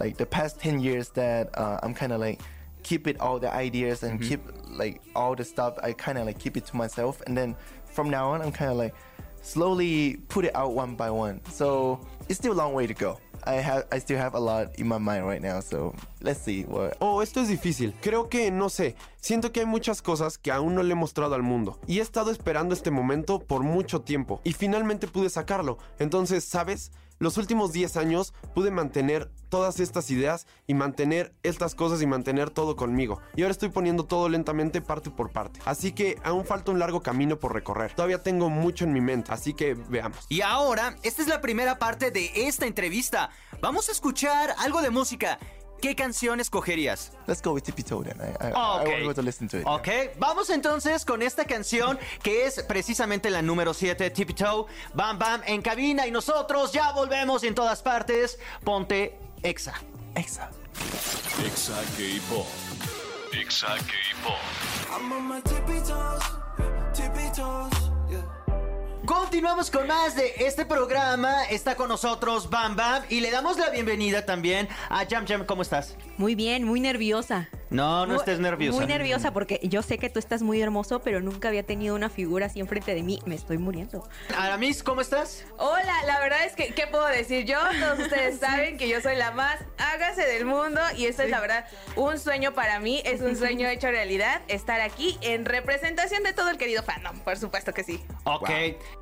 like 0.01 0.17
the 0.17 0.27
past 0.27 0.59
ten 0.59 0.81
years 0.81 1.11
that 1.11 1.57
uh, 1.57 1.79
I'm 1.83 1.95
kind 1.95 2.13
of 2.13 2.21
like 2.21 2.41
keep 2.83 3.07
it 3.07 3.21
all 3.21 3.39
the 3.39 3.53
ideas 3.55 4.03
and 4.03 4.21
keep 4.21 4.41
like 4.69 5.01
all 5.15 5.37
the 5.37 5.45
stuff. 5.45 5.79
I 5.81 5.93
kind 5.93 6.19
of 6.19 6.27
like 6.27 6.41
keep 6.41 6.57
it 6.57 6.67
to 6.67 6.77
myself, 6.77 7.23
and 7.27 7.37
then 7.37 7.55
from 7.85 8.11
now 8.11 8.31
on, 8.31 8.43
I'm 8.43 8.53
kind 8.53 8.71
of 8.71 8.77
like 8.77 8.95
slowly 9.43 10.21
put 10.29 10.45
it 10.45 10.55
out 10.55 10.73
one 10.75 10.97
by 10.97 11.11
one. 11.11 11.41
So 11.51 12.01
it's 12.29 12.39
still 12.39 12.53
a 12.53 12.55
long 12.55 12.75
way 12.75 12.87
to 12.87 12.95
go. 12.95 13.19
I 13.45 13.55
have 13.55 13.87
I 13.91 13.99
still 14.01 14.19
have 14.19 14.35
a 14.35 14.41
lot 14.41 14.79
in 14.79 14.87
my 14.87 14.99
mind 14.99 15.27
right 15.27 15.41
now. 15.41 15.61
So 15.61 15.95
let's 16.21 16.41
see 16.41 16.65
what. 16.65 16.97
Oh, 17.01 17.23
esto 17.23 17.41
es 17.41 17.49
difícil. 17.49 17.95
Creo 18.01 18.29
que, 18.29 18.51
no 18.51 18.69
sé, 18.69 18.97
siento 19.21 19.53
que 19.53 19.61
hay 19.61 19.67
muchas 19.67 20.03
cosas 20.03 20.37
que 20.37 20.53
aún 20.53 20.75
no 20.75 20.83
le 20.83 20.93
he 20.93 20.95
mostrado 20.95 21.35
al 21.35 21.43
mundo. 21.43 21.79
Y 21.87 21.99
he 21.99 22.03
estado 22.03 22.31
esperando 22.31 22.75
este 22.75 22.91
momento 22.91 23.39
por 23.39 23.63
mucho 23.63 24.03
tiempo. 24.03 24.41
Y 24.45 24.53
finalmente 24.53 25.07
pude 25.07 25.31
sacarlo. 25.31 25.79
Entonces, 25.99 26.45
¿sabes? 26.45 26.93
Los 27.21 27.37
últimos 27.37 27.75
10 27.75 27.99
años 27.99 28.33
pude 28.55 28.71
mantener 28.71 29.31
todas 29.51 29.79
estas 29.79 30.11
ideas 30.11 30.47
y 30.67 30.73
mantener 30.73 31.35
estas 31.43 31.75
cosas 31.75 32.01
y 32.01 32.07
mantener 32.07 32.49
todo 32.49 32.77
conmigo. 32.77 33.21
Y 33.37 33.43
ahora 33.43 33.53
estoy 33.53 33.69
poniendo 33.69 34.07
todo 34.07 34.31
lentamente 34.31 34.81
parte 34.81 35.11
por 35.11 35.31
parte. 35.31 35.61
Así 35.67 35.93
que 35.93 36.17
aún 36.25 36.47
falta 36.47 36.73
un 36.73 36.79
largo 36.79 37.03
camino 37.03 37.39
por 37.39 37.53
recorrer. 37.53 37.93
Todavía 37.95 38.23
tengo 38.23 38.49
mucho 38.49 38.87
en 38.87 38.95
mi 38.95 39.03
mente, 39.03 39.33
así 39.35 39.53
que 39.53 39.75
veamos. 39.75 40.25
Y 40.31 40.41
ahora, 40.41 40.97
esta 41.03 41.21
es 41.21 41.29
la 41.29 41.43
primera 41.43 41.79
parte 41.79 42.11
de 42.11 42.31
esta 42.35 42.65
entrevista. 42.65 43.29
Vamos 43.61 43.91
a 43.91 43.93
escuchar 43.93 44.55
algo 44.57 44.81
de 44.81 44.89
música. 44.89 45.39
¿Qué 45.81 45.95
canción 45.95 46.41
escogerías? 46.41 47.13
Let's 47.27 47.41
go 47.43 47.53
with 47.53 47.63
Tippy 47.63 47.83
Toe 47.83 48.03
then. 48.05 48.19
I, 48.21 48.49
I, 48.49 48.49
I 48.49 48.53
ok. 48.53 48.87
want 48.87 48.99
to 49.01 49.05
go 49.07 49.13
to 49.15 49.23
listen 49.23 49.49
to 49.49 49.59
it. 49.59 49.67
Ok, 49.67 49.89
vamos 50.19 50.51
entonces 50.51 51.05
con 51.05 51.23
esta 51.23 51.45
canción 51.45 51.99
que 52.23 52.47
es 52.47 52.63
precisamente 52.65 53.31
la 53.31 53.41
número 53.43 53.73
7, 53.73 54.11
Tippy 54.11 54.35
Toe, 54.35 54.67
Bam 54.95 55.19
Bam 55.19 55.43
en 55.47 55.63
cabina 55.63 56.07
y 56.07 56.11
nosotros 56.11 56.73
ya 56.73 56.93
volvemos 56.93 57.43
en 57.45 57.55
todas 57.55 57.83
partes. 57.83 58.39
Ponte 58.65 59.19
Exa. 59.43 59.75
Exa. 60.15 60.51
Exa 61.45 61.75
K-Pop. 61.97 62.47
Exa 63.33 63.77
K-Pop. 63.79 64.39
I'm 64.93 65.13
on 65.13 65.29
my 65.29 65.41
tippy 65.41 65.81
toes, 65.81 66.23
tippy 66.93 67.31
toes. 67.35 67.90
Continuamos 69.11 69.73
con 69.73 69.89
más 69.89 70.15
de 70.15 70.35
este 70.37 70.65
programa. 70.65 71.43
Está 71.51 71.75
con 71.75 71.89
nosotros 71.89 72.49
Bam 72.49 72.77
Bam 72.77 73.03
y 73.09 73.19
le 73.19 73.33
damos 73.33 73.59
la 73.59 73.69
bienvenida 73.69 74.25
también 74.25 74.69
a 74.89 75.05
Jam 75.05 75.27
Jam. 75.27 75.45
¿Cómo 75.47 75.63
estás? 75.63 75.97
Muy 76.17 76.37
bien, 76.37 76.63
muy 76.63 76.79
nerviosa. 76.79 77.49
No, 77.71 78.01
no 78.07 78.15
Muy- 78.15 78.17
estés 78.17 78.41
nerviosa. 78.41 78.77
Muy 78.77 78.87
nerviosa 78.87 79.33
porque 79.33 79.61
yo 79.63 79.83
sé 79.83 79.99
que 79.99 80.11
tú 80.11 80.19
estás 80.19 80.43
muy 80.43 80.61
hermoso, 80.61 81.01
pero 81.01 81.21
nunca 81.21 81.49
había 81.49 81.63
tenido 81.63 81.95
una 81.95 82.11
figura 82.11 82.47
así 82.47 82.59
enfrente 82.61 82.95
de 82.95 83.03
mí. 83.03 83.21
Me 83.27 83.37
estoy 83.37 83.59
muriendo. 83.59 84.09
Aramis, 84.37 84.83
¿cómo 84.83 85.01
estás? 85.01 85.45
Hola, 85.57 85.95
la 86.07 86.19
verdad 86.19 86.45
es 86.45 86.55
que, 86.55 86.75
¿qué 86.75 86.87
puedo 86.89 87.07
decir 87.07 87.45
yo? 87.45 87.59
Todos 87.81 88.01
ustedes 88.01 88.41
saben 88.41 88.77
que 88.77 88.89
yo 88.89 89.01
soy 89.01 89.17
la 89.17 89.31
más 89.31 89.61
hágase 89.79 90.23
del 90.23 90.47
mundo 90.47 90.81
y 90.97 91.07
esto 91.07 91.23
es 91.23 91.31
la 91.31 91.41
verdad 91.41 91.65
un 91.97 92.19
sueño 92.19 92.55
para 92.55 92.81
mí, 92.81 93.03
es 93.05 93.21
un 93.21 93.37
sueño 93.37 93.69
hecho 93.69 93.89
realidad, 93.91 94.43
estar 94.49 94.81
aquí 94.81 95.17
en 95.21 95.45
representación 95.45 96.23
de 96.25 96.33
todo 96.33 96.51
el 96.51 96.59
querido 96.59 96.83
fandom, 96.83 97.21
por 97.21 97.37
supuesto 97.39 97.73
que 97.73 97.85
sí. 97.85 98.03
Ok. 98.25 98.51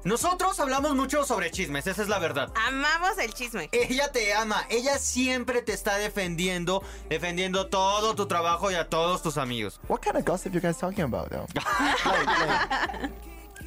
Nosotros 0.04 0.60
hablamos 0.60 0.94
mucho 0.94 1.24
sobre 1.24 1.50
chismes, 1.50 1.86
esa 1.86 2.02
es 2.02 2.08
la 2.08 2.18
verdad. 2.18 2.52
Amamos 2.66 3.16
el 3.18 3.32
chisme. 3.32 3.68
Ella 3.72 4.12
te 4.12 4.34
ama, 4.34 4.66
ella 4.68 4.98
siempre 4.98 5.62
te 5.62 5.72
está 5.72 5.96
defendiendo, 5.96 6.82
defendiendo 7.08 7.68
todo 7.68 8.14
tu 8.14 8.26
trabajo 8.26 8.57
y 8.62 8.74
a 8.74 8.84
todos 8.84 9.22
tus 9.22 9.36
amigos. 9.36 9.78
What 9.88 10.02
kind 10.02 10.16
of 10.16 10.24
gossip 10.24 10.54
you 10.54 10.60
guys 10.60 10.78
talking 10.78 11.04
about 11.04 11.30
though? 11.30 11.46
like, 12.04 12.26
like, 12.26 13.10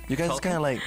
you 0.08 0.16
guys 0.16 0.40
kind 0.40 0.56
of 0.56 0.62
like, 0.62 0.82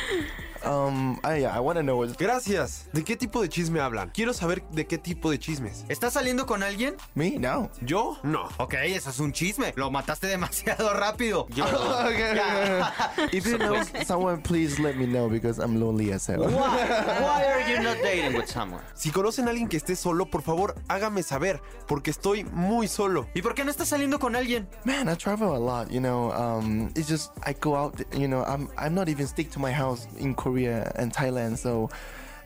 um, 0.66 1.18
I 1.23 1.40
yeah, 1.40 1.56
I 1.56 1.61
want 1.61 1.76
to 1.78 1.83
know 1.83 1.97
what. 1.97 2.16
Gracias. 2.16 2.88
¿De 2.92 3.04
qué 3.04 3.16
tipo 3.16 3.42
de 3.42 3.49
chisme 3.49 3.80
hablan? 3.80 4.11
Quiero 4.11 4.33
saber 4.33 4.62
de 4.71 4.87
qué 4.87 4.99
tipo 4.99 5.30
de 5.30 5.38
chismes. 5.38 5.85
¿Estás 5.88 6.14
saliendo 6.14 6.47
con 6.47 6.62
alguien? 6.62 6.97
Me 7.14 7.38
no. 7.38 7.71
¿Yo? 7.83 8.18
No. 8.23 8.49
Ok, 8.59 8.75
eso 8.85 9.11
es 9.11 9.18
un 9.21 9.33
chisme. 9.33 9.73
Lo 9.76 9.91
mataste 9.91 10.26
demasiado 10.26 10.93
rápido. 10.95 11.47
Yo. 11.50 11.65
okay. 12.06 12.41
if 13.32 13.47
you 13.47 13.58
know 13.58 13.82
someone, 14.04 14.41
please 14.43 14.80
let 14.80 14.97
me 14.97 15.06
know 15.06 15.28
because 15.28 15.58
I'm 15.58 15.78
lonely 15.78 16.12
as 16.12 16.26
hell. 16.26 16.41
Why? 16.41 16.50
Why 17.21 17.45
are 17.45 17.71
you 17.71 17.82
not 17.82 17.99
dating 18.02 18.34
with 18.34 18.49
someone? 18.49 18.82
Si 18.95 19.10
conocen 19.10 19.49
a 19.49 19.50
alguien 19.50 19.69
que 19.69 19.76
esté 19.76 19.97
solo, 19.97 20.26
por 20.26 20.43
favor, 20.43 20.75
hágame 20.89 21.23
saber, 21.23 21.60
porque 21.86 22.10
estoy 22.10 22.45
muy 22.45 22.89
solo. 22.89 23.26
¿Y 23.34 23.43
por 23.43 23.54
qué 23.54 23.65
no 23.65 23.71
estás 23.71 23.89
saliendo 23.89 24.19
con 24.19 24.36
alguien? 24.36 24.69
Man, 24.84 25.08
I 25.08 25.17
travel 25.17 25.54
a 25.54 25.58
lot. 25.58 25.91
You 25.91 26.00
know, 26.00 26.32
um, 26.32 26.91
it's 26.95 27.08
just 27.08 27.32
I 27.47 27.54
go 27.60 27.76
out. 27.76 27.95
You 28.17 28.28
know, 28.28 28.45
I'm 28.47 28.69
I'm 28.78 28.95
not 28.95 29.08
even 29.08 29.26
stick 29.26 29.50
to 29.52 29.58
my 29.58 29.73
house 29.73 30.06
in 30.19 30.34
Korea 30.34 30.53
and 30.56 31.12
Thailand, 31.12 31.58
so 31.58 31.90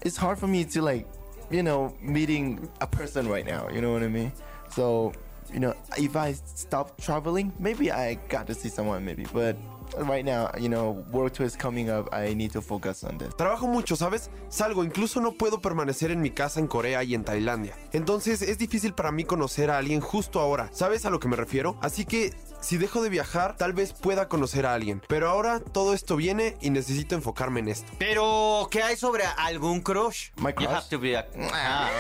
it's 0.03 0.17
hard 0.17 0.39
for 0.39 0.47
me 0.47 0.65
to 0.65 0.83
like, 0.83 1.07
you 1.51 1.63
know, 1.63 1.95
meeting 2.01 2.69
a 2.81 2.87
person 2.87 3.29
right 3.29 3.47
now. 3.47 3.69
You 3.69 3.81
know 3.81 3.93
what 3.93 4.03
I 4.03 4.09
mean? 4.09 4.33
So, 4.71 5.13
you 5.53 5.61
know, 5.61 5.75
if 5.97 6.17
I 6.17 6.33
stop 6.33 7.01
traveling, 7.01 7.53
maybe 7.59 7.91
I 7.91 8.19
got 8.29 8.47
to 8.49 8.55
see 8.55 8.69
someone, 8.69 9.05
maybe. 9.05 9.27
But 9.33 9.57
right 9.99 10.25
now, 10.25 10.51
you 10.59 10.69
know, 10.69 11.05
work 11.11 11.33
tour 11.33 11.47
is 11.47 11.57
coming 11.57 11.89
up. 11.89 12.09
I 12.13 12.35
need 12.35 12.53
to 12.53 12.61
focus 12.61 13.05
on 13.05 13.19
this. 13.19 13.35
Trabajo 13.35 13.67
mucho, 13.67 13.97
¿sabes? 13.97 14.29
Salgo, 14.49 14.85
incluso 14.85 15.21
no 15.21 15.33
puedo 15.33 15.61
permanecer 15.61 16.11
en 16.11 16.21
mi 16.21 16.31
casa 16.31 16.61
en 16.61 16.67
Corea 16.67 17.03
y 17.03 17.15
en 17.15 17.25
Tailandia. 17.25 17.75
Entonces 17.93 18.43
es 18.43 18.59
difícil 18.59 18.93
para 18.93 19.11
mí 19.11 19.25
conocer 19.25 19.71
a 19.71 19.79
alguien 19.79 20.01
justo 20.01 20.41
ahora. 20.41 20.69
¿Sabes 20.73 21.07
a 21.07 21.11
lo 21.11 21.19
que 21.19 21.29
me 21.29 21.37
refiero? 21.37 21.79
Así 21.81 22.05
que 22.05 22.33
si 22.61 22.77
dejo 22.79 23.03
de 23.03 23.09
viajar, 23.09 23.57
tal 23.57 23.73
vez 23.73 23.93
pueda 23.93 24.29
conocer 24.29 24.67
a 24.67 24.75
alguien. 24.75 25.03
Pero 25.09 25.29
ahora 25.29 25.61
todo 25.61 25.95
esto 25.95 26.17
viene 26.17 26.57
y 26.61 26.71
necesito 26.71 27.15
enfocarme 27.15 27.61
en 27.61 27.69
esto. 27.69 27.91
Pero, 27.99 28.69
¿qué 28.71 28.83
hay 28.83 28.97
sobre 28.97 29.25
algún 29.37 29.81
crush? 29.81 30.31
My 30.37 30.51
You 30.51 30.55
crush? 30.57 30.69
have 30.71 30.89
to 30.91 30.99
be 30.99 31.17
a- 31.17 31.27
Ah, 31.53 31.91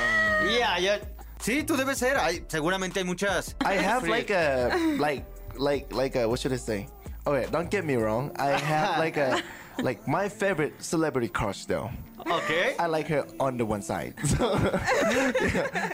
yeah, 0.50 0.78
yeah. 0.78 1.00
Sí, 1.40 1.62
tú 1.62 1.76
debes 1.76 1.98
ser. 1.98 2.16
Hay, 2.16 2.44
seguramente 2.48 2.98
hay 2.98 3.04
muchas. 3.04 3.54
I 3.64 3.76
have 3.84 4.08
like 4.08 4.30
a 4.34 4.76
like 4.98 5.24
like 5.56 5.92
like 5.94 6.18
a 6.18 6.26
what 6.26 6.38
should 6.40 6.52
I 6.52 6.58
say? 6.58 6.88
Okay, 7.24 7.46
don't 7.52 7.70
get 7.70 7.84
me 7.84 7.96
wrong. 7.96 8.32
I 8.36 8.58
have 8.58 8.98
like 9.04 9.16
a 9.16 9.42
like 9.82 10.00
my 10.08 10.28
favorite 10.28 10.74
celebrity 10.82 11.28
crush 11.28 11.64
though. 11.66 11.90
Ok. 12.20 12.50
I 12.78 12.86
like 12.86 13.08
her 13.08 13.24
on 13.38 13.56
the 13.56 13.64
one 13.64 13.82
side. 13.82 14.14
So, 14.28 14.58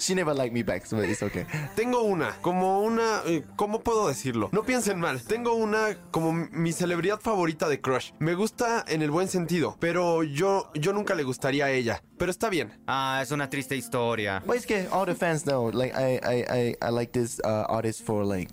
she 0.01 0.15
never 0.15 0.35
liked 0.35 0.53
me 0.53 0.63
back, 0.63 0.87
so 0.87 0.99
it's 0.99 1.23
okay. 1.23 1.47
Tengo 1.77 2.03
una, 2.03 2.35
como 2.43 2.81
una, 2.83 3.23
eh, 3.27 3.43
¿cómo 3.57 3.81
puedo 3.83 4.09
decirlo? 4.09 4.49
No 4.53 4.63
piensen 4.63 4.99
mal, 5.01 5.21
tengo 5.23 5.55
una 5.55 5.97
como 6.11 6.33
mi 6.33 6.73
celebridad 6.73 7.21
favorita 7.21 7.69
de 7.69 7.81
Crush. 7.81 8.13
Me 8.19 8.35
gusta 8.35 8.85
en 8.89 9.03
el 9.03 9.11
buen 9.11 9.29
sentido, 9.29 9.77
pero 9.81 10.23
yo, 10.23 10.71
yo 10.75 10.93
nunca 10.93 11.15
le 11.15 11.23
gustaría 11.23 11.67
a 11.67 11.71
ella. 11.71 12.03
Pero 12.19 12.31
está 12.31 12.49
bien. 12.49 12.73
Ah, 12.87 13.21
es 13.23 13.31
una 13.31 13.49
triste 13.49 13.77
historia. 13.77 14.43
But 14.47 14.57
it's 14.57 14.65
okay. 14.65 14.87
All 14.91 15.07
the 15.07 15.15
fans 15.15 15.45
know. 15.45 15.71
Like 15.71 15.95
I 15.95 16.19
I 16.23 16.45
I, 16.49 16.77
I 16.83 16.91
like 16.91 17.13
this 17.13 17.41
uh, 17.45 17.67
artist 17.69 18.03
for 18.05 18.25
like 18.25 18.51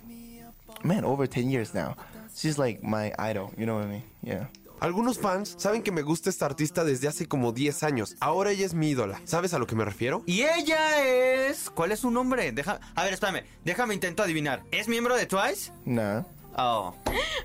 man 0.84 1.04
over 1.04 1.26
ten 1.26 1.48
years 1.50 1.74
now. 1.74 1.94
She's 2.34 2.58
like 2.58 2.82
my 2.82 3.12
idol. 3.18 3.52
You 3.56 3.66
know 3.66 3.76
what 3.76 3.84
I 3.84 3.88
mean? 3.88 4.02
Yeah. 4.22 4.46
Algunos 4.82 5.16
fans 5.20 5.54
saben 5.58 5.80
que 5.84 5.92
me 5.92 6.02
gusta 6.02 6.28
esta 6.28 6.44
artista 6.44 6.82
desde 6.82 7.06
hace 7.06 7.26
como 7.28 7.52
10 7.52 7.84
años. 7.84 8.16
Ahora 8.18 8.50
ella 8.50 8.66
es 8.66 8.74
mi 8.74 8.90
ídola. 8.90 9.20
¿Sabes 9.22 9.54
a 9.54 9.60
lo 9.60 9.66
que 9.68 9.76
me 9.76 9.84
refiero? 9.84 10.24
Y 10.26 10.42
ella 10.42 11.04
es. 11.06 11.70
¿Cuál 11.70 11.92
es 11.92 12.00
su 12.00 12.10
nombre? 12.10 12.50
Deja... 12.50 12.80
A 12.96 13.04
ver, 13.04 13.12
espérame. 13.12 13.44
Déjame 13.64 13.94
intento 13.94 14.24
adivinar. 14.24 14.64
¿Es 14.72 14.88
miembro 14.88 15.14
de 15.16 15.26
Twice? 15.26 15.70
No. 15.84 16.26
Oh. 16.56 16.96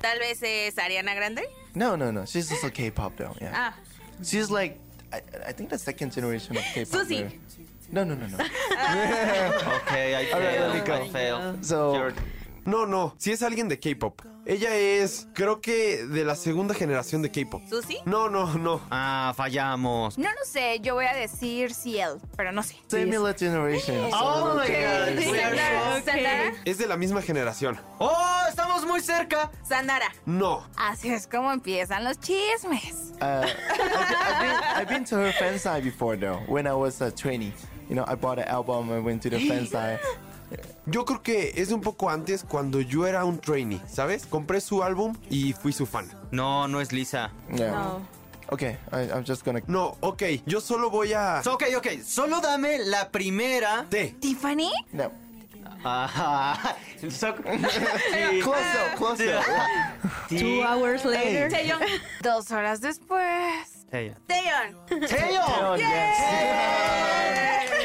Tal 0.02 0.18
vez 0.18 0.40
es 0.42 0.80
Ariana 0.80 1.14
Grande. 1.14 1.48
No, 1.76 1.96
no, 1.96 2.12
no. 2.12 2.26
She's 2.26 2.50
just 2.50 2.64
a 2.64 2.72
K-pop 2.72 3.16
though. 3.18 3.36
Yeah. 3.40 3.52
Ah, 3.54 3.76
She's 4.24 4.50
like, 4.50 4.80
I, 5.14 5.18
I 5.48 5.54
think 5.54 5.70
the 5.70 5.78
second 5.78 6.12
generation 6.12 6.58
of 6.58 6.64
K-pop. 6.74 7.06
There. 7.08 7.32
No, 7.92 8.04
no, 8.04 8.16
no, 8.16 8.26
no. 8.28 8.38
Ok, 9.78 9.92
I 9.92 10.26
fail. 10.26 10.68
let 10.68 10.74
me 10.74 10.82
go. 10.88 10.94
I 11.04 11.10
fail. 11.10 11.58
So- 11.62 11.94
You're- 11.94 12.14
No, 12.68 12.86
no, 12.86 13.16
si 13.18 13.32
es 13.32 13.44
alguien 13.44 13.70
de 13.70 13.80
K-pop. 13.80 14.24
Ella 14.46 14.76
es, 14.76 15.30
creo 15.34 15.62
que 15.62 16.06
de 16.06 16.26
la 16.26 16.36
segunda 16.36 16.74
generación 16.74 17.22
de 17.22 17.32
K-pop. 17.32 17.62
¿Susi? 17.70 18.00
No, 18.04 18.30
no, 18.30 18.56
no. 18.58 18.82
Ah, 18.92 19.34
fallamos. 19.38 20.18
No 20.18 20.30
lo 20.30 20.46
sé, 20.46 20.82
yo 20.82 20.96
voy 20.96 21.06
a 21.06 21.14
decir 21.14 21.74
Ciel, 21.74 22.20
pero 22.36 22.52
no 22.52 22.62
sé. 22.64 22.76
Similar 22.88 23.38
generation. 23.38 24.10
Oh 24.14 24.56
my 24.56 24.68
god. 24.68 25.32
we 25.32 25.42
are 25.42 26.02
Sandara, 26.04 26.54
Es 26.66 26.78
de 26.78 26.88
la 26.88 26.98
misma 26.98 27.22
generación. 27.22 27.80
Oh, 28.00 28.44
estamos 28.50 28.86
muy 28.86 29.00
cerca. 29.00 29.50
Sandara. 29.64 30.14
No. 30.26 30.68
Así 30.76 31.08
es 31.08 31.26
como 31.26 31.54
empiezan 31.54 32.04
los 32.04 32.20
chismes. 32.20 33.14
Uh, 33.22 33.46
I've, 33.46 34.42
been, 34.42 34.64
I've 34.76 34.90
been 34.90 35.06
to 35.06 35.16
her 35.16 35.32
fan 35.32 35.58
side 35.58 35.86
before 35.86 36.18
though. 36.18 36.42
When 36.48 36.68
I 36.68 36.74
was 36.74 37.02
a 37.02 37.12
trainee, 37.12 37.54
you 37.88 37.96
know, 37.96 38.04
I 38.06 38.16
bought 38.16 38.40
an 38.40 38.48
album 38.50 38.92
and 38.92 39.06
went 39.06 39.22
to 39.24 39.30
the 39.30 39.40
fan 39.48 39.66
side. 39.68 40.00
Yo 40.86 41.04
creo 41.06 41.22
que 41.22 41.54
es 41.58 41.72
un 41.72 41.82
poco 41.82 42.10
antes 42.10 42.44
cuando 42.44 42.80
yo 42.82 43.06
era 43.08 43.26
un 43.26 43.40
trainee, 43.40 43.82
¿sabes? 43.92 44.26
Compré 44.26 44.62
su 44.62 44.84
álbum 44.84 45.16
y 45.30 45.54
fui 45.54 45.74
su 45.74 45.86
fan. 45.86 46.10
No, 46.32 46.68
no 46.68 46.80
es 46.82 46.92
Lisa. 46.94 47.32
Yeah. 47.54 47.72
No. 47.72 48.18
Okay, 48.50 48.78
I, 48.94 49.10
I'm 49.14 49.26
just 49.26 49.44
gonna. 49.44 49.60
No, 49.68 49.98
ok, 50.00 50.24
yo 50.46 50.62
solo 50.62 50.90
voy 50.90 51.12
a... 51.12 51.42
Ok, 51.46 51.64
ok, 51.76 51.88
solo 52.06 52.40
dame 52.40 52.80
la 52.80 53.10
primera. 53.10 53.86
Té. 53.90 54.16
¿Tiffany? 54.22 54.72
No. 54.94 55.12
Ajá. 55.84 56.76
So- 57.12 57.36
Sí. 57.36 58.42
Close 58.42 58.60
up, 58.60 58.98
close 58.98 59.28
up. 59.38 59.44
Sí. 60.30 60.40
Two 60.40 60.64
hours 60.64 61.04
later. 61.06 61.50
Taeyong. 61.52 61.82
Dos 62.24 62.50
horas 62.52 62.80
después. 62.82 63.86
Taeyong. 63.92 64.16
Oh 64.90 64.96
my 64.96 65.82
god. 65.82 67.77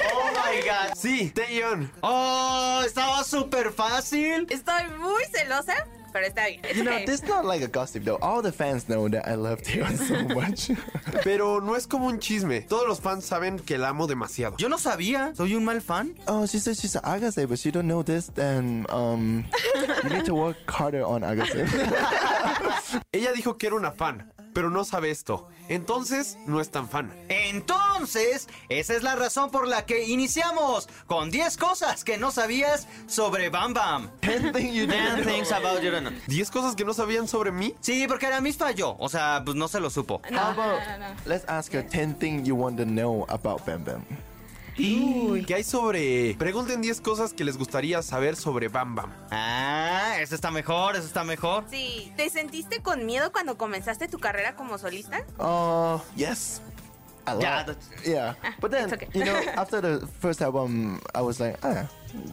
Sí, 0.97 1.31
Taeyeon. 1.35 1.91
Oh, 2.03 2.83
estaba 2.85 3.25
súper 3.25 3.73
fácil. 3.73 4.47
Estoy 4.51 4.85
muy 4.99 5.23
celosa, 5.33 5.87
pero 6.13 6.27
está 6.27 6.47
bien. 6.47 6.61
You 6.75 6.85
know, 6.85 6.99
this 7.05 7.23
is 7.23 7.29
not 7.29 7.45
like 7.45 7.63
a 7.63 7.69
gossip 7.69 8.05
though. 8.05 8.19
All 8.21 8.43
the 8.43 8.53
fans 8.53 8.89
know 8.89 9.09
that 9.09 9.27
I 9.27 9.35
love 9.35 9.63
Taeyeon 9.63 9.97
so 9.97 10.35
much. 10.35 10.71
Pero 11.25 11.61
no 11.61 11.75
es 11.75 11.87
como 11.87 12.07
un 12.09 12.19
chisme. 12.19 12.63
Todos 12.69 12.87
los 12.89 13.01
fans 13.01 13.25
saben 13.25 13.59
que 13.65 13.79
la 13.79 13.91
amo 13.91 14.07
demasiado. 14.07 14.57
Yo 14.59 14.69
no 14.69 14.77
sabía. 14.79 15.35
¿Soy 15.37 15.55
un 15.55 15.65
mal 15.65 15.81
fan? 15.81 16.15
oh, 16.27 16.47
she 16.47 16.59
said 16.59 16.77
she's 16.77 16.97
Agase, 16.97 17.47
but 17.49 17.59
she 17.59 17.71
don't 17.71 17.87
know 17.87 18.03
this. 18.03 18.27
Then 18.35 18.87
um, 18.89 19.45
you 20.03 20.11
need 20.11 20.25
to 20.25 20.35
work 20.35 20.57
harder 20.69 21.05
on 21.05 21.23
Agase. 21.23 21.69
Ella 23.13 23.33
dijo 23.33 23.59
que 23.59 23.69
era 23.69 23.77
una 23.77 23.93
fan, 23.93 24.32
pero 24.53 24.71
no 24.71 24.85
sabe 24.85 25.11
esto. 25.11 25.49
Entonces, 25.69 26.37
no 26.47 26.61
es 26.61 26.71
tan 26.71 26.89
fan. 26.89 27.13
Entonces, 27.29 28.49
esa 28.69 28.95
es 28.95 29.03
la 29.03 29.15
razón 29.17 29.51
por 29.51 29.67
la 29.69 29.87
que 29.87 30.05
iniciamos 30.05 30.89
con 31.07 31.31
10 31.31 31.57
cosas 31.57 32.05
que 32.05 32.19
no 32.19 32.31
sabías 32.31 32.87
sobre 33.07 33.49
Bam 33.49 33.73
Bam. 33.75 34.11
Ten 34.21 34.53
things 34.53 34.75
you 34.75 34.87
10 34.87 34.89
didn't 34.89 35.15
know. 35.23 35.33
things 35.33 35.53
about 35.53 35.81
you 35.83 35.91
don't 35.91 36.07
know. 36.07 36.19
¿10 36.29 36.51
cosas 36.51 36.75
que 36.77 36.85
no 36.85 36.93
sabían 36.95 37.29
sobre 37.29 37.53
mí? 37.53 37.75
Sí, 37.81 38.07
porque 38.09 38.27
era 38.27 38.41
mis 38.41 38.57
falló. 38.57 38.97
O 38.99 39.09
sea, 39.09 39.43
pues 39.45 39.57
no 39.57 39.69
se 39.69 39.81
lo 39.81 39.91
supo. 39.91 40.21
How 40.31 40.51
about 40.51 40.81
let's 41.27 41.49
ask 41.49 41.73
her 41.73 41.87
ten 41.89 42.15
things 42.19 42.47
you 42.47 42.55
want 42.57 42.77
to 42.79 42.85
know 42.85 43.25
about 43.29 43.65
Bam 43.65 43.85
Bam. 43.85 44.05
¿Qué 44.77 45.55
hay 45.55 45.65
sobre...? 45.65 46.35
Pregunten 46.39 46.81
10 46.81 47.01
cosas 47.01 47.33
que 47.33 47.45
les 47.45 47.57
gustaría 47.59 48.03
saber 48.03 48.37
sobre 48.37 48.69
Bam 48.69 48.95
Bam. 48.95 49.13
Ah, 49.31 50.17
eso 50.21 50.35
está 50.35 50.51
mejor, 50.51 50.97
eso 50.97 51.07
está 51.07 51.25
mejor. 51.25 51.65
Sí. 51.71 52.13
¿Te 52.17 52.31
sentiste 52.31 52.81
con 52.83 53.05
miedo 53.07 53.33
cuando 53.33 53.57
comenzaste 53.59 54.09
tu 54.09 54.19
carrera 54.19 54.55
como 54.57 54.79
solista? 54.79 55.21
Uh, 55.39 56.01
yes. 56.17 56.61
A 57.25 57.35
lot. 57.35 57.43
Yeah, 57.43 57.65
that's- 57.67 58.05
yeah. 58.05 58.35
But 58.61 58.71
then, 58.73 58.93
okay. 58.93 59.09
you 59.15 59.25
know, 59.25 59.37
after 59.57 59.81
the 59.81 60.07
first 60.21 60.43
album, 60.43 61.01
I 61.15 61.21
was 61.23 61.39
like, 61.39 61.57
ah, 61.63 61.87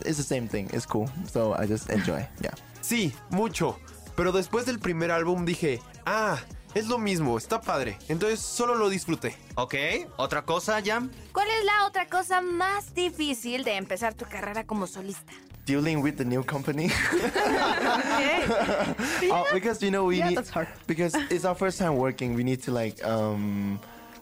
it's 0.06 0.17
the 0.17 0.23
same 0.23 0.47
thing. 0.47 0.67
It's 0.73 0.86
cool. 0.86 1.08
So 1.32 1.54
I 1.54 1.67
just 1.67 1.89
enjoy. 1.91 2.28
Yeah. 2.41 2.54
Sí, 2.82 3.13
mucho. 3.30 3.78
Pero 4.15 4.32
después 4.32 4.65
del 4.65 4.80
primer 4.80 5.12
álbum 5.12 5.45
dije, 5.45 5.80
ah, 6.06 6.39
es 6.73 6.88
lo 6.88 6.97
mismo, 6.97 7.38
está 7.38 7.60
padre. 7.62 7.97
Entonces 8.08 8.39
solo 8.39 8.75
lo 8.75 8.89
disfruté. 8.89 9.36
Ok, 9.55 9.75
otra 10.17 10.43
cosa, 10.43 10.82
Jam. 10.84 11.10
¿Cuál 11.34 11.47
es 11.49 11.65
la 11.65 11.86
otra 11.88 12.08
cosa 12.08 12.41
más 12.41 12.93
difícil 12.93 13.63
de 13.63 13.75
empezar 13.77 14.13
tu 14.13 14.25
carrera 14.25 14.65
como 14.65 14.88
solista? 14.88 15.34
Dealing 15.65 16.01
with 16.01 16.15
the 16.15 16.25
new 16.25 16.43
company. 16.43 16.89
Uh, 19.32 19.43
because 19.53 19.82
you 19.84 19.91
know 19.91 20.05
we 20.05 20.17
Yeah, 20.17 20.29
need 20.29 20.38
that's 20.38 20.49
hard. 20.49 20.67
because 20.88 21.13
it's 21.29 21.45
our 21.45 21.55
first 21.55 21.77
time 21.77 21.95
working. 21.97 22.34
We 22.36 22.43
need 22.43 22.62
to 22.63 22.71
like 22.71 23.03
um. 23.05 23.79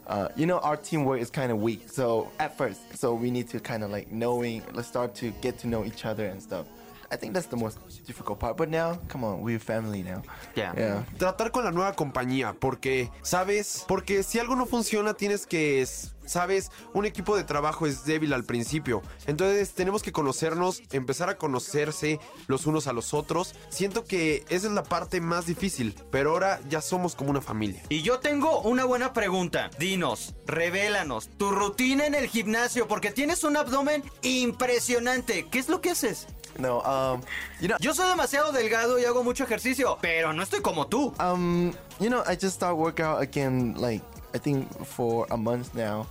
Uh, 0.08 0.30
you 0.38 0.46
know 0.46 0.58
our 0.60 0.78
teamwork 0.78 1.20
is 1.20 1.30
kind 1.30 1.52
of 1.52 1.58
weak 1.62 1.90
so 1.92 2.32
at 2.40 2.58
first 2.58 2.80
so 2.98 3.14
we 3.14 3.30
need 3.30 3.50
to 3.50 3.60
kind 3.60 3.84
of 3.84 3.92
like 3.92 4.10
knowing 4.10 4.64
let's 4.74 4.88
start 4.88 5.14
to 5.14 5.32
get 5.42 5.58
to 5.60 5.68
know 5.68 5.84
each 5.84 6.06
other 6.06 6.28
and 6.28 6.42
stuff 6.42 6.66
i 7.12 7.18
think 7.18 7.34
that's 7.34 7.50
the 7.50 7.56
most 7.56 7.78
difficult 8.06 8.40
part 8.40 8.58
but 8.58 8.70
now 8.70 9.00
come 9.08 9.26
on 9.26 9.42
we're 9.42 9.60
family 9.60 10.04
now 10.04 10.22
Yeah. 10.56 10.74
yeah 10.78 11.06
Tratar 11.18 11.52
con 11.52 11.64
la 11.64 11.72
nueva 11.72 11.94
compañía, 11.94 12.54
porque, 12.60 13.10
¿sabes? 13.22 13.86
Porque 13.88 14.24
si 14.24 14.40
algo 14.40 14.56
no 14.56 14.66
funciona 14.66 15.14
tienes 15.14 15.46
que, 15.46 15.86
¿sabes? 16.26 16.72
Un 16.94 17.06
equipo 17.06 17.36
de 17.36 17.44
trabajo 17.44 17.86
es 17.88 18.06
débil 18.06 18.34
al 18.34 18.44
principio. 18.44 19.02
Entonces 19.28 19.74
tenemos 19.74 20.02
que 20.04 20.12
conocernos, 20.12 20.82
empezar 20.92 21.30
a 21.30 21.38
conocerse 21.38 22.20
los 22.48 22.66
unos 22.66 22.88
a 22.88 22.94
los 22.94 23.14
otros. 23.14 23.54
Siento 23.70 24.04
que 24.06 24.46
esa 24.50 24.68
es 24.68 24.74
la 24.74 24.84
parte 24.84 25.22
más 25.22 25.46
difícil, 25.46 25.96
pero 26.12 26.32
ahora 26.32 26.60
ya 26.70 26.82
somos 26.82 27.16
como 27.16 27.30
una 27.32 27.42
familia. 27.42 27.84
Y 27.90 28.02
yo 28.02 28.20
tengo 28.20 28.62
una 28.62 28.86
buena 28.86 29.14
pregunta. 29.14 29.70
Dinos, 29.80 30.36
revélanos 30.46 31.30
tu 31.38 31.52
rutina 31.52 32.06
en 32.06 32.16
el 32.16 32.28
gimnasio 32.28 32.88
porque 32.88 33.12
tienes 33.12 33.44
un 33.44 33.58
abdomen 33.58 34.04
impresionante. 34.22 35.48
¿Qué 35.50 35.60
es 35.60 35.70
lo 35.70 35.82
que 35.82 35.92
haces? 35.92 36.28
No 36.60 36.82
um 36.84 37.22
you 37.60 37.68
know 37.68 37.78
Yo 37.80 37.94
soy 37.94 38.08
demasiado 38.08 38.52
delgado 38.52 38.98
y 38.98 39.06
hago 39.06 39.24
mucho 39.24 39.44
ejercicio, 39.44 39.98
pero 40.02 40.34
no 40.34 40.44
estoy 40.44 40.62
como 40.62 40.86
tú. 40.88 41.14
Um, 41.20 41.74
you 42.00 42.10
know, 42.10 42.24
I 42.26 42.36
just 42.36 42.56
start 42.56 42.78
workout 42.78 43.22
again. 43.22 43.76
Like 43.76 44.02
I 44.34 44.38
think 44.40 44.68
for 44.86 45.28
a 45.32 45.38
month 45.38 45.74
now. 45.76 46.08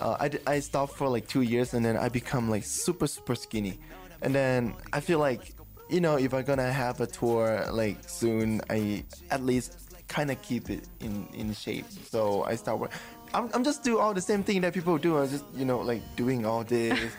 Uh, 0.00 0.16
I, 0.18 0.54
I 0.56 0.60
stopped 0.60 0.94
for 0.94 1.08
like 1.08 1.28
two 1.28 1.42
years 1.42 1.72
and 1.72 1.84
then 1.84 1.96
I 1.96 2.08
become 2.08 2.50
like 2.50 2.64
super 2.64 3.06
super 3.06 3.36
skinny, 3.36 3.78
and 4.22 4.34
then 4.34 4.74
I 4.92 4.98
feel 4.98 5.20
like, 5.20 5.54
you 5.88 6.00
know, 6.00 6.16
if 6.18 6.34
I'm 6.34 6.42
gonna 6.44 6.72
have 6.72 7.00
a 7.00 7.06
tour 7.06 7.64
like 7.70 7.98
soon, 8.08 8.60
I 8.68 9.04
at 9.30 9.44
least 9.44 9.78
kind 10.08 10.32
of 10.32 10.42
keep 10.42 10.68
it 10.68 10.88
in 11.00 11.28
in 11.32 11.54
shape. 11.54 11.86
So 12.10 12.42
I 12.42 12.56
start 12.56 12.80
work. 12.80 12.90
I'm 13.32 13.48
I'm 13.54 13.62
just 13.62 13.84
do 13.84 13.98
all 14.00 14.12
the 14.12 14.20
same 14.20 14.42
thing 14.42 14.60
that 14.62 14.74
people 14.74 14.98
do. 14.98 15.16
I'm 15.16 15.28
just 15.28 15.44
you 15.54 15.64
know 15.64 15.78
like 15.78 16.02
doing 16.16 16.44
all 16.44 16.64
this, 16.64 17.12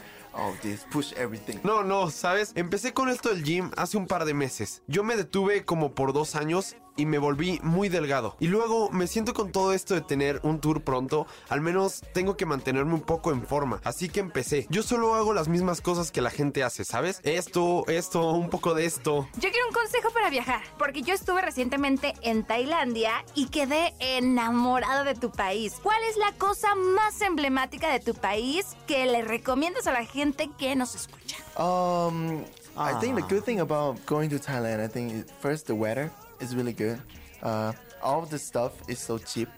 this, 0.61 0.85
push 0.91 1.13
everything. 1.13 1.57
No, 1.63 1.83
no, 1.83 2.09
¿sabes? 2.09 2.51
Empecé 2.55 2.93
con 2.93 3.09
esto 3.09 3.29
del 3.29 3.43
gym 3.43 3.71
hace 3.77 3.97
un 3.97 4.07
par 4.07 4.25
de 4.25 4.33
meses. 4.33 4.81
Yo 4.87 5.03
me 5.03 5.15
detuve 5.15 5.65
como 5.65 5.93
por 5.93 6.13
dos 6.13 6.35
años 6.35 6.75
y 6.95 7.05
me 7.05 7.17
volví 7.17 7.59
muy 7.63 7.89
delgado. 7.89 8.35
Y 8.39 8.47
luego 8.47 8.89
me 8.91 9.07
siento 9.07 9.33
con 9.33 9.51
todo 9.51 9.73
esto 9.73 9.93
de 9.93 10.01
tener 10.01 10.39
un 10.43 10.59
tour 10.59 10.81
pronto, 10.81 11.27
al 11.49 11.61
menos 11.61 12.01
tengo 12.13 12.37
que 12.37 12.45
mantenerme 12.45 12.93
un 12.93 13.01
poco 13.01 13.31
en 13.31 13.45
forma. 13.45 13.81
Así 13.83 14.09
que 14.09 14.19
empecé. 14.19 14.67
Yo 14.69 14.83
solo 14.83 15.15
hago 15.15 15.33
las 15.33 15.47
mismas 15.47 15.81
cosas 15.81 16.11
que 16.11 16.21
la 16.21 16.29
gente 16.29 16.63
hace, 16.63 16.85
¿sabes? 16.85 17.19
Esto, 17.23 17.85
esto, 17.87 18.31
un 18.31 18.49
poco 18.49 18.73
de 18.73 18.85
esto. 18.85 19.27
Yo 19.35 19.49
quiero 19.49 19.67
un 19.67 19.73
consejo 19.73 20.09
para 20.13 20.29
viajar, 20.29 20.61
porque 20.77 21.01
yo 21.01 21.13
estuve 21.13 21.41
recientemente 21.41 22.13
en 22.21 22.43
Tailandia 22.43 23.23
y 23.33 23.47
quedé 23.47 23.93
enamorada 23.99 25.03
de 25.03 25.15
tu 25.15 25.31
país. 25.31 25.73
¿Cuál 25.83 26.01
es 26.09 26.17
la 26.17 26.31
cosa 26.37 26.75
más 26.75 27.21
emblemática 27.21 27.91
de 27.91 27.99
tu 27.99 28.13
país 28.13 28.75
que 28.87 29.05
le 29.05 29.21
recomiendas 29.21 29.87
a 29.87 29.91
la 29.91 30.05
gente 30.05 30.49
que 30.57 30.75
nos 30.75 30.95
escucha? 30.95 31.37
Um, 31.57 32.43
I 32.77 32.93
think 32.99 33.15
the 33.15 33.21
good 33.21 33.43
thing 33.43 33.59
about 33.59 33.97
going 34.05 34.29
to 34.29 34.39
Thailand, 34.39 34.83
I 34.83 34.87
think 34.87 35.25
first 35.41 35.67
the 35.67 35.73
weather 35.73 36.11
is 36.39 36.55
really 36.55 36.73
good. 36.73 36.99
Uh, 37.41 37.73
all 38.01 38.25
the 38.25 38.37
stuff 38.39 38.71
is 38.87 38.99
so 38.99 39.17
cheap. 39.17 39.49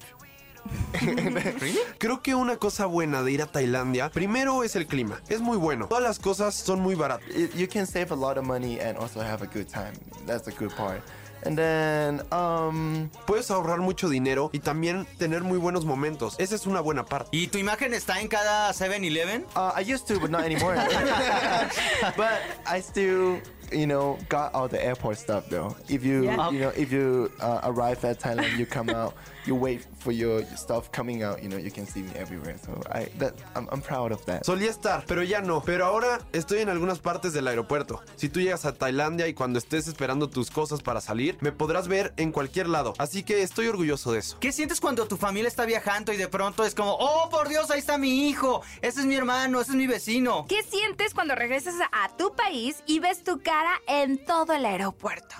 Creo 1.98 2.22
que 2.22 2.36
una 2.36 2.58
cosa 2.58 2.86
buena 2.88 3.24
de 3.24 3.32
ir 3.32 3.42
a 3.42 3.46
Tailandia, 3.46 4.10
primero 4.10 4.64
es 4.64 4.76
el 4.76 4.86
clima. 4.86 5.22
Es 5.30 5.40
muy 5.40 5.58
bueno. 5.58 5.88
Todas 5.88 6.04
las 6.04 6.20
cosas 6.20 6.56
son 6.56 6.82
muy 6.82 6.96
baratas. 6.96 7.26
You 7.56 7.68
can 7.68 7.86
save 7.88 8.12
a 8.12 8.16
lot 8.16 8.38
of 8.38 8.46
money 8.46 8.80
and 8.80 8.98
also 8.98 9.22
have 9.22 9.42
a 9.42 9.48
good 9.48 9.68
time. 9.70 9.94
That's 10.26 10.44
the 10.44 10.52
good 10.52 10.76
part. 10.76 11.02
And 11.44 11.56
then, 11.56 12.22
um, 12.34 13.10
Puedes 13.26 13.50
ahorrar 13.52 13.80
mucho 13.80 14.10
dinero 14.10 14.50
y 14.52 14.60
también 14.60 15.06
tener 15.18 15.44
muy 15.44 15.58
buenos 15.60 15.86
momentos. 15.86 16.36
Esa 16.40 16.56
es 16.56 16.66
una 16.66 16.82
buena 16.82 17.06
parte. 17.06 17.30
¿Y 17.32 17.48
tu 17.48 17.60
imagen 17.60 17.94
está 17.94 18.20
en 18.20 18.28
cada 18.28 18.74
7-Eleven? 18.74 19.46
uh, 19.56 19.72
I 19.78 19.82
used 19.82 20.08
to, 20.08 20.20
but 20.20 20.30
not 20.32 20.42
anymore. 20.44 20.76
but 22.18 22.42
I 22.66 22.82
still, 22.82 23.40
you 23.72 23.88
know, 23.88 24.18
got 24.30 24.54
all 24.54 24.68
the 24.68 24.84
airport 24.84 25.18
stuff 25.18 25.50
though. 25.50 25.76
If 25.90 26.04
you, 26.06 26.26
Yeah. 26.26 26.50
you 26.52 26.60
know, 26.60 26.70
if 26.70 26.92
you 26.92 27.32
uh, 27.40 27.62
arrive 27.64 28.04
at 28.06 28.20
Thailand, 28.20 28.58
you 28.58 28.66
come 28.66 28.90
out, 29.02 29.14
you 29.48 29.56
wait 29.56 29.82
for 30.00 30.12
your 30.12 30.44
stuff 30.56 30.92
coming 30.92 31.24
out. 31.24 31.42
You 31.42 31.50
know, 31.50 31.58
you 31.58 31.72
can 31.72 31.88
see 31.88 32.02
me 32.02 32.12
everywhere. 32.16 32.58
So 32.64 32.80
I, 32.92 33.06
that, 33.20 33.34
I'm, 33.56 33.68
I'm 33.72 33.82
proud 33.82 34.12
of 34.12 34.26
that. 34.26 34.44
Solía 34.44 34.70
estar, 34.70 35.06
pero 35.08 35.24
ya 35.24 35.42
no. 35.42 35.62
Pero 35.62 35.86
ahora 35.86 36.20
estoy 36.34 36.60
en 36.60 36.70
algunas 36.70 37.00
partes 37.00 37.34
del 37.34 37.48
aeropuerto. 37.48 38.02
Si 38.16 38.30
tú 38.30 38.42
llegas 38.42 38.66
a 38.66 38.74
Tailandia 38.74 39.28
y 39.28 39.34
cuando 39.34 39.60
estés 39.60 39.88
esperando 39.88 40.30
tus 40.30 40.52
cosas 40.52 40.82
para 40.82 41.02
salir, 41.02 41.38
me 41.42 41.52
podrás 41.52 41.88
ver 41.88 42.14
en 42.18 42.32
cualquier 42.32 42.68
lado. 42.68 42.94
Así 42.98 43.24
que 43.24 43.42
estoy 43.42 43.68
orgulloso 43.68 44.12
de 44.12 44.20
eso. 44.20 44.38
¿Qué 44.40 44.52
sientes 44.52 44.82
cuando 44.82 45.08
tu 45.08 45.18
familia 45.18 45.48
está 45.48 45.66
viajando 45.66 46.14
y 46.14 46.18
de 46.18 46.28
pronto 46.28 46.66
es 46.66 46.76
como, 46.76 46.94
oh, 47.00 47.30
por 47.30 47.48
Dios, 47.48 47.72
ahí 47.72 47.80
está 47.80 47.98
mi 47.98 48.28
hijo, 48.28 48.62
ese 48.82 49.02
es 49.02 49.06
mi 49.06 49.16
hermano, 49.16 49.62
ese 49.62 49.72
es 49.72 49.78
mi 49.78 49.88
vecino? 49.88 50.46
¿Qué 50.48 50.64
sientes 50.64 51.14
cuando 51.14 51.36
regresas 51.36 51.76
a 51.92 52.16
tu 52.18 52.36
país 52.36 52.84
y 52.86 53.00
ves 53.00 53.24
tu 53.24 53.42
cara 53.42 53.82
en 53.88 54.24
todo 54.24 54.54
el 54.54 54.66
aeropuerto? 54.66 55.36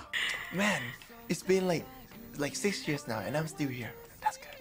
Man, 0.52 0.82
it's 1.28 1.44
been 1.44 1.68
like 1.68 1.84
like 2.38 2.54
six 2.56 2.86
years 2.86 3.06
now, 3.06 3.18
and 3.18 3.36
I'm 3.36 3.48
still 3.48 3.68
here. 3.68 3.92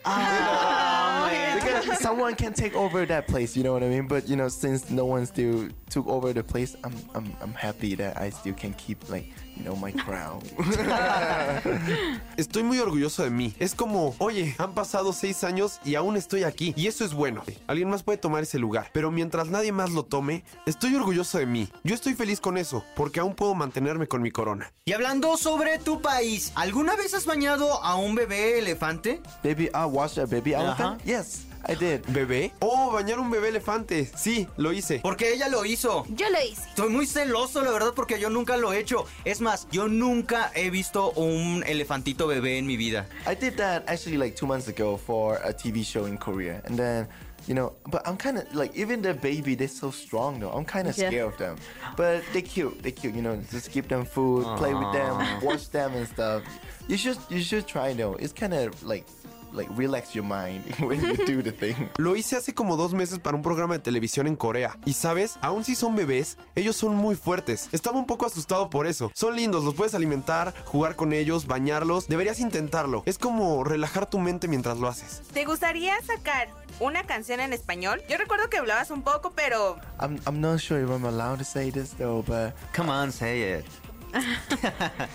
Good. 0.07 0.15
Ah, 0.15 1.29
because 1.55 1.99
someone 1.99 2.35
can 2.35 2.53
take 2.53 2.75
over 2.75 3.05
that 3.05 3.27
place, 3.27 3.57
you 3.57 3.63
know 3.63 3.73
what 3.73 3.83
I 3.83 3.89
mean? 3.89 4.07
But 4.07 4.27
you 4.29 4.35
know, 4.35 4.47
since 4.47 4.89
no 4.89 5.05
one 5.05 5.25
still 5.25 5.67
took 5.89 6.07
over 6.07 6.33
the 6.33 6.43
place, 6.43 6.75
I'm 6.83 6.93
I'm 7.13 7.33
I'm 7.41 7.53
happy 7.53 7.95
that 7.95 8.17
I 8.17 8.29
still 8.29 8.53
can 8.53 8.73
keep 8.73 9.09
like 9.09 9.25
you 9.57 9.63
know 9.63 9.75
my 9.75 9.91
crown. 9.91 10.41
Estoy 12.37 12.63
muy 12.63 12.79
orgulloso 12.79 13.23
de 13.23 13.31
mí. 13.31 13.53
Es 13.59 13.75
como, 13.75 14.15
oye, 14.19 14.55
han 14.59 14.73
pasado 14.73 15.11
seis 15.11 15.43
años 15.43 15.79
y 15.83 15.95
aún 15.95 16.15
estoy 16.15 16.43
aquí. 16.43 16.73
Y 16.77 16.87
eso 16.87 17.03
es 17.03 17.13
bueno. 17.13 17.43
Alguien 17.67 17.89
más 17.89 18.03
puede 18.03 18.17
tomar 18.17 18.43
ese 18.43 18.59
lugar. 18.59 18.89
Pero 18.93 19.11
mientras 19.11 19.47
nadie 19.47 19.71
más 19.71 19.91
lo 19.91 20.03
tome, 20.03 20.43
estoy 20.65 20.95
orgulloso 20.95 21.39
de 21.39 21.47
mí. 21.47 21.69
Yo 21.83 21.95
estoy 21.95 22.13
feliz 22.13 22.39
con 22.39 22.57
eso, 22.57 22.83
porque 22.95 23.19
aún 23.19 23.35
puedo 23.35 23.55
mantenerme 23.55 24.07
con 24.07 24.21
mi 24.21 24.31
corona. 24.31 24.71
Y 24.85 24.93
hablando 24.93 25.35
sobre 25.37 25.79
tu 25.79 26.01
país, 26.01 26.51
¿alguna 26.55 26.95
vez 26.95 27.13
has 27.13 27.25
bañado 27.25 27.83
a 27.83 27.95
un 27.95 28.15
bebé 28.15 28.59
elefante? 28.59 29.21
baby, 29.43 29.69
I 29.73 29.85
watched 29.97 30.19
a 30.19 30.27
baby 30.27 30.53
elephant. 30.53 31.01
Yes, 31.03 31.45
I 31.67 31.73
did. 31.73 32.03
¿Bebé? 32.13 32.51
Oh, 32.61 32.91
bañar 32.93 33.19
un 33.19 33.31
bebé 33.31 33.49
elefante. 33.49 34.05
Sí, 34.15 34.47
lo 34.57 34.71
hice. 34.71 34.99
Porque 35.01 35.33
ella 35.33 35.49
lo 35.49 35.65
hizo. 35.65 36.05
Yo 36.15 36.29
lo 36.29 36.39
hice. 36.39 36.69
Estoy 36.69 36.89
muy 36.89 37.07
celoso, 37.07 37.63
la 37.63 37.71
verdad, 37.71 37.93
porque 37.95 38.19
yo 38.19 38.29
nunca 38.29 38.57
lo 38.57 38.71
he 38.71 38.79
hecho. 38.79 39.05
Es 39.25 39.41
más, 39.41 39.67
yo 39.71 39.87
nunca 39.87 40.51
he 40.53 40.69
visto 40.69 41.11
un 41.15 41.63
elefantito 41.65 42.27
bebé 42.27 42.59
en 42.59 42.67
mi 42.67 42.77
vida. 42.77 43.07
I 43.25 43.33
did 43.33 43.55
that 43.57 43.83
actually 43.89 44.17
like 44.17 44.35
two 44.35 44.45
months 44.45 44.67
ago 44.67 44.97
for 44.97 45.37
a 45.43 45.51
TV 45.51 45.83
show 45.83 46.05
in 46.05 46.17
Korea, 46.17 46.61
and 46.65 46.77
then. 46.77 47.07
You 47.47 47.53
know, 47.53 47.75
but 47.89 48.05
I'm 48.05 48.17
kind 48.17 48.37
of 48.39 48.43
like 48.53 48.75
even 48.75 49.01
the 49.01 49.13
baby. 49.13 49.55
They're 49.55 49.69
so 49.69 49.89
strong 49.89 50.37
though. 50.41 50.51
I'm 50.51 50.65
kind 50.65 50.85
of 50.89 50.97
Yeah. 50.97 51.07
scared 51.07 51.31
of 51.31 51.37
them, 51.37 51.55
but 51.95 52.21
they're 52.33 52.41
cute. 52.41 52.83
They're 52.83 52.91
cute. 52.91 53.15
You 53.15 53.21
know, 53.21 53.37
just 53.49 53.71
give 53.71 53.87
them 53.87 54.03
food, 54.03 54.43
play 54.57 54.73
with 54.73 54.91
them, 54.91 55.15
watch 55.41 55.69
them 55.69 55.93
and 55.93 56.05
stuff. 56.09 56.43
You 56.89 56.97
should 56.97 57.17
you 57.29 57.39
should 57.39 57.65
try 57.65 57.93
though. 57.93 58.15
It's 58.19 58.33
kind 58.33 58.53
of 58.53 58.73
like 58.83 59.05
like 59.53 59.69
relax 59.75 60.13
your 60.13 60.25
mind 60.25 60.63
when 60.79 61.01
you 61.01 61.15
do 61.25 61.41
the 61.41 61.51
thing. 61.51 61.89
Lo 61.97 62.15
hice 62.15 62.35
hace 62.35 62.53
como 62.53 62.75
dos 62.77 62.93
meses 62.93 63.19
para 63.19 63.35
un 63.35 63.43
programa 63.43 63.75
de 63.75 63.79
televisión 63.79 64.27
en 64.27 64.35
Corea. 64.35 64.77
Y 64.85 64.93
sabes, 64.93 65.37
aún 65.41 65.63
si 65.63 65.75
son 65.75 65.95
bebés, 65.95 66.37
ellos 66.55 66.75
son 66.75 66.95
muy 66.95 67.15
fuertes. 67.15 67.69
Estaba 67.71 67.97
un 67.97 68.05
poco 68.05 68.25
asustado 68.25 68.69
por 68.69 68.87
eso. 68.87 69.11
Son 69.13 69.35
lindos, 69.35 69.63
los 69.63 69.73
puedes 69.75 69.93
alimentar, 69.95 70.53
jugar 70.65 70.95
con 70.95 71.13
ellos, 71.13 71.47
bañarlos. 71.47 72.07
Deberías 72.07 72.39
intentarlo. 72.39 73.03
Es 73.05 73.17
como 73.17 73.63
relajar 73.63 74.09
tu 74.09 74.19
mente 74.19 74.47
mientras 74.47 74.77
lo 74.77 74.87
haces. 74.87 75.21
¿Te 75.33 75.45
gustaría 75.45 75.95
sacar 76.01 76.49
una 76.79 77.03
canción 77.03 77.39
en 77.39 77.53
español? 77.53 78.01
Yo 78.09 78.17
recuerdo 78.17 78.49
que 78.49 78.57
hablabas 78.57 78.91
un 78.91 79.01
poco, 79.01 79.31
pero 79.35 79.77
I'm 79.99 80.19
I'm 80.25 80.39
not 80.39 80.59
sure 80.59 80.81
if 80.83 80.89
I'm 80.89 81.05
allowed 81.05 81.39
to 81.39 81.45
say 81.45 81.71
this 81.71 81.91
though, 81.97 82.23
but 82.25 82.53
Come 82.73 82.89
on, 82.91 83.11
say 83.11 83.59
it. 83.59 83.65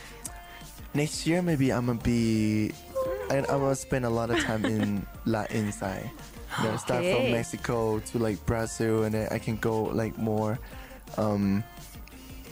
next 0.95 1.27
year 1.27 1.43
maybe 1.43 1.71
I'm 1.71 1.87
gonna 1.87 2.01
be 2.03 2.73
I, 3.33 3.39
I'm 3.39 3.61
gonna 3.61 3.75
spend 3.75 4.05
a 4.05 4.11
lot 4.11 4.31
of 4.31 4.39
time 4.41 4.65
in 4.67 5.07
Latin 5.25 5.73
side. 5.73 6.11
You 6.59 6.69
know, 6.69 6.77
start 6.77 7.03
from 7.03 7.31
Mexico 7.33 7.99
to 7.99 8.19
like 8.19 8.45
Brazil, 8.45 9.05
and 9.05 9.15
then 9.15 9.29
I 9.31 9.39
can 9.39 9.57
go 9.57 9.85
like 9.85 10.19
more. 10.19 10.59
Um, 11.17 11.65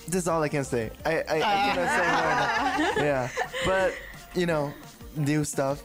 this 0.09 0.23
is 0.23 0.29
all 0.29 0.43
I 0.43 0.49
can 0.49 0.65
say. 0.65 0.91
I 1.05 1.17
I, 1.17 1.37
I 1.37 1.41
cannot 1.41 1.89
say 1.93 2.07
more. 2.09 2.95
Than, 2.95 3.05
yeah, 3.05 3.29
but 3.67 3.95
you 4.35 4.47
know, 4.47 4.73
new 5.17 5.45
stuff. 5.45 5.83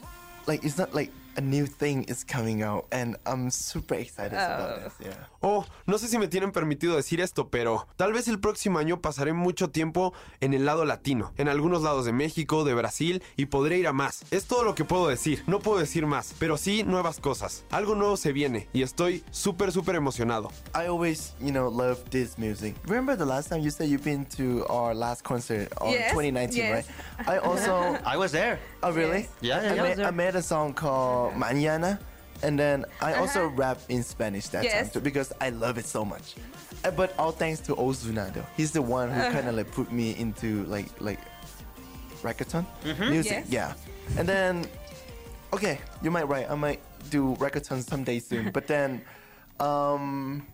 Like 0.48 0.64
it's 0.64 0.78
not 0.78 0.96
like 0.96 1.12
a 1.38 1.42
new 1.42 1.66
thing 1.66 2.04
is 2.08 2.24
coming 2.24 2.64
out, 2.64 2.86
and 2.92 3.18
I'm 3.26 3.50
super 3.52 3.96
excited 3.96 4.34
about 4.34 4.84
this. 4.84 4.94
Yeah. 5.02 5.14
Oh, 5.42 5.66
no 5.86 5.98
sé 5.98 6.08
si 6.08 6.18
me 6.18 6.28
tienen 6.28 6.52
permitido 6.52 6.96
decir 6.96 7.22
esto, 7.22 7.50
pero 7.50 7.88
tal 7.98 8.14
vez 8.14 8.28
el 8.28 8.40
próximo 8.40 8.80
año 8.80 9.02
pasaré 9.02 9.34
mucho 9.34 9.70
tiempo 9.70 10.14
en 10.42 10.54
el 10.54 10.66
lado 10.66 10.86
latino, 10.86 11.34
en 11.38 11.48
algunos 11.50 11.82
lados 11.84 12.06
de 12.06 12.14
México, 12.14 12.64
de 12.64 12.74
Brasil, 12.74 13.22
y 13.36 13.46
podré 13.48 13.78
ir 13.78 13.88
a 13.88 13.94
más. 13.94 14.24
Es 14.32 14.46
todo 14.46 14.64
lo 14.64 14.76
que 14.76 14.86
puedo 14.86 15.08
decir, 15.08 15.44
no 15.48 15.60
puedo 15.60 15.80
decir 15.80 16.06
más, 16.06 16.34
pero 16.40 16.58
sí 16.58 16.84
nuevas 16.84 17.20
cosas. 17.20 17.64
Algo 17.72 17.96
nuevo 17.96 18.18
se 18.18 18.32
viene 18.32 18.68
y 18.74 18.82
estoy 18.82 19.24
súper, 19.32 19.72
súper 19.72 19.96
emocionado. 19.96 20.50
I 20.74 20.88
always, 20.88 21.34
you 21.40 21.52
know, 21.52 21.70
love 21.70 22.00
this 22.10 22.38
music. 22.38 22.76
Remember 22.86 23.16
the 23.18 23.26
last 23.26 23.50
time 23.50 23.62
you 23.62 23.70
said 23.72 23.90
you've 23.90 24.04
been 24.04 24.26
to 24.38 24.66
our 24.70 24.96
last 24.96 25.24
concert 25.24 25.72
on 25.80 25.92
Yes, 25.92 26.12
2019, 26.12 26.58
yes. 26.58 26.88
right? 27.20 27.28
I 27.28 27.38
also, 27.38 27.98
I 28.06 28.18
was 28.18 28.32
there. 28.32 28.60
oh 28.84 28.92
really? 28.92 29.28
Yeah, 29.42 29.62
yeah, 29.62 29.72
I, 29.72 29.76
yeah. 29.76 29.82
made, 29.84 30.00
I 30.00 30.12
made 30.12 30.36
a 30.36 30.42
song 30.42 30.74
called 30.74 31.25
Mañana, 31.32 32.00
and 32.44 32.58
then 32.60 32.86
I 33.02 33.14
also 33.16 33.48
rap 33.48 33.78
in 33.90 34.04
Spanish 34.04 34.48
that 34.50 34.64
time 34.70 34.90
too 34.90 35.00
because 35.00 35.32
I 35.42 35.50
love 35.50 35.78
it 35.78 35.86
so 35.86 36.04
much. 36.06 36.36
Uh, 36.84 36.92
But 36.92 37.14
all 37.18 37.32
thanks 37.32 37.60
to 37.62 37.76
Ozuna 37.76 38.34
though. 38.34 38.46
He's 38.58 38.72
the 38.72 38.82
one 38.82 39.10
who 39.10 39.22
kind 39.32 39.48
of 39.48 39.56
like 39.56 39.72
put 39.72 39.92
me 39.92 40.16
into 40.18 40.64
like 40.66 40.90
like 41.00 41.20
reggaeton 42.22 42.66
music. 43.10 43.46
Yes. 43.48 43.50
Yeah, 43.50 43.74
and 44.20 44.28
then 44.28 44.66
okay, 45.54 45.80
you 46.02 46.12
might 46.12 46.28
right. 46.28 46.50
I 46.50 46.56
might 46.56 46.82
do 47.10 47.36
reggaeton 47.40 47.84
someday 47.84 48.20
soon, 48.20 48.52
but 48.58 48.68
then 48.68 49.02
um, 49.60 50.46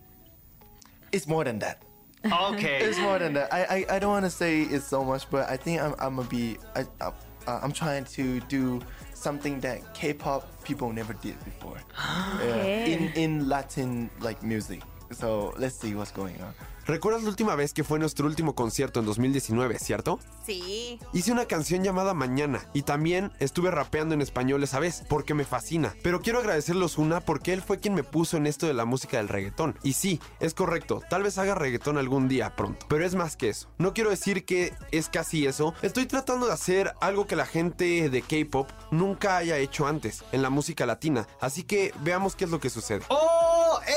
it's 1.12 1.28
more 1.28 1.44
than 1.44 1.60
that. 1.60 1.82
Okay. 2.24 2.86
It's 2.86 3.00
more 3.00 3.18
than 3.18 3.34
that. 3.34 3.52
I 3.52 3.62
I, 3.90 3.96
I 3.96 4.00
don't 4.00 4.12
want 4.12 4.26
to 4.26 4.32
say 4.32 4.62
it's 4.62 4.86
so 4.86 5.04
much, 5.04 5.26
but 5.30 5.50
I 5.50 5.58
think 5.58 5.82
I'm 5.82 5.96
I'm 6.00 6.16
gonna 6.18 6.30
be 6.30 6.58
I, 6.76 6.86
I 7.02 7.12
uh, 7.48 7.60
I'm 7.64 7.72
trying 7.74 8.06
to 8.14 8.40
do 8.42 8.80
something 9.22 9.60
that 9.62 9.94
K-pop 9.94 10.64
people 10.64 10.92
never 10.92 11.14
did 11.14 11.38
before. 11.46 11.78
Yeah, 12.42 12.86
in 12.86 13.12
in 13.14 13.50
Latin 13.50 14.10
like 14.20 14.42
music. 14.42 14.82
So 15.12 15.54
let's 15.58 15.76
see 15.76 15.94
what's 15.96 16.12
going 16.12 16.42
on. 16.42 16.54
¿Recuerdas 16.86 17.24
la 17.24 17.30
última 17.30 17.56
vez 17.56 17.74
que 17.74 17.84
fue 17.84 18.00
nuestro 18.00 18.26
último 18.26 18.56
concierto 18.56 19.00
en 19.00 19.06
2019, 19.06 19.78
cierto? 19.80 20.20
sí. 20.46 21.00
Hice 21.13 21.32
una 21.32 21.46
canción 21.46 21.84
llamada 21.84 22.13
Mañana 22.13 22.62
y 22.74 22.82
también 22.82 23.32
estuve 23.39 23.70
rapeando 23.72 24.13
en 24.15 24.22
español 24.22 24.63
esa 24.63 24.80
vez 24.80 25.04
porque 25.08 25.34
me 25.34 25.46
fascina. 25.46 25.94
Pero 26.04 26.22
quiero 26.22 26.39
agradecerle 26.39 26.84
a 26.84 26.86
Ozuna 26.86 27.20
porque 27.22 27.54
él 27.54 27.62
fue 27.62 27.80
quien 27.80 27.94
me 27.94 28.04
puso 28.04 28.38
en 28.38 28.48
esto 28.48 28.65
de 28.65 28.74
la 28.74 28.86
música 28.86 29.17
del 29.17 29.28
reggaetón. 29.28 29.78
Y 29.84 29.94
sí, 29.94 30.20
es 30.39 30.54
correcto, 30.54 31.02
tal 31.10 31.24
vez 31.24 31.38
haga 31.38 31.56
reggaetón 31.56 31.98
algún 31.98 32.28
día 32.28 32.56
pronto. 32.56 32.86
Pero 32.89 33.06
es 33.06 33.15
más 33.15 33.36
que 33.36 33.50
eso. 33.50 33.70
No 33.78 33.94
quiero 33.94 34.10
decir 34.10 34.46
que 34.46 34.74
es 34.91 35.10
casi 35.10 35.46
eso. 35.46 35.74
Estoy 35.82 36.06
tratando 36.06 36.48
de 36.48 36.54
hacer 36.54 36.94
algo 37.02 37.28
que 37.28 37.36
la 37.36 37.46
gente 37.46 38.10
de 38.10 38.22
K-pop 38.22 38.70
nunca 38.91 39.38
haya 39.38 39.58
hecho 39.58 39.88
antes 39.88 40.24
en 40.32 40.41
la 40.41 40.50
música 40.50 40.86
latina. 40.86 41.28
Así 41.39 41.63
que 41.63 41.94
veamos 42.02 42.36
qué 42.36 42.46
es 42.46 42.52
lo 42.52 42.60
que 42.60 42.70
sucede. 42.70 43.04
¡Oh! 43.10 43.51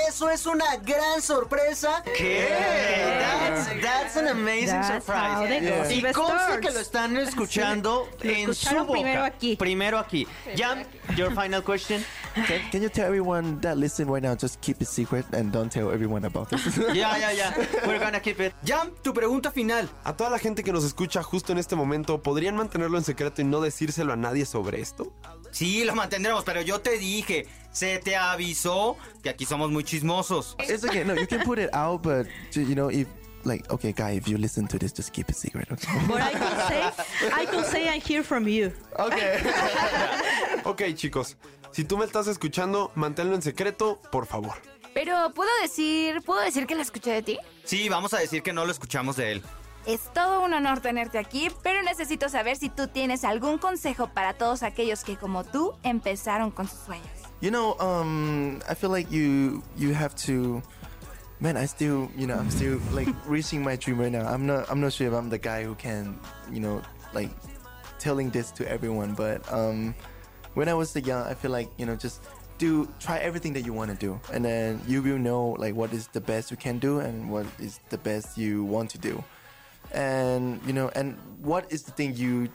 Eso 0.09 0.31
es 0.31 0.47
una 0.47 0.77
gran 0.77 1.21
sorpresa. 1.23 2.03
¿Qué? 2.17 2.49
That's, 3.19 3.83
that's 3.83 4.17
an 4.17 4.29
amazing 4.29 4.81
That's 4.81 5.05
surprise. 5.05 5.61
gossip 5.61 6.05
Y 6.09 6.13
conste 6.13 6.61
que 6.61 6.71
lo 6.71 6.81
están 6.81 7.17
escuchando 7.17 8.09
Lo 8.23 8.31
en 8.31 8.55
su 8.55 8.75
boca. 8.75 8.93
primero 8.93 9.25
aquí. 9.25 9.57
Primero 9.57 9.99
aquí. 9.99 10.27
Jam, 10.57 10.85
your 11.17 11.31
final 11.35 11.63
question. 11.63 12.05
Can, 12.35 12.61
can 12.71 12.83
you 12.83 12.89
tell 12.89 13.07
everyone 13.07 13.61
that 13.61 13.77
listen 13.77 14.09
right 14.09 14.23
now 14.23 14.35
just 14.35 14.61
keep 14.61 14.81
it 14.83 14.89
secret 14.89 15.25
and 15.33 15.53
don't 15.53 15.71
tell 15.71 15.91
everyone 15.93 16.25
about 16.25 16.49
this? 16.51 16.65
Ya, 16.95 17.17
ya, 17.17 17.31
ya. 17.33 17.53
We're 17.87 17.99
gonna 17.99 18.21
keep 18.21 18.41
it. 18.41 18.55
Jam, 18.65 18.91
tu 19.03 19.13
pregunta 19.13 19.51
final. 19.51 19.89
A 20.05 20.17
toda 20.17 20.31
la 20.31 20.39
gente 20.39 20.63
que 20.65 20.73
nos 20.73 20.85
escucha 20.85 21.23
justo 21.23 21.53
en 21.53 21.59
este 21.59 21.77
momento, 21.77 22.23
¿podrían 22.23 22.57
mantenerlo 22.57 22.99
en 22.99 23.05
secreto 23.05 23.41
y 23.43 23.45
no 23.45 23.61
decírselo 23.61 24.13
a 24.13 24.17
nadie 24.17 24.47
sobre 24.47 24.81
esto? 24.81 25.13
Sí, 25.55 25.85
lo 25.85 25.95
mantendremos, 25.95 26.43
pero 26.43 26.63
yo 26.63 26.81
te 26.81 26.99
dije, 26.99 27.47
se 27.71 28.01
te 28.01 28.17
avisó 28.17 28.97
que 29.23 29.31
aquí 29.31 29.47
somos 29.47 29.71
muy 29.71 29.85
chismosos. 29.85 30.57
it's 30.59 30.85
okay. 30.85 31.05
No, 31.05 31.15
you 31.15 31.29
can 31.29 31.43
put 31.45 31.61
it 31.61 31.71
out, 31.73 32.03
but 32.03 32.27
you 32.55 32.75
know 32.75 32.91
if 32.91 33.07
like 33.45 33.65
okay, 33.71 33.93
guy, 33.93 34.17
if 34.17 34.27
you 34.27 34.37
listen 34.37 34.67
to 34.67 34.79
this, 34.79 34.93
just 34.93 35.13
keep 35.13 35.31
it 35.31 35.37
secret. 35.37 35.71
Okay. 35.71 35.87
But 36.09 36.23
I 36.23 36.33
could 36.33 36.59
say, 36.67 37.31
I 37.33 37.47
could 37.47 37.67
say 37.67 37.89
I 37.89 37.99
hear 37.99 38.25
from 38.25 38.49
you. 38.49 38.73
okay. 38.99 39.39
Ok, 40.65 40.83
chicos, 40.97 41.37
si 41.71 41.85
tú 41.85 41.99
me 41.99 42.05
estás 42.05 42.27
escuchando, 42.27 42.91
manténlo 42.97 43.37
en 43.37 43.43
secreto, 43.43 44.01
por 44.11 44.27
favor. 44.27 44.55
Pero 44.93 45.33
puedo 45.35 45.51
decir, 45.63 46.21
puedo 46.23 46.41
decir 46.41 46.67
que 46.67 46.75
la 46.75 46.83
escuché 46.83 47.13
de 47.13 47.23
ti. 47.23 47.39
Sí, 47.63 47.89
vamos 47.89 48.13
a 48.13 48.19
decir 48.19 48.43
que 48.43 48.53
no 48.53 48.65
lo 48.65 48.73
escuchamos 48.73 49.15
de 49.17 49.33
él. 49.33 49.43
Es 49.87 50.11
todo 50.15 50.43
un 50.43 50.55
honor 50.55 50.81
tenerte 50.81 51.19
aquí, 51.19 51.51
pero 51.63 51.83
necesito 51.83 52.29
saber 52.31 52.57
si 52.57 52.71
tú 52.71 52.89
tienes 52.89 53.23
algún 53.23 53.59
consejo 53.59 54.09
para 54.09 54.33
todos 54.33 54.63
aquellos 54.63 55.05
que 55.05 55.17
como 55.17 55.45
tú 55.45 55.75
empezaron 55.83 56.51
con 56.51 56.67
sus 56.69 56.81
sueños. 56.81 57.07
You 57.41 57.51
know, 57.51 57.77
um, 57.79 58.61
I 58.69 58.75
feel 58.75 58.91
like 58.91 59.11
you 59.11 59.63
you 59.77 59.95
have 59.95 60.15
to. 60.27 60.63
Man, 61.41 61.57
I 61.59 61.67
still, 61.67 62.09
you 62.17 62.27
know, 62.27 62.37
I'm 62.39 62.51
still 62.51 62.81
like 62.93 63.09
reaching 63.27 63.63
my 63.63 63.77
dream 63.77 64.01
right 64.01 64.11
now. 64.11 64.27
I'm 64.27 64.47
not, 64.47 64.71
I'm 64.71 64.81
not 64.81 64.93
sure 64.95 65.09
if 65.09 65.13
I'm 65.13 65.29
the 65.29 65.39
guy 65.39 65.65
who 65.65 65.75
can, 65.75 66.19
you 66.51 66.61
know, 66.61 66.81
like 67.13 67.29
telling 67.99 68.31
this 68.31 68.51
to 68.53 68.67
everyone. 68.67 69.15
But 69.15 69.43
um, 69.53 69.95
when 70.55 70.69
I 70.71 70.75
was 70.75 70.97
young, 70.97 71.27
I 71.27 71.35
feel 71.35 71.51
like 71.51 71.69
you 71.77 71.85
know, 71.85 71.97
just 71.97 72.23
do 72.57 72.89
try 73.01 73.19
everything 73.19 73.53
that 73.55 73.67
you 73.67 73.75
want 73.75 73.91
to 73.91 73.97
do, 73.97 74.19
and 74.33 74.45
then 74.45 74.81
you 74.87 75.03
will 75.03 75.19
know 75.19 75.57
like 75.59 75.75
what 75.75 75.93
is 75.93 76.07
the 76.09 76.21
best 76.21 76.51
you 76.51 76.57
can 76.57 76.79
do 76.79 77.01
and 77.01 77.29
what 77.31 77.47
is 77.59 77.81
the 77.91 77.99
best 77.99 78.39
you 78.39 78.65
want 78.65 78.89
to 78.91 78.99
do, 78.99 79.23
and 79.95 80.61
you 80.67 80.73
know, 80.73 80.91
and 80.95 81.17
what 81.41 81.73
is 81.73 81.83
the 81.83 81.93
thing 81.93 82.15
you 82.17 82.49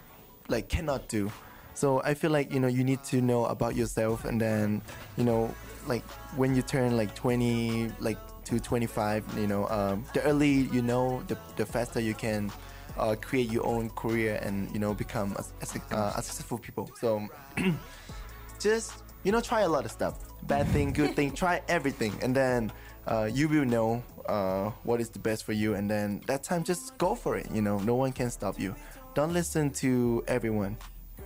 like 0.47 0.69
cannot 0.69 1.08
do. 1.08 1.32
So 1.73 2.02
I 2.04 2.13
feel 2.13 2.32
like 2.32 2.52
you 2.54 2.60
know 2.60 2.67
you 2.67 2.84
need 2.84 3.04
to 3.06 3.21
know 3.21 3.45
about 3.45 3.75
yourself, 3.75 4.25
and 4.25 4.39
then 4.39 4.82
you 5.17 5.23
know, 5.23 5.54
like 5.88 6.04
when 6.36 6.56
you 6.56 6.62
turn 6.62 6.97
like 6.97 7.15
20, 7.15 7.91
like 7.99 8.17
to 8.45 8.60
25, 8.60 9.23
you 9.38 9.47
know, 9.47 9.67
um, 9.69 10.04
the 10.13 10.21
early 10.23 10.67
you 10.73 10.82
know, 10.82 11.23
the 11.28 11.38
the 11.56 11.65
faster 11.65 11.99
you 11.99 12.13
can 12.13 12.52
uh, 12.97 13.15
create 13.21 13.49
your 13.49 13.65
own 13.65 13.89
career 13.91 14.39
and 14.43 14.69
you 14.71 14.80
know 14.80 14.93
become 14.93 15.36
a, 15.38 15.95
uh, 15.95 16.21
successful 16.21 16.58
people. 16.58 16.91
So 16.99 17.28
just 18.60 18.93
you 19.23 19.32
know, 19.32 19.41
try 19.41 19.62
a 19.62 19.69
lot 19.69 19.86
of 19.86 19.91
stuff. 19.91 20.15
Bad 20.43 20.67
thing, 20.67 20.93
good 20.93 21.15
thing, 21.15 21.34
try 21.34 21.62
everything, 21.67 22.13
and 22.21 22.36
then 22.36 22.71
uh, 23.09 23.29
you 23.31 23.49
will 23.49 23.65
know 23.65 24.03
uh, 24.27 24.69
what 24.83 25.01
is 25.01 25.09
the 25.09 25.19
best 25.19 25.43
for 25.43 25.53
you. 25.53 25.73
And 25.73 25.89
then 25.89 26.21
that 26.27 26.43
time, 26.43 26.63
just 26.63 26.97
go 26.97 27.15
for 27.15 27.35
it. 27.35 27.49
You 27.51 27.61
know, 27.61 27.79
no 27.79 27.95
one 27.95 28.13
can 28.13 28.29
stop 28.29 28.59
you. 28.59 28.75
Don't 29.15 29.33
listen 29.33 29.71
to 29.71 30.23
everyone, 30.27 30.77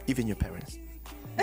even 0.08 0.26
your 0.26 0.38
parents. 0.38 0.80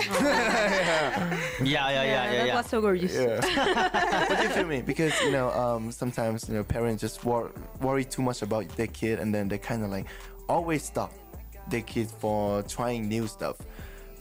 Yeah, 1.61 1.89
yeah, 1.89 1.89
yeah, 1.89 2.03
yeah, 2.03 2.31
that 2.31 2.47
yeah. 2.47 2.55
was 2.55 2.65
so 2.65 2.81
gorgeous. 2.81 3.15
but 3.15 4.43
you 4.43 4.49
feel 4.49 4.65
me? 4.65 4.81
Because 4.81 5.13
you 5.21 5.31
know, 5.31 5.51
um, 5.51 5.91
sometimes 5.91 6.47
you 6.49 6.55
know 6.55 6.63
parents 6.63 7.01
just 7.01 7.23
wor- 7.23 7.51
worry 7.81 8.03
too 8.05 8.21
much 8.21 8.41
about 8.41 8.67
their 8.77 8.87
kid, 8.87 9.19
and 9.19 9.35
then 9.35 9.47
they 9.47 9.57
kind 9.57 9.83
of 9.83 9.91
like 9.91 10.07
always 10.49 10.83
stop 10.83 11.13
their 11.69 11.81
kids 11.81 12.13
for 12.19 12.63
trying 12.63 13.07
new 13.07 13.27
stuff. 13.27 13.57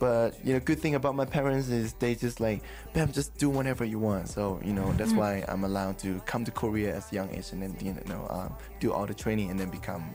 But 0.01 0.35
you 0.45 0.55
know, 0.55 0.61
good 0.61 0.81
thing 0.81 0.97
about 0.97 1.15
my 1.15 1.27
parents 1.27 1.69
is 1.69 1.93
they 1.93 2.15
just 2.17 2.41
like, 2.41 2.63
Bam, 2.95 3.13
just 3.13 3.37
do 3.39 3.51
whatever 3.51 3.85
you 3.85 4.01
want. 4.01 4.29
So 4.29 4.59
you 4.65 4.73
know, 4.73 4.91
that's 4.95 5.13
why 5.13 5.45
I'm 5.47 5.63
allowed 5.63 5.99
to 6.01 6.21
come 6.27 6.45
to 6.47 6.51
Korea 6.51 6.97
as 6.97 7.13
a 7.13 7.15
young 7.15 7.31
age 7.31 7.53
and 7.53 7.63
then 7.63 7.77
you 7.81 7.93
know, 8.09 8.27
um, 8.31 8.57
do 8.81 8.93
all 8.93 9.07
the 9.07 9.15
training 9.15 9.51
and 9.51 9.61
then 9.61 9.69
become 9.69 10.11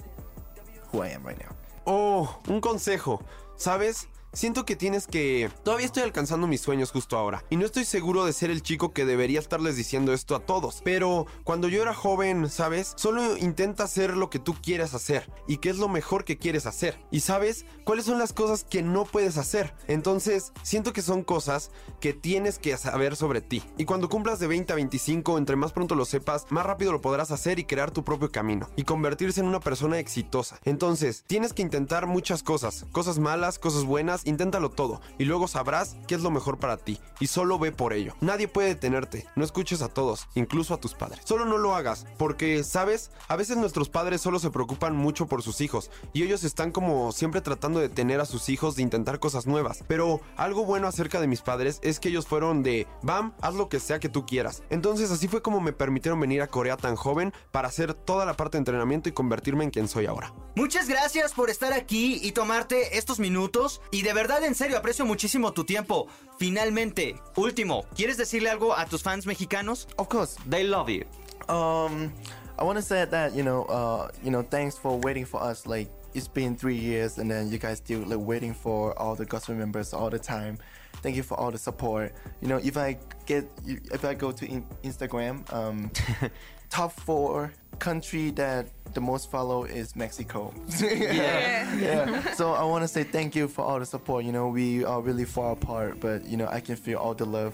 who 0.90 1.02
I 1.02 1.10
am 1.10 1.24
right 1.24 1.40
now. 1.40 1.56
Oh, 1.88 2.42
un 2.50 2.60
consejo. 2.60 3.24
¿Sabes? 3.58 4.08
Siento 4.36 4.66
que 4.66 4.76
tienes 4.76 5.08
que... 5.08 5.50
Todavía 5.64 5.86
estoy 5.86 6.04
alcanzando 6.04 6.46
mis 6.46 6.60
sueños 6.60 6.92
justo 6.92 7.18
ahora. 7.18 7.46
Y 7.50 7.56
no 7.56 7.66
estoy 7.66 7.86
seguro 7.86 8.26
de 8.26 8.34
ser 8.34 8.52
el 8.52 8.62
chico 8.62 8.92
que 8.92 9.06
debería 9.06 9.40
estarles 9.40 9.78
diciendo 9.78 10.12
esto 10.12 10.36
a 10.36 10.42
todos. 10.42 10.82
Pero 10.84 11.26
cuando 11.46 11.70
yo 11.70 11.82
era 11.82 11.94
joven, 11.94 12.50
¿sabes? 12.50 12.92
Solo 12.98 13.38
intenta 13.38 13.86
hacer 13.86 14.18
lo 14.18 14.30
que 14.30 14.40
tú 14.40 14.54
quieres 14.62 14.94
hacer. 14.94 15.32
Y 15.48 15.58
qué 15.58 15.70
es 15.70 15.78
lo 15.78 15.88
mejor 15.88 16.26
que 16.26 16.38
quieres 16.38 16.66
hacer. 16.66 17.00
Y 17.12 17.22
sabes 17.22 17.66
cuáles 17.86 18.04
son 18.04 18.20
las 18.20 18.34
cosas 18.34 18.66
que 18.66 18.82
no 18.82 19.06
puedes 19.06 19.38
hacer. 19.38 19.74
Entonces, 19.88 20.52
siento 20.64 20.92
que 20.92 21.02
son 21.02 21.24
cosas 21.24 21.72
que 22.02 22.12
tienes 22.12 22.60
que 22.60 22.76
saber 22.76 23.16
sobre 23.16 23.40
ti. 23.40 23.64
Y 23.78 23.86
cuando 23.86 24.10
cumplas 24.10 24.40
de 24.40 24.48
20 24.48 24.74
a 24.74 24.76
25, 24.76 25.38
entre 25.38 25.56
más 25.56 25.72
pronto 25.72 25.96
lo 25.96 26.04
sepas, 26.04 26.46
más 26.50 26.66
rápido 26.66 26.92
lo 26.92 27.00
podrás 27.00 27.32
hacer 27.32 27.58
y 27.58 27.64
crear 27.64 27.92
tu 27.92 28.04
propio 28.04 28.30
camino. 28.34 28.68
Y 28.76 28.84
convertirse 28.84 29.40
en 29.40 29.48
una 29.48 29.62
persona 29.62 29.98
exitosa. 29.98 30.60
Entonces, 30.66 31.24
tienes 31.26 31.54
que 31.54 31.62
intentar 31.62 32.06
muchas 32.06 32.44
cosas. 32.44 32.86
Cosas 32.92 33.18
malas, 33.18 33.60
cosas 33.60 33.86
buenas, 33.86 34.25
inténtalo 34.26 34.70
todo. 34.70 35.02
Y 35.18 35.26
luego 35.26 35.48
sabrás 35.48 35.96
qué 36.08 36.16
es 36.16 36.22
lo 36.22 36.32
mejor 36.32 36.58
para 36.58 36.78
ti. 36.78 37.00
Y 37.20 37.28
solo 37.28 37.58
ve 37.58 37.72
por 37.72 37.94
ello. 37.94 38.14
Nadie 38.22 38.48
puede 38.48 38.70
detenerte. 38.70 39.26
No 39.36 39.46
escuches 39.46 39.82
a 39.82 39.88
todos, 39.88 40.28
incluso 40.36 40.74
a 40.74 40.80
tus 40.80 40.94
padres. 40.94 41.22
Solo 41.24 41.46
no 41.46 41.58
lo 41.58 41.76
hagas. 41.76 42.06
Porque, 42.18 42.64
¿sabes? 42.64 43.12
A 43.28 43.36
veces 43.36 43.58
nuestros 43.58 43.90
padres 43.90 44.22
solo 44.22 44.40
se 44.40 44.52
preocupan 44.52 44.96
mucho 44.96 45.28
por 45.28 45.42
sus 45.42 45.62
hijos. 45.62 45.92
Y 46.14 46.24
ellos 46.24 46.44
están 46.44 46.72
como 46.72 47.12
siempre 47.12 47.42
tratando 47.42 47.80
de 47.80 47.90
tener 47.90 48.20
a 48.20 48.26
sus 48.26 48.50
hijos 48.50 48.76
de 48.76 48.82
intentar 48.82 49.20
cosas 49.20 49.48
nuevas. 49.48 49.84
Pero 49.88 50.22
algo 50.36 50.66
bueno 50.66 50.88
acerca 50.88 51.22
de 51.22 51.28
mis 51.28 51.42
padres 51.42 51.80
es 51.82 52.00
que 52.00 52.10
ellos 52.10 52.28
fueron 52.28 52.64
de, 52.64 52.88
Bam, 53.02 53.34
haz 53.42 53.56
lo 53.56 53.70
que 53.70 53.80
sea 53.80 54.00
que 54.00 54.10
tú 54.10 54.26
quieras. 54.26 54.64
Entonces 54.70 55.12
así 55.12 55.28
fue 55.28 55.42
como 55.42 55.62
me 55.62 55.74
permitieron 55.74 56.20
venir 56.20 56.42
a 56.42 56.48
Corea 56.48 56.78
tan 56.78 56.96
joven 56.96 57.34
para 57.52 57.68
hacer 57.68 57.94
toda 57.94 58.26
la 58.26 58.36
parte 58.36 58.58
de 58.58 58.60
entrenamiento 58.60 59.10
y 59.10 59.14
convertirme 59.14 59.64
en 59.64 59.72
quien 59.72 59.88
soy 59.88 60.06
ahora. 60.06 60.34
Muchas 60.56 60.88
gracias 60.88 61.34
por 61.34 61.50
estar 61.50 61.74
aquí 61.74 62.20
y 62.22 62.32
tomarte 62.32 62.98
estos 62.98 63.20
minutos. 63.20 63.82
Y 63.92 64.04
de 64.04 64.14
verdad, 64.16 64.44
en 64.44 64.56
serio, 64.56 64.78
aprecio 64.78 65.06
muchísimo 65.06 65.52
tu 65.54 65.64
tiempo. 65.64 66.08
Finalmente, 66.40 67.16
último, 67.36 67.86
¿quieres 67.96 68.18
decirle 68.18 68.50
algo 68.50 68.74
a 68.76 68.86
tus 68.88 69.04
fans 69.04 69.28
mexicanos? 69.28 69.88
Of 69.98 70.08
course, 70.08 70.38
They 70.50 70.64
love 70.64 70.90
you. 70.90 71.06
Um, 71.48 72.12
I 72.58 72.64
want 72.64 72.78
to 72.78 72.82
say 72.82 73.06
that 73.06 73.36
you 73.36 73.44
know, 73.44 73.66
uh, 73.66 74.08
you 74.24 74.32
know, 74.32 74.42
thanks 74.42 74.78
for 74.78 74.98
waiting 75.00 75.26
for 75.26 75.44
us. 75.44 75.68
Like 75.68 75.90
it's 76.14 76.28
been 76.28 76.56
three 76.56 76.78
years, 76.78 77.18
and 77.20 77.30
then 77.30 77.52
you 77.52 77.58
guys 77.60 77.78
still 77.78 78.02
like 78.06 78.20
waiting 78.20 78.54
for 78.54 78.98
all 78.98 79.16
the 79.16 79.26
gospel 79.26 79.54
members 79.56 79.94
all 79.94 80.10
the 80.10 80.18
time. 80.20 80.58
Thank 81.04 81.18
you 81.18 81.24
for 81.24 81.38
all 81.40 81.52
the 81.52 81.58
support. 81.58 82.14
You 82.42 82.48
know, 82.48 82.58
if 82.64 82.78
I 82.78 82.98
get, 83.26 83.46
if 83.68 84.04
I 84.06 84.14
go 84.16 84.32
to 84.32 84.46
in- 84.46 84.66
Instagram, 84.84 85.44
um, 85.54 85.92
top 86.70 86.92
four 86.92 87.54
country 87.80 88.32
that 88.32 88.68
the 88.94 89.02
most 89.02 89.30
follow 89.30 89.66
is 89.66 89.96
Mexico. 89.96 90.54
yeah. 90.82 91.76
yeah. 91.76 92.34
So 92.34 92.54
I 92.54 92.64
want 92.64 92.84
to 92.84 92.88
say 92.88 93.04
thank 93.04 93.36
you 93.36 93.48
for 93.48 93.64
all 93.64 93.80
the 93.80 93.86
support. 93.86 94.24
You 94.24 94.32
know, 94.32 94.48
we 94.48 94.84
are 94.86 95.02
really 95.02 95.26
far 95.26 95.52
apart, 95.52 96.00
but 96.00 96.26
you 96.26 96.38
know, 96.38 96.48
I 96.48 96.62
can 96.62 96.76
feel 96.76 96.98
all 96.98 97.14
the 97.14 97.26
love. 97.26 97.54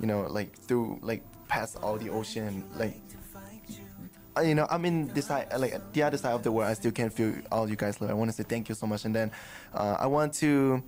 You 0.00 0.06
know, 0.06 0.22
like 0.22 0.56
through 0.56 0.98
like 1.02 1.22
past 1.48 1.78
all 1.82 1.96
the 1.98 2.08
ocean, 2.10 2.64
like 2.76 2.94
uh, 4.38 4.42
you 4.42 4.54
know, 4.54 4.66
I'm 4.70 4.84
in 4.84 5.08
this 5.08 5.26
side, 5.26 5.48
like 5.58 5.92
the 5.92 6.02
other 6.02 6.16
side 6.16 6.32
of 6.32 6.42
the 6.42 6.52
world. 6.52 6.70
I 6.70 6.74
still 6.74 6.92
can 6.92 7.10
feel 7.10 7.34
all 7.50 7.68
you 7.68 7.76
guys 7.76 8.00
love. 8.00 8.10
I 8.10 8.14
want 8.14 8.30
to 8.30 8.36
say 8.36 8.44
thank 8.44 8.68
you 8.68 8.74
so 8.74 8.86
much, 8.86 9.04
and 9.04 9.14
then 9.14 9.30
uh, 9.74 9.96
I 9.98 10.06
want 10.06 10.34
to 10.34 10.82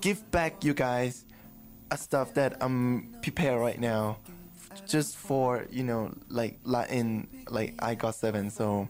give 0.00 0.30
back 0.30 0.64
you 0.64 0.74
guys 0.74 1.24
a 1.90 1.96
stuff 1.96 2.34
that 2.34 2.56
I'm 2.60 3.14
prepared 3.22 3.60
right 3.60 3.78
now, 3.78 4.18
just 4.86 5.16
for 5.16 5.66
you 5.70 5.82
know, 5.84 6.12
like 6.28 6.58
Latin, 6.64 7.28
like 7.48 7.74
I 7.78 7.94
got 7.94 8.14
seven. 8.14 8.50
So 8.50 8.88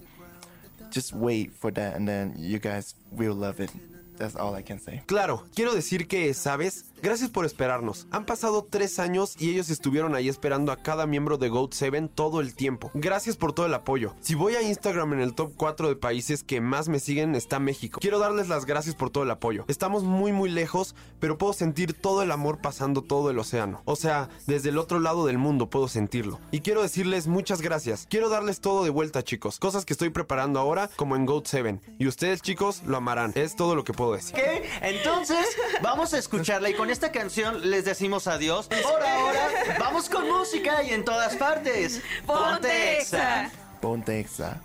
just 0.91 1.13
wait 1.13 1.53
for 1.53 1.71
that, 1.73 1.97
and 1.97 2.07
then 2.09 2.35
you 2.37 2.59
guys 2.59 2.95
will 3.11 3.35
love 3.35 3.61
it. 3.61 3.71
That's 4.17 4.35
all 4.35 4.55
I 4.55 4.63
can 4.63 4.79
say. 4.79 5.03
Claro, 5.07 5.45
quiero 5.55 5.75
decir 5.75 6.09
que, 6.09 6.33
¿sabes? 6.33 6.85
Gracias 7.03 7.31
por 7.31 7.45
esperarnos. 7.45 8.07
Han 8.11 8.27
pasado 8.27 8.67
tres 8.69 8.99
años 8.99 9.37
y 9.39 9.51
ellos 9.51 9.71
estuvieron 9.71 10.15
ahí 10.15 10.29
esperando 10.29 10.73
a 10.73 10.77
cada 10.77 11.07
miembro 11.07 11.39
de 11.39 11.49
Goat 11.49 11.73
7 11.73 12.11
todo 12.15 12.41
el 12.41 12.55
tiempo. 12.55 12.91
Gracias 12.95 13.37
por 13.37 13.53
todo 13.53 13.67
el 13.67 13.75
apoyo. 13.75 14.15
Si 14.21 14.35
voy 14.35 14.55
a 14.55 14.63
Instagram 14.63 15.13
en 15.13 15.21
el 15.21 15.35
top 15.35 15.53
4 15.57 15.89
de 15.89 15.97
países 15.97 16.43
que 16.43 16.61
más 16.61 16.89
me 16.89 16.99
siguen 16.99 17.35
está 17.35 17.59
México. 17.59 18.01
Quiero 18.01 18.19
darles 18.19 18.49
las 18.49 18.65
gracias 18.65 18.95
por 18.95 19.11
todo 19.11 19.25
el 19.25 19.31
apoyo. 19.31 19.65
Estamos 19.69 20.05
muy 20.05 20.33
muy 20.33 20.51
lejos, 20.51 20.95
pero 21.21 21.39
puedo 21.39 21.53
sentir 21.53 21.93
todo 21.93 22.23
el 22.23 22.33
amor 22.33 22.59
pasando 22.61 23.03
todo 23.03 23.31
el 23.31 23.39
océano. 23.39 23.83
O 23.85 23.97
sea, 23.97 24.29
desde 24.47 24.71
el 24.71 24.79
otro 24.79 25.01
lado 25.01 25.27
del 25.27 25.39
mundo 25.39 25.69
puedo 25.71 25.89
sentirlo. 25.89 26.41
Y 26.51 26.61
quiero 26.61 26.83
decirles 26.83 27.27
muchas 27.27 27.61
gracias. 27.61 28.07
Quiero 28.09 28.29
darles 28.29 28.61
todo 28.61 28.85
de 28.85 28.91
vuelta, 28.91 29.23
chicos. 29.23 29.59
Cosas 29.59 29.85
que 29.85 29.93
estoy 29.93 30.11
preparando 30.11 30.59
ahora 30.59 30.91
como 30.97 31.17
en 31.17 31.27
Goat 31.27 31.47
7. 31.47 31.81
Y 31.99 32.07
ustedes, 32.07 32.43
chicos, 32.43 32.83
lo 32.85 32.97
amarán. 32.97 33.33
Es 33.35 33.57
todo 33.57 33.75
lo 33.75 33.85
que 33.85 33.93
puedo 33.93 34.15
decir. 34.15 34.35
¿Ok? 34.35 34.65
Entonces, 34.83 35.47
vamos 35.83 36.15
a 36.15 36.19
escucharla 36.19 36.71
y 36.71 36.75
con 36.75 36.86
esta 36.91 37.13
canción 37.13 37.71
les 37.71 37.85
decimos 37.85 38.27
adiós. 38.27 38.69
Por 38.69 39.03
ahora, 39.03 39.49
vamos 39.79 40.09
con 40.09 40.29
música 40.29 40.83
y 40.83 40.91
en 40.91 41.05
todas 41.05 41.37
partes. 41.37 42.01
Ponte 42.27 42.99
Exa. 42.99 43.51
Ponte 43.81 44.21
Exa. 44.21 44.61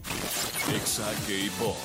Exa 0.75 1.05
K-Pop. 1.27 1.77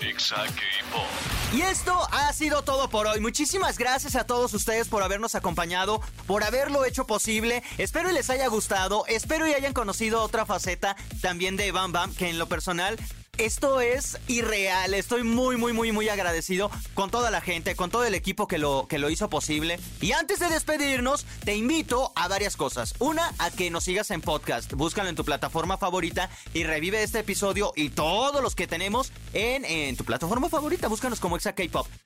Exa 0.00 0.36
K-Pop. 0.36 1.06
Y 1.52 1.62
esto 1.62 1.98
ha 2.12 2.32
sido 2.32 2.62
todo 2.62 2.88
por 2.88 3.06
hoy. 3.06 3.20
Muchísimas 3.20 3.76
gracias 3.76 4.14
a 4.14 4.24
todos 4.24 4.54
ustedes 4.54 4.88
por 4.88 5.02
habernos 5.02 5.34
acompañado, 5.34 6.00
por 6.26 6.44
haberlo 6.44 6.84
hecho 6.84 7.06
posible. 7.06 7.62
Espero 7.76 8.10
y 8.10 8.14
les 8.14 8.30
haya 8.30 8.46
gustado. 8.46 9.04
Espero 9.08 9.48
y 9.48 9.54
hayan 9.54 9.72
conocido 9.72 10.22
otra 10.22 10.46
faceta 10.46 10.96
también 11.20 11.56
de 11.56 11.72
Bam 11.72 11.92
Bam, 11.92 12.14
que 12.14 12.28
en 12.28 12.38
lo 12.38 12.46
personal 12.46 12.98
esto 13.44 13.80
es 13.80 14.18
irreal. 14.28 14.94
Estoy 14.94 15.22
muy, 15.22 15.56
muy, 15.56 15.72
muy, 15.72 15.92
muy 15.92 16.08
agradecido 16.08 16.70
con 16.94 17.10
toda 17.10 17.30
la 17.30 17.40
gente, 17.40 17.74
con 17.76 17.90
todo 17.90 18.04
el 18.04 18.14
equipo 18.14 18.46
que 18.48 18.58
lo, 18.58 18.86
que 18.88 18.98
lo 18.98 19.10
hizo 19.10 19.28
posible. 19.30 19.78
Y 20.00 20.12
antes 20.12 20.40
de 20.40 20.48
despedirnos, 20.48 21.24
te 21.44 21.54
invito 21.56 22.12
a 22.16 22.28
varias 22.28 22.56
cosas. 22.56 22.94
Una, 22.98 23.32
a 23.38 23.50
que 23.50 23.70
nos 23.70 23.84
sigas 23.84 24.10
en 24.10 24.20
podcast. 24.20 24.72
Búscalo 24.72 25.08
en 25.08 25.16
tu 25.16 25.24
plataforma 25.24 25.78
favorita 25.78 26.28
y 26.54 26.64
revive 26.64 27.02
este 27.02 27.20
episodio 27.20 27.72
y 27.76 27.90
todos 27.90 28.42
los 28.42 28.54
que 28.54 28.66
tenemos 28.66 29.12
en, 29.32 29.64
en 29.64 29.96
tu 29.96 30.04
plataforma 30.04 30.48
favorita. 30.48 30.88
Búscanos 30.88 31.20
como 31.20 31.36
Exa. 31.36 31.54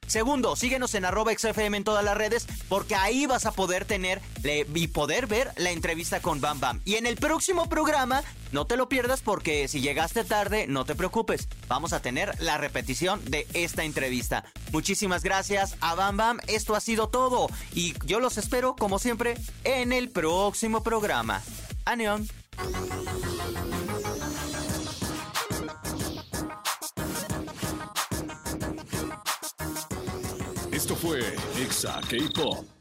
Segundo, 0.06 0.56
síguenos 0.56 0.94
en 0.94 1.04
arroba 1.04 1.32
XFM 1.32 1.76
en 1.76 1.84
todas 1.84 2.04
las 2.04 2.16
redes 2.16 2.46
porque 2.68 2.94
ahí 2.94 3.26
vas 3.26 3.46
a 3.46 3.52
poder 3.52 3.84
tener 3.84 4.20
le- 4.42 4.66
y 4.74 4.88
poder 4.88 5.26
ver 5.26 5.52
la 5.56 5.70
entrevista 5.70 6.20
con 6.20 6.40
Bam 6.40 6.60
Bam. 6.60 6.80
Y 6.84 6.94
en 6.96 7.06
el 7.06 7.16
próximo 7.16 7.68
programa, 7.68 8.22
no 8.54 8.68
te 8.68 8.76
lo 8.76 8.88
pierdas 8.88 9.20
porque 9.20 9.66
si 9.66 9.80
llegaste 9.80 10.22
tarde, 10.22 10.66
no 10.68 10.84
te 10.84 10.94
preocupes. 10.94 11.48
Vamos 11.66 11.92
a 11.92 12.00
tener 12.00 12.40
la 12.40 12.56
repetición 12.56 13.20
de 13.24 13.48
esta 13.52 13.82
entrevista. 13.82 14.44
Muchísimas 14.70 15.24
gracias 15.24 15.74
a 15.80 15.96
Bam 15.96 16.16
Bam. 16.16 16.38
Esto 16.46 16.76
ha 16.76 16.80
sido 16.80 17.08
todo. 17.08 17.48
Y 17.74 17.94
yo 18.06 18.20
los 18.20 18.38
espero, 18.38 18.76
como 18.76 19.00
siempre, 19.00 19.36
en 19.64 19.92
el 19.92 20.08
próximo 20.08 20.84
programa. 20.84 21.42
Aneon. 21.84 22.28
Esto 30.70 30.94
fue 30.94 31.18
Exa 31.60 32.00
K-Pop. 32.08 32.73